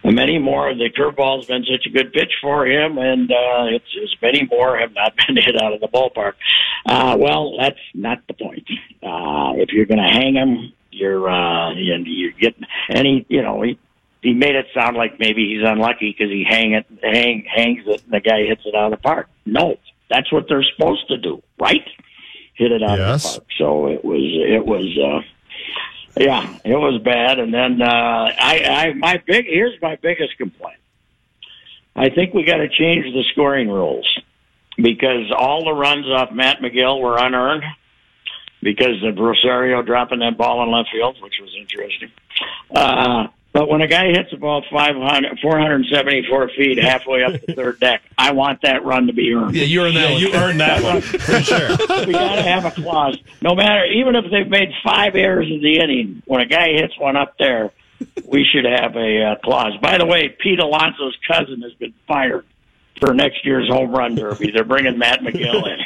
uh, 0.05 0.11
many 0.11 0.39
more 0.39 0.69
of 0.69 0.77
the 0.77 0.89
curveball's 0.89 1.47
been 1.47 1.65
such 1.65 1.85
a 1.85 1.89
good 1.89 2.13
pitch 2.13 2.31
for 2.41 2.65
him, 2.65 2.97
and 2.97 3.29
uh, 3.29 3.65
it's 3.75 3.85
as 4.01 4.15
many 4.21 4.47
more 4.49 4.77
have 4.77 4.93
not 4.93 5.13
been 5.27 5.35
hit 5.35 5.61
out 5.61 5.73
of 5.73 5.81
the 5.81 5.87
ballpark. 5.87 6.33
Uh, 6.85 7.17
well, 7.19 7.57
that's 7.59 7.79
not 7.93 8.19
the 8.27 8.33
point. 8.33 8.67
Uh, 9.01 9.22
if 9.57 9.69
you're 9.71 9.85
going 9.85 10.01
to 10.01 10.09
hang 10.09 10.35
him, 10.35 10.73
you're 10.91 11.29
uh, 11.29 11.73
you- 11.73 11.95
you're 12.05 12.31
getting 12.31 12.65
and 12.89 13.05
he, 13.07 13.25
you 13.29 13.41
know, 13.41 13.61
he 13.61 13.77
he 14.21 14.33
made 14.33 14.55
it 14.55 14.67
sound 14.73 14.95
like 14.95 15.19
maybe 15.19 15.53
he's 15.55 15.67
unlucky 15.67 16.11
because 16.17 16.31
he 16.31 16.43
hang 16.47 16.73
it 16.73 16.85
hang 17.01 17.45
hangs 17.53 17.83
it 17.87 18.03
and 18.03 18.13
the 18.13 18.19
guy 18.21 18.43
hits 18.45 18.61
it 18.65 18.75
out 18.75 18.91
of 18.93 18.99
the 18.99 19.03
park. 19.03 19.27
No, 19.45 19.77
that's 20.09 20.31
what 20.31 20.47
they're 20.47 20.63
supposed 20.75 21.07
to 21.09 21.17
do, 21.17 21.41
right? 21.59 21.85
Hit 22.55 22.71
it 22.71 22.83
out 22.83 22.99
of 22.99 23.21
the 23.23 23.29
park. 23.39 23.47
So 23.57 23.87
it 23.87 24.03
was 24.05 24.21
it 24.23 24.65
was. 24.65 24.85
uh 24.97 25.21
yeah, 26.15 26.57
it 26.63 26.75
was 26.75 27.01
bad. 27.01 27.39
And 27.39 27.51
then 27.51 27.81
uh, 27.81 27.85
I, 28.39 28.63
I, 28.63 28.93
my 28.93 29.19
big 29.25 29.45
here's 29.47 29.81
my 29.81 29.95
biggest 29.95 30.37
complaint. 30.37 30.77
I 31.95 32.09
think 32.09 32.35
we 32.35 32.43
got 32.43 32.57
to 32.57 32.69
change 32.69 33.05
the 33.13 33.23
scoring 33.31 33.67
rules 33.67 34.07
because 34.77 35.31
all 35.35 35.63
the 35.65 35.73
runs 35.73 36.05
off 36.07 36.31
Matt 36.31 36.59
Magill 36.59 37.01
were 37.01 37.17
unearned 37.17 37.63
because 38.63 39.03
of 39.03 39.17
Rosario 39.17 39.81
dropping 39.81 40.19
that 40.19 40.37
ball 40.37 40.63
in 40.63 40.71
left 40.71 40.89
field, 40.91 41.17
which 41.21 41.35
was 41.41 41.53
interesting. 41.57 42.11
Uh, 42.73 43.27
but 43.51 43.69
when 43.69 43.81
a 43.81 43.87
guy 43.87 44.07
hits 44.07 44.31
the 44.31 44.37
ball 44.37 44.63
500, 44.71 45.37
474 45.39 46.49
feet 46.57 46.79
halfway 46.79 47.23
up 47.23 47.33
the 47.45 47.53
third 47.53 47.79
deck, 47.79 48.01
I 48.17 48.31
want 48.31 48.61
that 48.63 48.83
run 48.83 49.07
to 49.07 49.13
be 49.13 49.31
earned. 49.33 49.55
Yeah, 49.55 49.65
you 49.65 49.81
earned 49.83 49.95
that 49.95 50.09
Yeah, 50.09 50.13
one. 50.13 50.21
you 50.21 50.33
earned 50.33 50.59
that 50.59 50.83
one, 50.83 51.01
for 51.01 51.39
sure. 51.41 51.69
we 52.07 52.13
got 52.13 52.35
to 52.37 52.41
have 52.41 52.65
a 52.65 52.71
clause. 52.71 53.17
No 53.43 53.53
matter, 53.53 53.85
even 53.85 54.15
if 54.15 54.25
they've 54.31 54.49
made 54.49 54.69
five 54.83 55.15
errors 55.15 55.47
in 55.51 55.61
the 55.61 55.79
inning, 55.79 56.23
when 56.25 56.41
a 56.41 56.47
guy 56.47 56.69
hits 56.73 56.97
one 56.99 57.15
up 57.15 57.37
there, 57.37 57.71
we 58.25 58.43
should 58.43 58.65
have 58.65 58.95
a 58.95 59.23
uh, 59.23 59.35
clause. 59.43 59.73
By 59.81 59.97
the 59.99 60.05
way, 60.07 60.29
Pete 60.29 60.59
Alonso's 60.59 61.15
cousin 61.27 61.61
has 61.61 61.73
been 61.73 61.93
fired 62.07 62.45
for 62.99 63.13
next 63.13 63.45
year's 63.45 63.67
home 63.69 63.91
run 63.91 64.15
derby. 64.15 64.51
They're 64.51 64.63
bringing 64.63 64.97
Matt 64.97 65.21
Magill 65.21 65.65
in. 65.67 65.79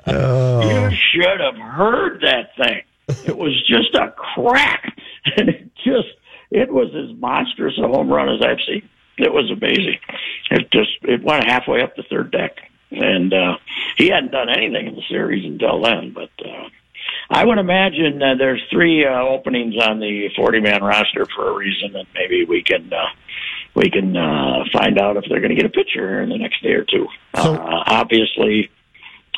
You 0.10 0.90
should 1.12 1.40
have 1.40 1.56
heard 1.56 2.20
that 2.22 2.56
thing. 2.56 2.82
It 3.26 3.36
was 3.36 3.54
just 3.66 3.94
a 3.94 4.12
crack, 4.12 4.96
and 5.36 5.48
it 5.48 5.70
just 5.76 6.08
it 6.50 6.72
was 6.72 6.88
as 6.94 7.16
monstrous 7.18 7.78
a 7.78 7.86
home 7.86 8.08
run 8.08 8.28
as 8.28 8.42
I've 8.42 8.60
seen. 8.66 8.88
It 9.18 9.32
was 9.32 9.50
amazing. 9.50 9.98
It 10.50 10.70
just 10.72 10.90
it 11.02 11.22
went 11.22 11.44
halfway 11.44 11.82
up 11.82 11.94
the 11.96 12.02
third 12.04 12.30
deck, 12.32 12.56
and 12.90 13.32
uh, 13.32 13.56
he 13.96 14.08
hadn't 14.08 14.32
done 14.32 14.48
anything 14.48 14.86
in 14.86 14.94
the 14.96 15.02
series 15.08 15.44
until 15.44 15.80
then. 15.82 16.12
But 16.12 16.30
uh, 16.44 16.68
I 17.30 17.44
would 17.44 17.58
imagine 17.58 18.22
uh, 18.22 18.34
there's 18.36 18.62
three 18.70 19.04
uh, 19.06 19.22
openings 19.22 19.74
on 19.80 20.00
the 20.00 20.28
40 20.36 20.60
man 20.60 20.82
roster 20.82 21.26
for 21.34 21.50
a 21.50 21.54
reason, 21.54 21.94
and 21.94 22.06
maybe 22.14 22.44
we 22.44 22.62
can. 22.62 22.92
Uh, 22.92 23.06
we 23.74 23.90
can 23.90 24.16
uh, 24.16 24.64
find 24.72 24.98
out 24.98 25.16
if 25.16 25.24
they're 25.28 25.40
going 25.40 25.50
to 25.50 25.56
get 25.56 25.66
a 25.66 25.70
pitcher 25.70 26.22
in 26.22 26.28
the 26.28 26.38
next 26.38 26.62
day 26.62 26.72
or 26.72 26.84
two. 26.84 27.06
uh, 27.34 27.58
obviously, 27.86 28.70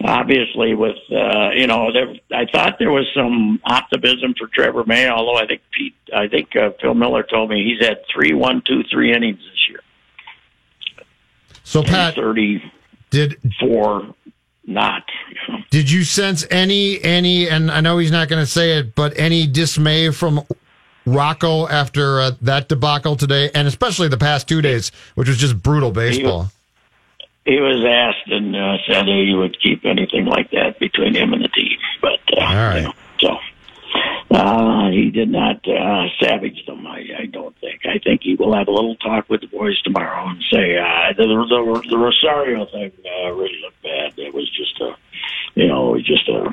obviously, 0.02 0.74
with 0.74 0.96
uh, 1.10 1.50
you 1.50 1.66
know, 1.66 1.92
there, 1.92 2.14
I 2.32 2.46
thought 2.46 2.78
there 2.78 2.90
was 2.90 3.06
some 3.14 3.60
optimism 3.64 4.34
for 4.38 4.48
Trevor 4.48 4.84
May. 4.84 5.08
Although 5.08 5.36
I 5.36 5.46
think 5.46 5.62
Pete, 5.76 5.94
I 6.14 6.28
think 6.28 6.56
uh, 6.56 6.70
Phil 6.80 6.94
Miller 6.94 7.22
told 7.22 7.50
me 7.50 7.64
he's 7.64 7.86
had 7.86 7.98
three, 8.12 8.32
one, 8.32 8.62
two, 8.66 8.82
three 8.90 9.14
innings 9.14 9.38
this 9.38 9.68
year. 9.68 9.80
So 11.64 11.82
Pat, 11.82 12.14
thirty 12.14 12.62
did 13.10 13.38
four 13.60 14.14
not. 14.66 15.04
Did 15.70 15.90
you 15.90 16.04
sense 16.04 16.46
any 16.50 17.02
any 17.02 17.48
and 17.48 17.70
I 17.70 17.80
know 17.80 17.98
he's 17.98 18.10
not 18.10 18.28
going 18.28 18.42
to 18.42 18.50
say 18.50 18.78
it, 18.78 18.94
but 18.94 19.16
any 19.18 19.46
dismay 19.46 20.10
from 20.10 20.44
Rocco 21.06 21.66
after 21.68 22.20
uh, 22.20 22.30
that 22.42 22.68
debacle 22.68 23.16
today, 23.16 23.50
and 23.54 23.66
especially 23.66 24.08
the 24.08 24.18
past 24.18 24.48
two 24.48 24.62
days, 24.62 24.92
which 25.14 25.28
was 25.28 25.36
just 25.36 25.62
brutal 25.62 25.90
baseball. 25.90 26.50
He 27.44 27.58
was 27.60 27.84
asked 27.84 28.30
and 28.30 28.54
uh, 28.54 28.76
said 28.86 29.06
he 29.06 29.34
would 29.34 29.60
keep 29.60 29.84
anything 29.84 30.26
like 30.26 30.50
that 30.52 30.78
between 30.78 31.14
him 31.14 31.32
and 31.32 31.42
the 31.42 31.48
team, 31.48 31.76
but 32.00 32.20
uh, 32.36 32.40
All 32.40 32.54
right. 32.54 32.76
you 32.76 32.82
know, 32.82 32.92
so 33.20 33.38
uh, 34.30 34.90
he 34.90 35.10
did 35.10 35.28
not 35.28 35.66
uh, 35.68 36.06
savage 36.20 36.64
them. 36.66 36.86
I, 36.86 37.04
I 37.18 37.26
don't 37.26 37.54
think. 37.58 37.80
I 37.84 37.98
think 37.98 38.22
he 38.22 38.36
will 38.36 38.54
have 38.54 38.68
a 38.68 38.70
little 38.70 38.96
talk 38.96 39.28
with 39.28 39.40
the 39.40 39.48
boys 39.48 39.80
tomorrow 39.82 40.28
and 40.28 40.42
say 40.52 40.78
uh, 40.78 41.12
the, 41.16 41.24
the 41.24 41.88
the 41.90 41.98
Rosario 41.98 42.64
thing 42.66 42.92
uh, 43.04 43.32
really 43.32 43.60
looked 43.60 43.82
bad. 43.82 44.12
It 44.16 44.32
was 44.32 44.48
just 44.50 44.80
a, 44.80 44.94
you 45.54 45.68
know, 45.68 45.90
it 45.90 45.92
was 45.98 46.06
just 46.06 46.28
a 46.28 46.48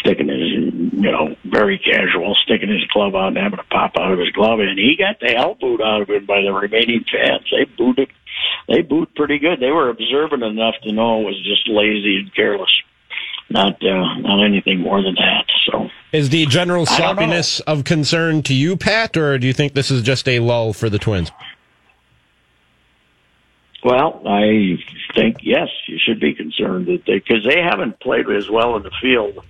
sticking 0.00 0.28
his, 0.28 0.72
you 0.92 1.10
know, 1.10 1.36
very 1.44 1.78
casual, 1.78 2.34
sticking 2.44 2.68
his 2.68 2.84
glove 2.92 3.14
out 3.14 3.28
and 3.28 3.36
having 3.36 3.58
a 3.58 3.64
pop 3.64 3.96
out 3.98 4.12
of 4.12 4.18
his 4.18 4.30
glove, 4.30 4.60
and 4.60 4.78
he 4.78 4.96
got 4.96 5.20
the 5.20 5.28
hell 5.28 5.54
booed 5.54 5.80
out 5.82 6.02
of 6.02 6.10
him 6.10 6.26
by 6.26 6.42
the 6.42 6.52
remaining 6.52 7.04
fans. 7.10 7.46
They 7.50 7.64
booed 7.64 7.98
it. 7.98 8.08
They 8.68 8.82
booed 8.82 9.14
pretty 9.14 9.38
good. 9.38 9.60
They 9.60 9.70
were 9.70 9.88
observant 9.88 10.42
enough 10.42 10.74
to 10.82 10.92
know 10.92 11.20
it 11.20 11.24
was 11.24 11.42
just 11.44 11.68
lazy 11.68 12.18
and 12.18 12.34
careless, 12.34 12.72
not 13.50 13.82
uh, 13.82 14.18
not 14.18 14.44
anything 14.44 14.80
more 14.80 15.02
than 15.02 15.14
that. 15.14 15.44
So. 15.66 15.88
Is 16.12 16.30
the 16.30 16.46
general 16.46 16.82
I 16.82 16.84
don't 16.84 16.98
know. 16.98 17.04
sloppiness 17.04 17.60
of 17.60 17.84
concern 17.84 18.42
to 18.44 18.54
you, 18.54 18.76
Pat, 18.76 19.16
or 19.16 19.38
do 19.38 19.46
you 19.46 19.52
think 19.52 19.74
this 19.74 19.90
is 19.90 20.02
just 20.02 20.28
a 20.28 20.40
lull 20.40 20.72
for 20.72 20.88
the 20.88 20.98
Twins? 20.98 21.30
Well, 23.84 24.22
I 24.26 24.76
think 25.14 25.38
yes, 25.42 25.68
you 25.86 25.98
should 26.04 26.20
be 26.20 26.34
concerned 26.34 26.86
that 26.86 27.04
they 27.06 27.18
because 27.18 27.44
they 27.44 27.60
haven't 27.60 28.00
played 28.00 28.28
as 28.30 28.50
well 28.50 28.76
in 28.76 28.82
the 28.82 28.90
field. 29.00 29.44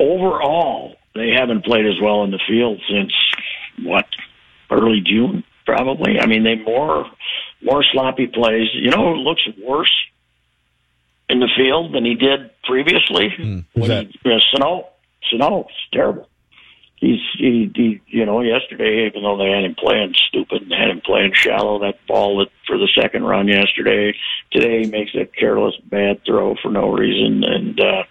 Overall, 0.00 0.96
they 1.14 1.30
haven't 1.30 1.64
played 1.64 1.86
as 1.86 2.00
well 2.02 2.24
in 2.24 2.30
the 2.30 2.40
field 2.48 2.80
since 2.88 3.12
what 3.82 4.06
early 4.70 5.02
June, 5.04 5.44
probably. 5.66 6.18
I 6.18 6.26
mean, 6.26 6.42
they 6.42 6.56
more 6.56 7.04
more 7.62 7.84
sloppy 7.92 8.26
plays. 8.26 8.68
You 8.72 8.90
know, 8.90 9.14
who 9.14 9.20
looks 9.20 9.42
worse 9.62 9.92
in 11.28 11.38
the 11.38 11.50
field 11.56 11.94
than 11.94 12.04
he 12.04 12.14
did 12.14 12.50
previously. 12.64 13.28
when 13.74 13.90
he, 13.90 14.20
uh, 14.24 14.38
Sano, 14.50 14.88
terrible. 15.92 16.28
He's 16.96 17.20
he, 17.38 17.70
he 17.74 18.00
you 18.08 18.26
know 18.26 18.42
yesterday 18.42 19.06
even 19.06 19.22
though 19.22 19.38
they 19.38 19.50
had 19.50 19.64
him 19.64 19.74
playing 19.74 20.14
stupid 20.28 20.62
and 20.62 20.72
had 20.72 20.90
him 20.90 21.00
playing 21.00 21.32
shallow 21.32 21.78
that 21.78 21.98
ball 22.06 22.38
that 22.38 22.48
for 22.66 22.76
the 22.76 22.88
second 22.94 23.24
run 23.24 23.48
yesterday 23.48 24.14
today 24.52 24.84
he 24.84 24.90
makes 24.90 25.14
a 25.14 25.24
careless 25.24 25.74
bad 25.84 26.20
throw 26.26 26.56
for 26.60 26.70
no 26.70 26.90
reason 26.90 27.42
and 27.42 27.80
uh 27.80 28.02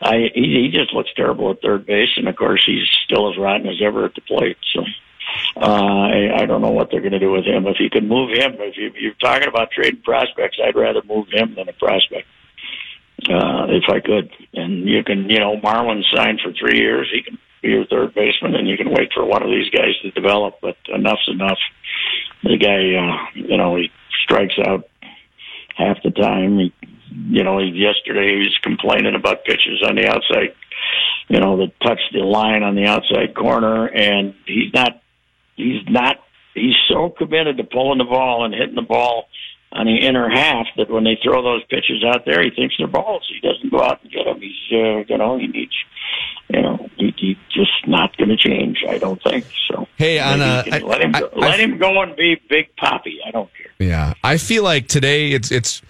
I 0.00 0.30
he, 0.34 0.70
he 0.70 0.70
just 0.72 0.92
looks 0.92 1.10
terrible 1.14 1.50
at 1.50 1.62
third 1.62 1.86
base 1.86 2.10
and 2.16 2.28
of 2.28 2.36
course 2.36 2.62
he's 2.66 2.88
still 3.04 3.30
as 3.30 3.38
rotten 3.38 3.68
as 3.68 3.80
ever 3.82 4.04
at 4.04 4.14
the 4.14 4.20
plate 4.22 4.58
so 4.74 4.82
uh 5.56 5.64
I, 5.64 6.42
I 6.42 6.46
don't 6.46 6.62
know 6.62 6.70
what 6.70 6.90
they're 6.90 7.00
going 7.00 7.12
to 7.12 7.18
do 7.18 7.32
with 7.32 7.44
him 7.44 7.66
if 7.66 7.80
you 7.80 7.90
can 7.90 8.08
move 8.08 8.30
him 8.30 8.56
if 8.58 8.76
you, 8.76 8.92
you're 8.98 9.14
talking 9.14 9.48
about 9.48 9.70
trading 9.70 10.02
prospects 10.02 10.58
I'd 10.62 10.76
rather 10.76 11.02
move 11.06 11.26
him 11.32 11.54
than 11.54 11.68
a 11.68 11.72
prospect 11.72 12.26
uh, 13.24 13.66
if 13.68 13.84
I 13.88 14.00
could. 14.00 14.30
And 14.54 14.88
you 14.88 15.02
can, 15.02 15.28
you 15.30 15.38
know, 15.38 15.56
Marwin 15.56 16.02
signed 16.14 16.40
for 16.42 16.52
three 16.52 16.78
years. 16.78 17.08
He 17.12 17.22
can 17.22 17.38
be 17.62 17.68
your 17.68 17.86
third 17.86 18.14
baseman, 18.14 18.54
and 18.54 18.68
you 18.68 18.76
can 18.76 18.90
wait 18.90 19.12
for 19.14 19.24
one 19.24 19.42
of 19.42 19.48
these 19.48 19.70
guys 19.70 19.96
to 20.02 20.10
develop. 20.10 20.58
But 20.60 20.76
enough's 20.88 21.28
enough. 21.28 21.58
The 22.42 22.58
guy, 22.58 22.94
uh, 22.94 23.30
you 23.34 23.56
know, 23.56 23.76
he 23.76 23.90
strikes 24.24 24.58
out 24.66 24.88
half 25.76 26.02
the 26.02 26.10
time. 26.10 26.58
He, 26.58 26.74
you 27.30 27.42
know, 27.42 27.58
yesterday 27.58 28.32
he 28.34 28.38
was 28.44 28.58
complaining 28.62 29.14
about 29.14 29.44
pitches 29.44 29.82
on 29.86 29.96
the 29.96 30.06
outside, 30.06 30.54
you 31.28 31.40
know, 31.40 31.56
that 31.58 31.72
touched 31.80 32.12
the 32.12 32.20
line 32.20 32.62
on 32.62 32.74
the 32.74 32.84
outside 32.86 33.34
corner, 33.34 33.86
and 33.86 34.34
he's 34.46 34.72
not, 34.74 35.00
he's 35.56 35.82
not, 35.88 36.16
he's 36.54 36.74
so 36.88 37.10
committed 37.10 37.56
to 37.56 37.64
pulling 37.64 37.98
the 37.98 38.04
ball 38.04 38.44
and 38.44 38.54
hitting 38.54 38.74
the 38.74 38.82
ball 38.82 39.28
on 39.72 39.86
the 39.86 39.96
inner 40.06 40.28
half 40.30 40.66
that 40.76 40.88
when 40.90 41.04
they 41.04 41.18
throw 41.22 41.42
those 41.42 41.64
pitches 41.64 42.04
out 42.06 42.24
there, 42.24 42.42
he 42.42 42.50
thinks 42.50 42.74
they're 42.78 42.86
balls. 42.86 43.28
He 43.28 43.40
doesn't 43.46 43.70
go 43.70 43.82
out 43.82 44.00
and 44.02 44.12
get 44.12 44.24
them. 44.24 44.40
He's, 44.40 44.52
uh, 44.72 45.04
you 45.08 45.18
know, 45.18 45.38
he 45.38 45.48
needs, 45.48 45.72
you 46.48 46.62
know, 46.62 46.88
he, 46.96 47.12
he's 47.18 47.36
just 47.50 47.72
not 47.86 48.16
going 48.16 48.30
to 48.30 48.36
change. 48.36 48.84
I 48.88 48.98
don't 48.98 49.20
think 49.22 49.44
so. 49.68 49.86
Hey, 49.96 50.18
on 50.20 50.40
I- 50.40 50.78
let 50.78 51.02
him 51.02 51.14
I- 51.16 51.20
go, 51.20 51.30
I- 51.34 51.38
let 51.38 51.60
him 51.60 51.78
go 51.78 52.00
and 52.02 52.14
be 52.16 52.40
Big 52.48 52.74
Poppy. 52.76 53.18
I 53.26 53.30
don't 53.32 53.50
care. 53.54 53.72
Yeah, 53.78 54.14
I 54.22 54.36
feel 54.38 54.62
like 54.62 54.86
today 54.86 55.32
it's 55.32 55.50
it's 55.50 55.82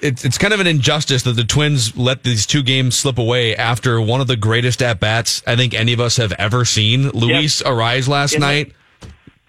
it's 0.00 0.24
it's 0.24 0.38
kind 0.38 0.52
of 0.54 0.60
an 0.60 0.66
injustice 0.66 1.22
that 1.24 1.32
the 1.32 1.44
Twins 1.44 1.96
let 1.96 2.22
these 2.22 2.46
two 2.46 2.62
games 2.62 2.96
slip 2.96 3.18
away 3.18 3.56
after 3.56 4.00
one 4.00 4.20
of 4.20 4.26
the 4.26 4.36
greatest 4.36 4.82
at 4.82 5.00
bats 5.00 5.42
I 5.46 5.56
think 5.56 5.74
any 5.74 5.92
of 5.92 6.00
us 6.00 6.16
have 6.16 6.32
ever 6.32 6.64
seen. 6.64 7.10
Luis 7.10 7.62
Arraez 7.62 8.08
last 8.08 8.38
night 8.38 8.72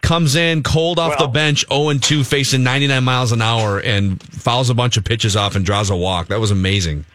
comes 0.01 0.35
in 0.35 0.63
cold 0.63 0.99
off 0.99 1.17
the 1.17 1.27
bench, 1.27 1.65
0 1.67 1.89
and 1.89 2.01
2, 2.01 2.23
facing 2.23 2.63
99 2.63 3.03
miles 3.03 3.31
an 3.31 3.41
hour, 3.41 3.79
and 3.79 4.21
fouls 4.21 4.69
a 4.69 4.73
bunch 4.73 4.95
of 4.95 5.03
pitches 5.03 5.35
off 5.35 5.55
and 5.55 5.65
draws 5.65 5.89
a 5.89 5.95
walk. 5.95 6.27
That 6.27 6.39
was 6.39 6.51
amazing. 6.51 7.05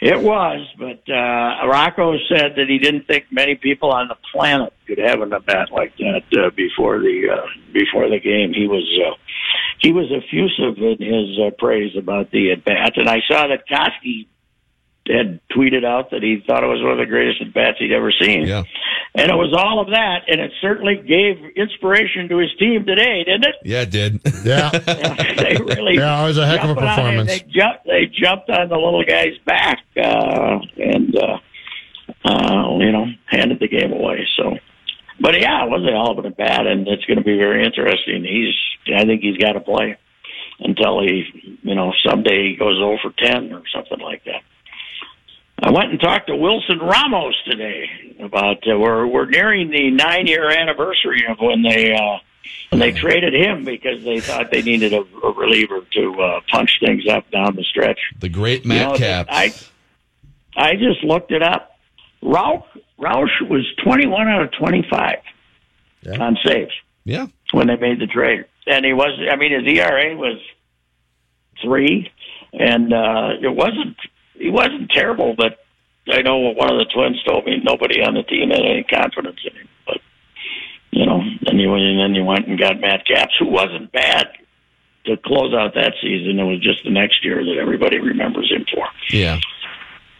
It 0.00 0.20
was, 0.20 0.66
but 0.78 1.00
uh, 1.08 1.66
Rocco 1.66 2.18
said 2.28 2.56
that 2.56 2.66
he 2.68 2.78
didn't 2.78 3.06
think 3.06 3.26
many 3.30 3.54
people 3.54 3.90
on 3.90 4.08
the 4.08 4.16
planet 4.32 4.72
could 4.86 4.98
have 4.98 5.20
an 5.20 5.32
at 5.32 5.46
bat 5.46 5.70
like 5.72 5.96
that 5.96 6.24
uh, 6.36 6.50
before 6.50 6.98
the 6.98 7.30
uh, 7.32 7.46
before 7.72 8.08
the 8.10 8.18
game. 8.18 8.52
He 8.52 8.66
was 8.66 8.84
uh, 9.06 9.14
he 9.80 9.92
was 9.92 10.10
effusive 10.10 10.78
in 10.78 10.96
his 10.98 11.38
uh, 11.38 11.50
praise 11.58 11.96
about 11.96 12.30
the 12.30 12.52
at 12.52 12.64
bat, 12.64 12.92
and 12.96 13.08
I 13.08 13.20
saw 13.28 13.46
that 13.48 13.68
Koski 13.70 14.26
had 15.06 15.40
tweeted 15.54 15.84
out 15.84 16.10
that 16.12 16.22
he 16.22 16.42
thought 16.46 16.64
it 16.64 16.66
was 16.66 16.80
one 16.82 16.92
of 16.92 16.98
the 16.98 17.04
greatest 17.06 17.42
at 17.42 17.52
bats 17.52 17.76
he'd 17.78 17.92
ever 17.92 18.10
seen. 18.10 18.46
Yeah. 18.46 18.62
And 19.14 19.30
it 19.30 19.34
was 19.34 19.54
all 19.56 19.80
of 19.80 19.90
that, 19.90 20.22
and 20.28 20.40
it 20.40 20.50
certainly 20.60 20.96
gave 20.96 21.36
inspiration 21.56 22.28
to 22.30 22.38
his 22.38 22.50
team 22.58 22.84
today, 22.86 23.22
didn't 23.22 23.44
it? 23.44 23.54
Yeah, 23.62 23.82
it 23.82 23.90
did. 23.90 24.20
Yeah. 24.44 24.70
they 24.78 25.56
really 25.60 25.96
Yeah, 25.96 26.22
it 26.22 26.26
was 26.26 26.38
a 26.38 26.46
heck 26.46 26.64
of 26.64 26.70
a 26.70 26.74
jumped 26.74 26.82
on 26.82 26.88
it. 26.88 26.96
performance. 26.96 27.30
They 27.30 27.38
jumped 27.40 27.84
they 27.84 28.06
jumped 28.06 28.50
on 28.50 28.68
the 28.70 28.76
little 28.76 29.04
guy's 29.04 29.38
back 29.44 29.84
uh, 29.96 30.58
and 30.78 31.16
uh, 31.16 31.38
uh, 32.24 32.78
you 32.78 32.90
know 32.90 33.06
handed 33.26 33.60
the 33.60 33.68
game 33.68 33.92
away. 33.92 34.26
So, 34.36 34.56
but 35.24 35.40
yeah, 35.40 35.64
it 35.64 35.70
was 35.70 35.82
a 35.88 35.90
hell 35.90 36.18
of 36.18 36.22
a 36.22 36.28
bat, 36.28 36.66
and 36.66 36.86
it's 36.86 37.06
going 37.06 37.16
to 37.16 37.24
be 37.24 37.38
very 37.38 37.64
interesting. 37.64 38.24
He's 38.24 38.94
I 38.94 39.06
think 39.06 39.22
he's 39.22 39.38
got 39.38 39.52
to 39.52 39.60
play 39.60 39.96
until 40.60 41.00
he 41.00 41.58
you 41.62 41.74
know 41.74 41.94
someday 42.06 42.50
he 42.50 42.56
goes 42.56 42.78
over 42.78 43.14
ten 43.16 43.50
or 43.54 43.62
something 43.74 44.00
like 44.00 44.22
that. 44.24 44.42
I 45.62 45.70
went 45.70 45.92
and 45.92 45.98
talked 45.98 46.26
to 46.26 46.36
Wilson 46.36 46.78
Ramos 46.78 47.34
today 47.46 47.88
about 48.20 48.68
uh, 48.70 48.78
we're 48.78 49.06
we're 49.06 49.24
nearing 49.24 49.70
the 49.70 49.90
nine 49.92 50.26
year 50.26 50.50
anniversary 50.50 51.24
of 51.26 51.38
when 51.40 51.62
they 51.62 51.94
uh, 51.94 52.18
when 52.68 52.80
they 52.80 52.92
traded 52.92 53.32
him 53.32 53.64
because 53.64 54.04
they 54.04 54.20
thought 54.20 54.50
they 54.50 54.60
needed 54.60 54.92
a, 54.92 55.00
a 55.00 55.32
reliever 55.32 55.86
to 55.90 56.20
uh, 56.20 56.40
punch 56.52 56.80
things 56.84 57.08
up 57.08 57.30
down 57.30 57.56
the 57.56 57.64
stretch. 57.64 57.98
The 58.20 58.28
great 58.28 58.66
You 58.90 59.04
know. 59.28 59.34
I 59.34 59.54
I 60.54 60.74
just 60.74 61.02
looked 61.02 61.32
it 61.32 61.42
up. 61.42 61.78
Rauch 62.20 62.66
Rauch 62.98 63.30
was 63.42 63.66
twenty 63.82 64.06
one 64.06 64.28
out 64.28 64.42
of 64.42 64.52
twenty 64.52 64.86
five 64.88 65.18
on 66.20 66.36
saves 66.44 66.72
yeah. 67.04 67.26
when 67.52 67.66
they 67.66 67.76
made 67.76 68.00
the 68.00 68.06
trade, 68.06 68.44
and 68.66 68.84
he 68.84 68.92
was. 68.92 69.18
I 69.30 69.36
mean, 69.36 69.52
his 69.52 69.78
ERA 69.78 70.16
was 70.16 70.38
three, 71.62 72.10
and 72.52 72.92
uh, 72.92 73.30
it 73.40 73.54
wasn't. 73.54 73.96
He 74.34 74.50
wasn't 74.50 74.90
terrible, 74.90 75.34
but 75.36 75.58
I 76.08 76.22
know 76.22 76.38
one 76.38 76.70
of 76.70 76.78
the 76.78 76.90
twins 76.92 77.22
told 77.24 77.46
me 77.46 77.60
nobody 77.62 78.02
on 78.02 78.14
the 78.14 78.22
team 78.22 78.50
had 78.50 78.60
any 78.60 78.84
confidence 78.84 79.40
in 79.44 79.56
him. 79.56 79.68
But 79.86 79.98
you 80.90 81.06
know, 81.06 81.20
then 81.42 81.58
you 81.58 81.72
and 81.74 82.00
then 82.00 82.14
you 82.14 82.24
went 82.24 82.46
and 82.46 82.58
got 82.58 82.80
Matt 82.80 83.06
Capps, 83.06 83.34
who 83.38 83.48
wasn't 83.48 83.92
bad 83.92 84.28
to 85.06 85.16
close 85.18 85.54
out 85.54 85.74
that 85.74 85.94
season. 86.00 86.38
It 86.38 86.44
was 86.44 86.60
just 86.60 86.84
the 86.84 86.90
next 86.90 87.24
year 87.24 87.44
that 87.44 87.58
everybody 87.60 87.98
remembers 87.98 88.50
him 88.50 88.64
for. 88.72 88.86
Yeah. 89.10 89.40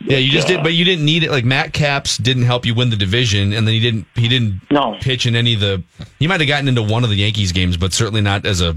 Yeah, 0.07 0.19
you 0.19 0.31
just 0.31 0.47
uh, 0.47 0.57
did, 0.57 0.63
but 0.63 0.75
you 0.75 0.85
didn't 0.85 1.05
need 1.05 1.23
it. 1.25 1.31
Like 1.31 1.45
Matt 1.45 1.73
Capps 1.73 2.19
didn't 2.19 2.45
help 2.45 2.67
you 2.67 2.75
win 2.75 2.91
the 2.91 2.97
division, 2.97 3.53
and 3.53 3.67
then 3.67 3.75
he 3.75 3.81
didn't. 3.81 4.07
He 4.15 4.29
didn't 4.29 4.61
no. 4.71 4.97
pitch 5.01 5.27
in 5.27 5.35
any 5.35 5.55
of 5.55 5.61
the. 5.61 5.83
He 6.19 6.27
might 6.27 6.41
have 6.41 6.49
gotten 6.49 6.69
into 6.69 6.83
one 6.83 7.05
of 7.05 7.11
the 7.11 7.17
Yankees 7.17 7.53
games, 7.53 7.77
but 7.77 7.93
certainly 7.93 8.21
not 8.21 8.45
as 8.45 8.61
a 8.61 8.77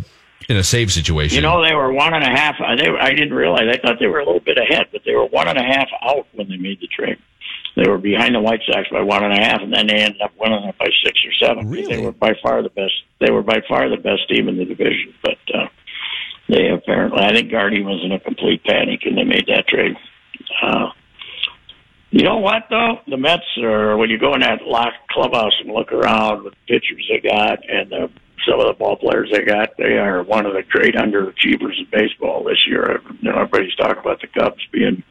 in 0.50 0.56
a 0.56 0.64
save 0.64 0.92
situation. 0.92 1.36
You 1.36 1.42
know, 1.42 1.64
they 1.64 1.74
were 1.74 1.92
one 1.92 2.14
and 2.14 2.24
a 2.24 2.30
half. 2.30 2.56
uh, 2.60 2.76
They 2.76 2.90
were, 2.90 3.00
I 3.00 3.10
didn't 3.10 3.34
realize. 3.34 3.64
I 3.70 3.78
thought 3.78 4.00
they 4.00 4.08
were 4.08 4.20
a 4.20 4.26
little 4.26 4.40
bit 4.40 4.58
ahead, 4.58 4.88
but 4.92 5.02
they 5.06 5.14
were 5.14 5.26
one 5.26 5.48
and 5.48 5.58
a 5.58 5.64
half 5.64 5.88
out 6.02 6.28
when 6.34 6.50
they 6.50 6.58
made 6.58 6.80
the 6.80 6.88
trade. 6.88 7.18
They 7.76 7.88
were 7.88 7.98
behind 7.98 8.34
the 8.34 8.40
White 8.40 8.62
Sox 8.66 8.88
by 8.90 9.02
one 9.02 9.24
and 9.24 9.34
a 9.34 9.42
half, 9.42 9.62
and 9.62 9.72
then 9.72 9.88
they 9.88 9.98
ended 9.98 10.22
up 10.22 10.32
winning 10.40 10.64
it 10.64 10.78
by 10.80 10.90
six 11.04 11.20
or 11.26 11.34
seven. 11.46 11.70
Really? 11.70 11.96
They 11.96 12.02
were 12.02 12.12
by 12.12 12.34
far 12.42 12.64
the 12.64 12.70
best. 12.70 12.94
They 13.20 13.32
were 13.32 13.44
by 13.44 13.62
far 13.68 13.90
the 13.90 13.98
best 13.98 14.28
team 14.30 14.48
in 14.48 14.58
the 14.58 14.66
division, 14.66 15.14
but 15.22 15.38
uh, 15.54 15.68
they 16.50 16.70
apparently. 16.70 17.22
I 17.22 17.34
think 17.34 17.52
Gardy 17.52 17.84
was 17.84 18.02
in 18.04 18.14
a 18.14 18.20
complete 18.20 18.64
panic, 18.64 19.02
and 19.06 19.18
they 19.18 19.24
made 19.24 19.46
that 19.48 19.68
trade. 19.68 19.96
Uh, 20.64 20.90
you 22.18 22.24
know 22.24 22.38
what 22.38 22.64
though? 22.70 23.00
The 23.08 23.18
Mets 23.18 23.44
are 23.62 23.96
when 23.96 24.10
you 24.10 24.18
go 24.18 24.34
in 24.34 24.42
that 24.42 24.64
locked 24.64 25.08
clubhouse 25.12 25.54
and 25.60 25.72
look 25.72 25.92
around 25.92 26.44
with 26.44 26.54
the 26.54 26.74
pitchers 26.74 27.08
they 27.10 27.20
got 27.20 27.60
and 27.70 27.92
the, 27.92 28.10
some 28.50 28.60
of 28.60 28.66
the 28.66 28.74
ball 28.74 28.96
players 28.96 29.30
they 29.32 29.44
got, 29.44 29.70
they 29.78 29.98
are 29.98 30.24
one 30.24 30.48
of 30.48 30.54
the 30.54 30.64
great 30.64 30.96
underachievers 30.96 31.78
in 31.78 31.86
baseball 31.92 32.44
this 32.44 32.66
year. 32.68 33.02
You 33.22 33.30
know, 33.30 33.38
everybody's 33.38 33.76
talking 33.76 34.00
about 34.00 34.20
the 34.22 34.28
Cubs 34.28 34.66
being 34.72 35.04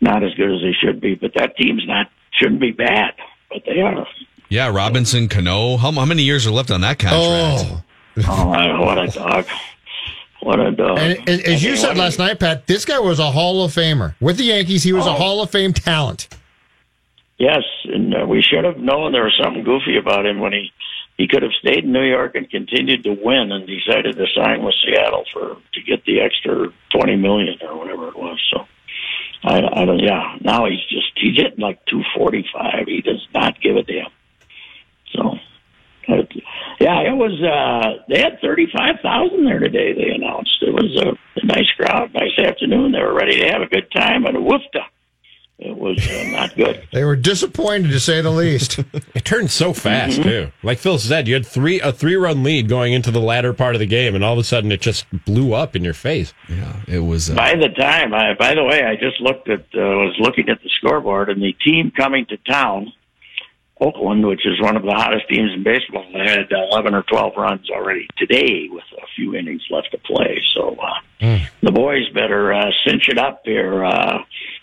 not 0.00 0.24
as 0.24 0.34
good 0.34 0.50
as 0.52 0.62
they 0.62 0.72
should 0.72 1.00
be, 1.00 1.14
but 1.14 1.32
that 1.36 1.56
team's 1.56 1.86
not 1.86 2.08
shouldn't 2.32 2.60
be 2.60 2.72
bad, 2.72 3.12
but 3.48 3.62
they 3.64 3.80
are. 3.80 4.04
Yeah, 4.48 4.68
Robinson, 4.74 5.28
Cano. 5.28 5.76
How, 5.76 5.92
how 5.92 6.04
many 6.04 6.24
years 6.24 6.44
are 6.46 6.50
left 6.50 6.72
on 6.72 6.80
that 6.80 6.98
contract? 6.98 7.70
Oh. 7.70 7.82
Oh, 8.28 8.84
what 8.84 8.98
a 8.98 9.06
dog! 9.06 9.46
What 10.42 10.58
a 10.60 10.72
dog! 10.72 10.98
And, 10.98 11.18
and 11.28 11.40
as 11.42 11.62
you 11.62 11.76
said 11.76 11.96
last 11.96 12.18
night, 12.18 12.40
Pat, 12.40 12.66
this 12.66 12.84
guy 12.84 12.98
was 12.98 13.18
a 13.20 13.30
Hall 13.30 13.64
of 13.64 13.72
Famer. 13.72 14.14
With 14.20 14.38
the 14.38 14.44
Yankees, 14.44 14.82
he 14.82 14.92
was 14.92 15.06
a 15.06 15.10
Oh. 15.10 15.14
Hall 15.14 15.40
of 15.42 15.50
Fame 15.50 15.72
talent. 15.72 16.28
Yes, 17.38 17.62
and 17.84 18.14
uh, 18.14 18.26
we 18.26 18.42
should 18.42 18.64
have 18.64 18.76
known 18.78 19.12
there 19.12 19.24
was 19.24 19.38
something 19.42 19.64
goofy 19.64 19.96
about 19.96 20.26
him 20.26 20.40
when 20.40 20.52
he 20.52 20.70
he 21.18 21.28
could 21.28 21.42
have 21.42 21.52
stayed 21.60 21.84
in 21.84 21.92
New 21.92 22.02
York 22.02 22.34
and 22.34 22.48
continued 22.50 23.04
to 23.04 23.12
win, 23.12 23.52
and 23.52 23.66
decided 23.66 24.16
to 24.16 24.26
sign 24.34 24.64
with 24.64 24.74
Seattle 24.84 25.24
for 25.32 25.56
to 25.74 25.82
get 25.82 26.04
the 26.04 26.20
extra 26.20 26.72
twenty 26.90 27.16
million 27.16 27.56
or 27.62 27.76
whatever 27.78 28.08
it 28.08 28.16
was. 28.16 28.38
So, 28.52 28.66
I, 29.44 29.58
I 29.58 29.84
don't. 29.84 29.98
Yeah, 30.00 30.36
now 30.40 30.66
he's 30.66 30.84
just 30.88 31.10
he's 31.16 31.36
hitting 31.36 31.60
like 31.60 31.84
two 31.86 32.02
forty 32.16 32.44
five. 32.52 32.86
He 32.86 33.00
does 33.00 33.26
not 33.34 33.60
give 33.60 33.76
a 33.76 33.82
damn. 33.82 34.10
So, 36.82 36.88
yeah, 36.88 37.00
it 37.12 37.16
was. 37.16 37.32
uh 37.42 38.02
They 38.08 38.20
had 38.20 38.40
thirty 38.40 38.66
five 38.76 38.96
thousand 39.02 39.44
there 39.44 39.58
today. 39.60 39.92
They 39.92 40.10
announced 40.10 40.56
it 40.62 40.72
was 40.74 40.94
a, 40.96 41.40
a 41.40 41.46
nice 41.46 41.70
crowd, 41.76 42.12
nice 42.14 42.38
afternoon. 42.38 42.92
They 42.92 43.00
were 43.00 43.14
ready 43.14 43.38
to 43.40 43.48
have 43.50 43.62
a 43.62 43.66
good 43.66 43.90
time, 43.92 44.24
and 44.26 44.36
woofta. 44.38 44.84
It 45.58 45.76
was 45.76 45.96
uh, 46.10 46.24
not 46.32 46.56
good. 46.56 46.88
They 46.92 47.04
were 47.04 47.14
disappointed 47.14 47.90
to 47.92 48.00
say 48.00 48.20
the 48.20 48.30
least. 48.30 48.80
It 49.14 49.24
turned 49.24 49.50
so 49.50 49.72
fast 49.72 50.18
Mhm. 50.18 50.22
too. 50.24 50.52
Like 50.64 50.78
Phil 50.78 50.98
said, 50.98 51.28
you 51.28 51.34
had 51.34 51.46
three 51.46 51.78
a 51.80 51.92
three 51.92 52.16
run 52.16 52.42
lead 52.42 52.68
going 52.68 52.92
into 52.94 53.10
the 53.12 53.20
latter 53.20 53.52
part 53.52 53.76
of 53.76 53.78
the 53.78 53.86
game, 53.86 54.14
and 54.16 54.24
all 54.24 54.32
of 54.32 54.38
a 54.38 54.44
sudden 54.44 54.72
it 54.72 54.80
just 54.80 55.04
blew 55.24 55.52
up 55.52 55.76
in 55.76 55.84
your 55.84 55.94
face. 55.94 56.34
Yeah, 56.48 56.80
it 56.88 56.98
was. 57.00 57.30
Uh, 57.30 57.34
By 57.34 57.54
the 57.54 57.68
time, 57.68 58.12
I, 58.12 58.34
by 58.34 58.54
the 58.54 58.64
way, 58.64 58.82
I 58.82 58.96
just 58.96 59.20
looked 59.20 59.48
at, 59.48 59.60
uh, 59.74 59.80
was 60.04 60.16
looking 60.18 60.48
at 60.48 60.60
the 60.62 60.70
scoreboard, 60.78 61.28
and 61.30 61.40
the 61.40 61.52
team 61.64 61.92
coming 61.96 62.26
to 62.26 62.36
town, 62.38 62.92
Oakland, 63.82 64.26
which 64.26 64.46
is 64.46 64.60
one 64.60 64.76
of 64.76 64.82
the 64.82 64.92
hottest 64.92 65.28
teams 65.28 65.52
in 65.52 65.62
baseball, 65.62 66.04
they 66.12 66.20
had 66.20 66.50
11 66.50 66.94
or 66.94 67.02
12 67.02 67.32
runs 67.36 67.68
already 67.70 68.06
today 68.16 68.68
with 68.70 68.84
a 68.96 69.06
few 69.16 69.34
innings 69.34 69.62
left 69.70 69.90
to 69.90 69.98
play. 69.98 70.40
So 70.54 70.76
uh, 70.80 71.38
the 71.62 71.72
boys 71.72 72.08
better 72.14 72.52
uh, 72.52 72.70
cinch 72.86 73.08
it 73.08 73.18
up 73.18 73.42
here. 73.44 73.84
Uh, 73.84 74.18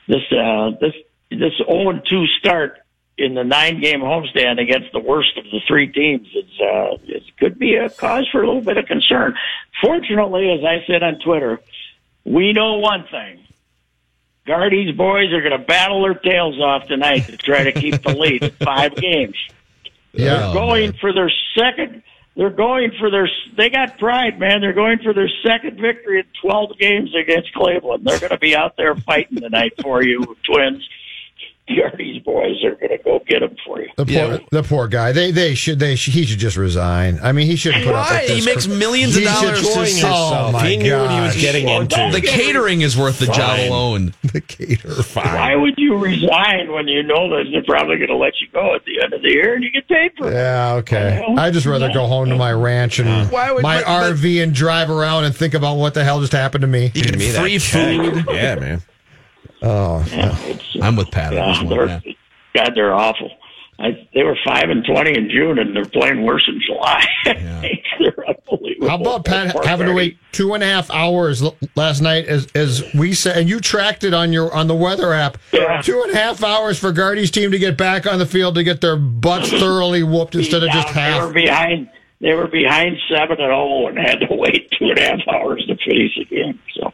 this 0.07 0.23
uh, 0.31 0.71
this 0.79 0.93
this 1.29 1.53
0 1.67 2.01
2 2.09 2.25
start 2.39 2.79
in 3.17 3.33
the 3.33 3.43
nine 3.43 3.81
game 3.81 3.99
homestand 3.99 4.61
against 4.61 4.91
the 4.93 4.99
worst 4.99 5.37
of 5.37 5.43
the 5.51 5.59
three 5.67 5.91
teams 5.91 6.27
is 6.33 6.61
uh, 6.61 6.97
it 7.03 7.23
could 7.37 7.59
be 7.59 7.75
a 7.75 7.89
cause 7.89 8.27
for 8.31 8.41
a 8.41 8.47
little 8.47 8.61
bit 8.61 8.77
of 8.77 8.85
concern. 8.85 9.35
Fortunately, 9.83 10.49
as 10.51 10.63
I 10.63 10.85
said 10.87 11.03
on 11.03 11.19
Twitter, 11.19 11.59
we 12.23 12.53
know 12.53 12.77
one 12.77 13.05
thing. 13.11 13.45
Gardy's 14.49 14.95
boys 14.97 15.31
are 15.31 15.41
going 15.41 15.51
to 15.51 15.63
battle 15.63 16.01
their 16.01 16.15
tails 16.15 16.59
off 16.59 16.87
tonight 16.87 17.19
to 17.27 17.37
try 17.37 17.65
to 17.65 17.71
keep 17.71 18.01
the 18.01 18.15
lead 18.15 18.43
at 18.43 18.55
five 18.55 18.95
games. 18.95 19.35
Yeah. 20.11 20.25
They're 20.25 20.43
oh, 20.45 20.53
going 20.53 20.93
for 20.93 21.13
their 21.13 21.31
second. 21.55 22.01
They're 22.35 22.49
going 22.49 22.91
for 22.99 23.11
their. 23.11 23.29
They 23.55 23.69
got 23.69 23.99
pride, 23.99 24.39
man. 24.39 24.61
They're 24.61 24.73
going 24.73 24.97
for 25.03 25.13
their 25.13 25.29
second 25.45 25.79
victory 25.79 26.21
in 26.21 26.25
12 26.41 26.79
games 26.79 27.13
against 27.13 27.53
Cleveland. 27.53 28.07
They're 28.07 28.19
going 28.19 28.31
to 28.31 28.39
be 28.39 28.55
out 28.55 28.75
there 28.75 28.95
fighting 28.95 29.39
tonight 29.39 29.73
for 29.83 30.03
you, 30.03 30.35
Twins. 30.43 30.83
Gardy's 31.77 32.21
boys 32.23 32.63
are 32.63 32.75
going 32.75 32.89
to 32.89 32.97
go 33.03 33.19
get 33.27 33.41
him 33.43 33.55
for 33.65 33.81
you. 33.81 33.89
The 33.97 34.05
poor, 34.05 34.39
the 34.51 34.63
poor 34.67 34.87
guy. 34.87 35.11
They, 35.11 35.31
they 35.31 35.55
should, 35.55 35.79
they, 35.79 35.95
sh- 35.95 36.09
he 36.11 36.25
should 36.25 36.39
just 36.39 36.57
resign. 36.57 37.19
I 37.21 37.31
mean, 37.31 37.47
he 37.47 37.55
shouldn't 37.55 37.83
put 37.85 37.93
up 37.93 38.07
Why? 38.09 38.19
with 38.21 38.27
this. 38.27 38.39
He 38.39 38.45
makes 38.51 38.67
millions 38.67 39.15
of 39.15 39.23
He 39.23 39.27
should 39.29 39.41
dollars. 39.41 39.61
just- 39.61 39.99
to- 40.01 40.07
Oh 40.09 40.51
my 40.51 40.67
He 40.67 40.77
knew 40.77 40.97
what 40.97 41.11
he 41.11 41.19
was 41.21 41.33
gosh. 41.33 41.41
getting 41.41 41.67
into. 41.69 42.09
The 42.11 42.21
catering 42.21 42.81
is 42.81 42.97
worth 42.97 43.19
the 43.19 43.27
job 43.27 43.59
alone. 43.59 44.13
The 44.29 44.41
caterer. 44.41 45.03
Why 45.13 45.55
would 45.55 45.73
you 45.77 45.97
resign 45.97 46.71
when 46.71 46.87
you 46.87 47.01
know 47.01 47.29
that 47.29 47.45
they're 47.51 47.63
probably 47.63 47.97
going 47.97 48.09
to 48.09 48.15
let 48.17 48.33
you 48.39 48.47
go 48.53 48.75
at 48.75 48.85
the 48.85 49.01
end 49.03 49.11
of 49.13 49.21
the 49.23 49.29
year 49.29 49.55
and 49.55 49.63
you 49.63 49.71
get 49.71 49.87
paid 49.87 50.11
for 50.17 50.29
it? 50.29 50.33
Yeah, 50.35 50.73
okay. 50.75 51.23
I'd 51.37 51.53
just 51.53 51.65
rather 51.65 51.91
go 51.91 52.05
home 52.05 52.29
to 52.29 52.35
my 52.35 52.51
ranch 52.53 52.99
and 52.99 53.29
Why 53.31 53.51
would- 53.51 53.63
my 53.63 53.77
but- 53.79 53.85
but- 53.85 54.13
RV 54.13 54.43
and 54.43 54.53
drive 54.53 54.89
around 54.91 55.23
and 55.23 55.35
think 55.35 55.53
about 55.55 55.77
what 55.77 55.93
the 55.95 56.03
hell 56.03 56.19
just 56.21 56.33
happened 56.33 56.61
to 56.61 56.67
me. 56.67 56.91
You 56.93 57.03
get 57.03 57.17
me 57.17 57.29
free 57.29 57.57
check. 57.57 57.81
food. 58.15 58.25
Yeah, 58.29 58.55
man. 58.55 58.81
Oh, 59.61 60.05
uh, 60.13 60.57
I'm 60.81 60.95
with 60.95 61.11
Pat 61.11 61.33
Yeah, 61.33 61.57
one. 61.63 61.67
they're, 61.69 61.87
yeah. 61.87 61.99
God, 62.55 62.71
they're 62.75 62.93
awful. 62.93 63.29
I, 63.81 64.07
they 64.13 64.23
were 64.23 64.37
five 64.45 64.69
and 64.69 64.83
twenty 64.83 65.17
in 65.17 65.29
June, 65.29 65.57
and 65.57 65.73
they're 65.73 65.85
playing 65.85 66.23
worse 66.25 66.45
in 66.49 66.59
July. 66.65 67.05
they're 67.23 68.27
unbelievable. 68.27 68.89
How 68.89 68.95
about 68.99 69.23
Pat 69.23 69.65
having 69.65 69.87
to 69.87 69.93
wait 69.93 70.17
two 70.33 70.53
and 70.53 70.61
a 70.61 70.65
half 70.65 70.91
hours 70.91 71.41
l- 71.41 71.55
last 71.75 72.01
night, 72.01 72.25
as 72.25 72.47
as 72.55 72.83
we 72.93 73.13
said, 73.13 73.37
and 73.37 73.47
you 73.49 73.61
tracked 73.61 74.03
it 74.03 74.13
on 74.13 74.33
your 74.33 74.53
on 74.53 74.67
the 74.67 74.75
weather 74.75 75.13
app. 75.13 75.37
Yeah. 75.53 75.81
Two 75.81 76.01
and 76.03 76.11
a 76.11 76.15
half 76.17 76.43
hours 76.43 76.77
for 76.77 76.91
Gardy's 76.91 77.31
team 77.31 77.51
to 77.51 77.59
get 77.59 77.77
back 77.77 78.05
on 78.05 78.19
the 78.19 78.25
field 78.25 78.55
to 78.55 78.63
get 78.65 78.81
their 78.81 78.97
butts 78.97 79.49
thoroughly 79.49 80.03
whooped 80.03 80.35
instead 80.35 80.61
of 80.61 80.71
just 80.71 80.93
Yeah, 80.93 81.11
They 81.13 81.19
were 81.19 81.25
half. 81.27 81.33
behind. 81.33 81.89
They 82.21 82.33
were 82.33 82.47
behind 82.47 82.97
seven 83.09 83.31
and 83.31 83.37
zero, 83.37 83.87
and 83.87 83.97
had 83.97 84.19
to 84.19 84.27
wait 84.31 84.69
two 84.71 84.89
and 84.89 84.97
a 84.97 85.01
half 85.01 85.19
hours 85.29 85.65
to 85.67 85.75
finish 85.77 86.15
the 86.17 86.25
game. 86.25 86.59
So, 86.75 86.91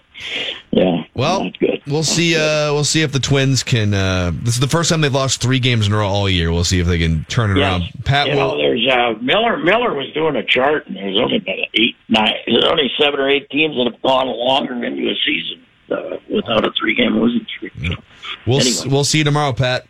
yeah. 0.70 1.04
Well, 1.16 1.50
we'll 1.88 2.04
see. 2.04 2.36
Uh, 2.36 2.72
we'll 2.74 2.84
see 2.84 3.02
if 3.02 3.12
the 3.12 3.20
Twins 3.20 3.64
can. 3.64 3.94
Uh, 3.96 4.32
this 4.44 4.54
is 4.54 4.60
the 4.60 4.68
first 4.68 4.90
time 4.92 5.02
they've 5.02 5.12
lost 5.12 5.42
three 5.42 5.58
games 5.60 5.88
in 5.88 5.94
a 5.94 5.98
row 5.98 6.08
all 6.08 6.30
year. 6.30 6.52
We'll 6.52 6.64
see 6.64 6.80
if 6.80 6.86
they 6.86 7.00
can 7.00 7.26
turn 7.26 7.50
it 7.52 7.58
Yes. 7.58 7.82
around. 7.82 8.06
Pat 8.06 8.28
you 8.28 8.34
will. 8.36 8.52
know, 8.52 8.58
there's 8.60 8.88
uh, 8.88 9.14
Miller. 9.20 9.58
Miller 9.58 9.96
was 9.96 10.12
doing 10.14 10.36
a 10.36 10.44
chart, 10.44 10.86
and 10.86 10.96
there's 10.96 11.18
only 11.18 11.38
about 11.38 11.56
eight, 11.74 11.96
nine. 12.08 12.34
There's 12.46 12.66
only 12.66 12.92
seven 13.00 13.20
or 13.20 13.28
eight 13.28 13.50
teams 13.50 13.76
that 13.78 13.92
have 13.92 14.02
gone 14.04 14.28
longer 14.28 14.84
into 14.86 15.10
a 15.10 15.16
season 15.26 15.66
uh, 15.90 16.18
without 16.30 16.68
a 16.68 16.72
three-game 16.80 17.20
losing 17.20 17.48
streak. 17.58 17.74
So, 17.74 17.96
We'll 18.46 18.58
anyway. 18.60 18.70
s- 18.72 18.86
we'll 18.86 19.04
see 19.04 19.18
you 19.20 19.24
tomorrow, 19.24 19.54
Pat. 19.54 19.88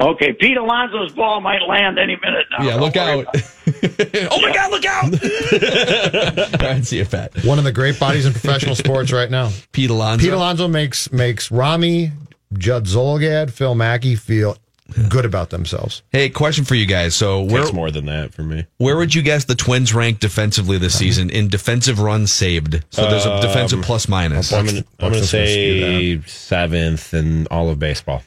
Okay, 0.00 0.32
Pete 0.32 0.56
Alonso's 0.56 1.12
ball 1.12 1.40
might 1.40 1.62
land 1.68 2.00
any 2.00 2.16
minute 2.16 2.46
now. 2.50 2.64
Yeah, 2.64 2.70
Don't 2.72 2.80
look 2.80 2.96
out. 2.96 3.26
about 3.98 4.14
it. 4.14 4.28
oh 4.30 4.40
my 4.40 4.52
God, 4.52 4.70
look 4.70 4.84
out! 4.84 5.04
All 6.62 6.68
right, 6.70 6.84
see 6.84 6.98
you, 6.98 7.04
Pat. 7.04 7.32
One 7.44 7.58
of 7.58 7.64
the 7.64 7.72
great 7.72 7.98
bodies 7.98 8.26
in 8.26 8.32
professional 8.32 8.74
sports 8.84 9.12
right 9.12 9.30
now. 9.30 9.50
Pete 9.72 9.90
Alonso. 9.90 10.24
Pete 10.24 10.32
Alonso 10.32 10.68
makes 10.68 11.10
makes 11.12 11.50
Rami, 11.50 12.12
Judd 12.54 12.84
Zulgad, 12.86 13.50
Phil 13.50 13.74
Mackey 13.74 14.14
feel 14.16 14.56
good 15.10 15.26
about 15.26 15.50
themselves. 15.50 16.02
Hey, 16.12 16.30
question 16.30 16.64
for 16.64 16.74
you 16.74 16.86
guys. 16.86 17.14
So 17.14 17.42
where 17.42 17.60
Takes 17.62 17.74
more 17.74 17.90
than 17.90 18.06
that 18.06 18.32
for 18.32 18.42
me. 18.42 18.64
where 18.78 18.96
would 18.96 19.14
you 19.14 19.20
guess 19.20 19.44
the 19.44 19.54
Twins 19.54 19.92
rank 19.92 20.18
defensively 20.18 20.78
this 20.78 20.96
season 20.96 21.28
in 21.28 21.48
defensive 21.48 22.00
runs 22.00 22.32
saved? 22.32 22.82
So 22.90 23.02
there's 23.10 23.26
a 23.26 23.40
defensive 23.42 23.80
Um, 23.80 23.84
plus 23.84 24.08
minus. 24.08 24.50
I'm 24.52 24.64
gonna, 24.64 24.78
I'm 24.78 24.84
gonna 25.12 25.20
Buxton's 25.20 25.32
gonna 25.32 25.46
skew 25.46 26.22
say 26.22 26.28
seventh 26.28 27.12
in 27.12 27.46
all 27.50 27.68
of 27.68 27.78
baseball. 27.78 28.22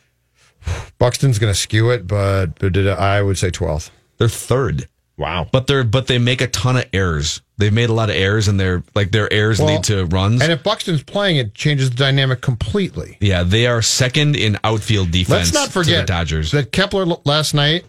Buxton's 1.00 1.40
going 1.40 1.52
to 1.52 1.60
skew 1.60 1.90
it, 1.90 2.06
but 2.06 2.60
but 2.60 2.74
did 2.74 2.88
I 2.88 3.24
would 3.24 3.40
say 3.40 3.50
twelfth. 3.50 3.90
They're 4.20 4.28
third. 4.30 4.88
Wow. 5.18 5.48
But 5.52 5.68
they're 5.68 5.84
but 5.84 6.08
they 6.08 6.18
make 6.18 6.42
a 6.42 6.48
ton 6.48 6.78
of 6.78 6.86
errors. 6.94 7.42
They've 7.58 7.72
made 7.74 7.90
a 7.90 7.94
lot 7.94 8.10
of 8.10 8.16
errors, 8.16 8.48
and 8.48 8.60
they're 8.60 8.84
like 8.96 9.12
their 9.12 9.32
errors 9.32 9.60
Well, 9.60 9.68
lead 9.76 9.84
to 9.86 10.06
runs. 10.06 10.42
And 10.42 10.52
if 10.52 10.64
Buxton's 10.64 11.04
playing, 11.04 11.38
it 11.38 11.54
changes 11.54 11.92
the 11.92 11.96
dynamic 11.96 12.42
completely. 12.42 13.18
yeah, 13.22 13.44
they 13.44 13.68
are 13.68 13.82
second 13.84 14.36
in 14.36 14.58
outfield 14.64 15.12
defense. 15.12 15.30
Let's 15.30 15.54
not 15.54 15.70
forget 15.70 15.94
to 15.96 16.02
the 16.02 16.08
Dodgers. 16.08 16.52
that 16.52 16.72
Kepler 16.72 17.06
last 17.26 17.54
night. 17.54 17.86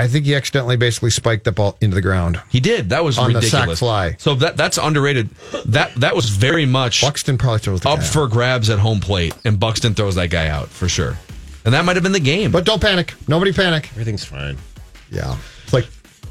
I 0.00 0.06
think 0.06 0.26
he 0.26 0.36
accidentally 0.36 0.76
basically 0.76 1.10
spiked 1.10 1.42
the 1.42 1.50
ball 1.50 1.76
into 1.80 1.96
the 1.96 2.02
ground. 2.02 2.40
He 2.50 2.60
did. 2.60 2.90
That 2.90 3.02
was 3.02 3.18
on 3.18 3.32
the 3.32 3.40
ridiculous. 3.40 3.70
sack 3.70 3.78
fly. 3.78 4.16
So 4.18 4.34
that 4.36 4.56
that's 4.56 4.78
underrated. 4.78 5.30
That 5.66 5.92
that 5.96 6.14
was 6.14 6.28
very 6.30 6.66
much 6.66 7.00
Buxton 7.00 7.36
probably 7.36 7.58
throws 7.58 7.80
the 7.80 7.88
up 7.88 7.98
guy 7.98 8.04
out. 8.04 8.12
for 8.12 8.28
grabs 8.28 8.70
at 8.70 8.78
home 8.78 9.00
plate, 9.00 9.34
and 9.44 9.58
Buxton 9.58 9.94
throws 9.94 10.14
that 10.14 10.28
guy 10.30 10.46
out 10.48 10.68
for 10.68 10.88
sure. 10.88 11.16
And 11.64 11.74
that 11.74 11.84
might 11.84 11.96
have 11.96 12.04
been 12.04 12.12
the 12.12 12.20
game. 12.20 12.52
But 12.52 12.64
don't 12.64 12.80
panic. 12.80 13.14
Nobody 13.26 13.52
panic. 13.52 13.88
Everything's 13.92 14.24
fine. 14.24 14.56
Yeah. 15.10 15.36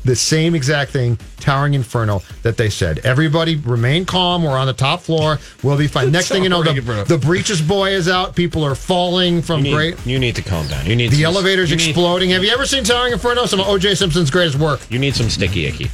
The 0.08 0.16
same 0.16 0.56
exact 0.56 0.92
thing, 0.92 1.20
Towering 1.42 1.74
Inferno, 1.74 2.22
that 2.42 2.56
they 2.56 2.70
said. 2.70 3.00
Everybody 3.00 3.58
remain 3.58 4.06
calm. 4.06 4.44
We're 4.44 4.58
on 4.58 4.66
the 4.68 4.74
top 4.74 5.02
floor. 5.02 5.38
We'll 5.64 5.78
be 5.78 5.88
fine. 5.88 6.12
Next 6.12 6.30
thing 6.30 6.44
you 6.44 6.50
know, 6.50 6.64
the, 6.64 7.04
the 7.06 7.18
breeches 7.18 7.62
buoy 7.62 7.92
is 7.92 8.08
out. 8.08 8.34
People 8.36 8.64
are 8.64 8.74
falling 8.74 9.42
from 9.42 9.60
You 9.60 9.64
need, 9.66 9.74
great. 9.74 10.06
you 10.08 10.18
need 10.18 10.36
to 10.38 10.42
calm 10.42 10.66
down. 10.68 10.86
You 10.86 10.96
need 10.96 11.12
The 11.12 11.18
some- 11.24 11.34
elevator's 11.36 11.70
you 11.70 11.76
need- 11.76 11.90
exploding. 11.90 12.30
Have 12.30 12.44
you 12.44 12.52
ever 12.52 12.66
seen 12.66 12.84
Towering 12.86 13.12
Inferno? 13.14 13.46
Some 13.46 13.60
of 13.60 13.68
O.J. 13.68 13.96
Simpson's 13.96 14.32
greatest 14.32 14.58
work. 14.58 14.80
You 14.90 14.98
need 14.98 15.14
some 15.16 15.30
sticky 15.30 15.66
icky. 15.66 15.92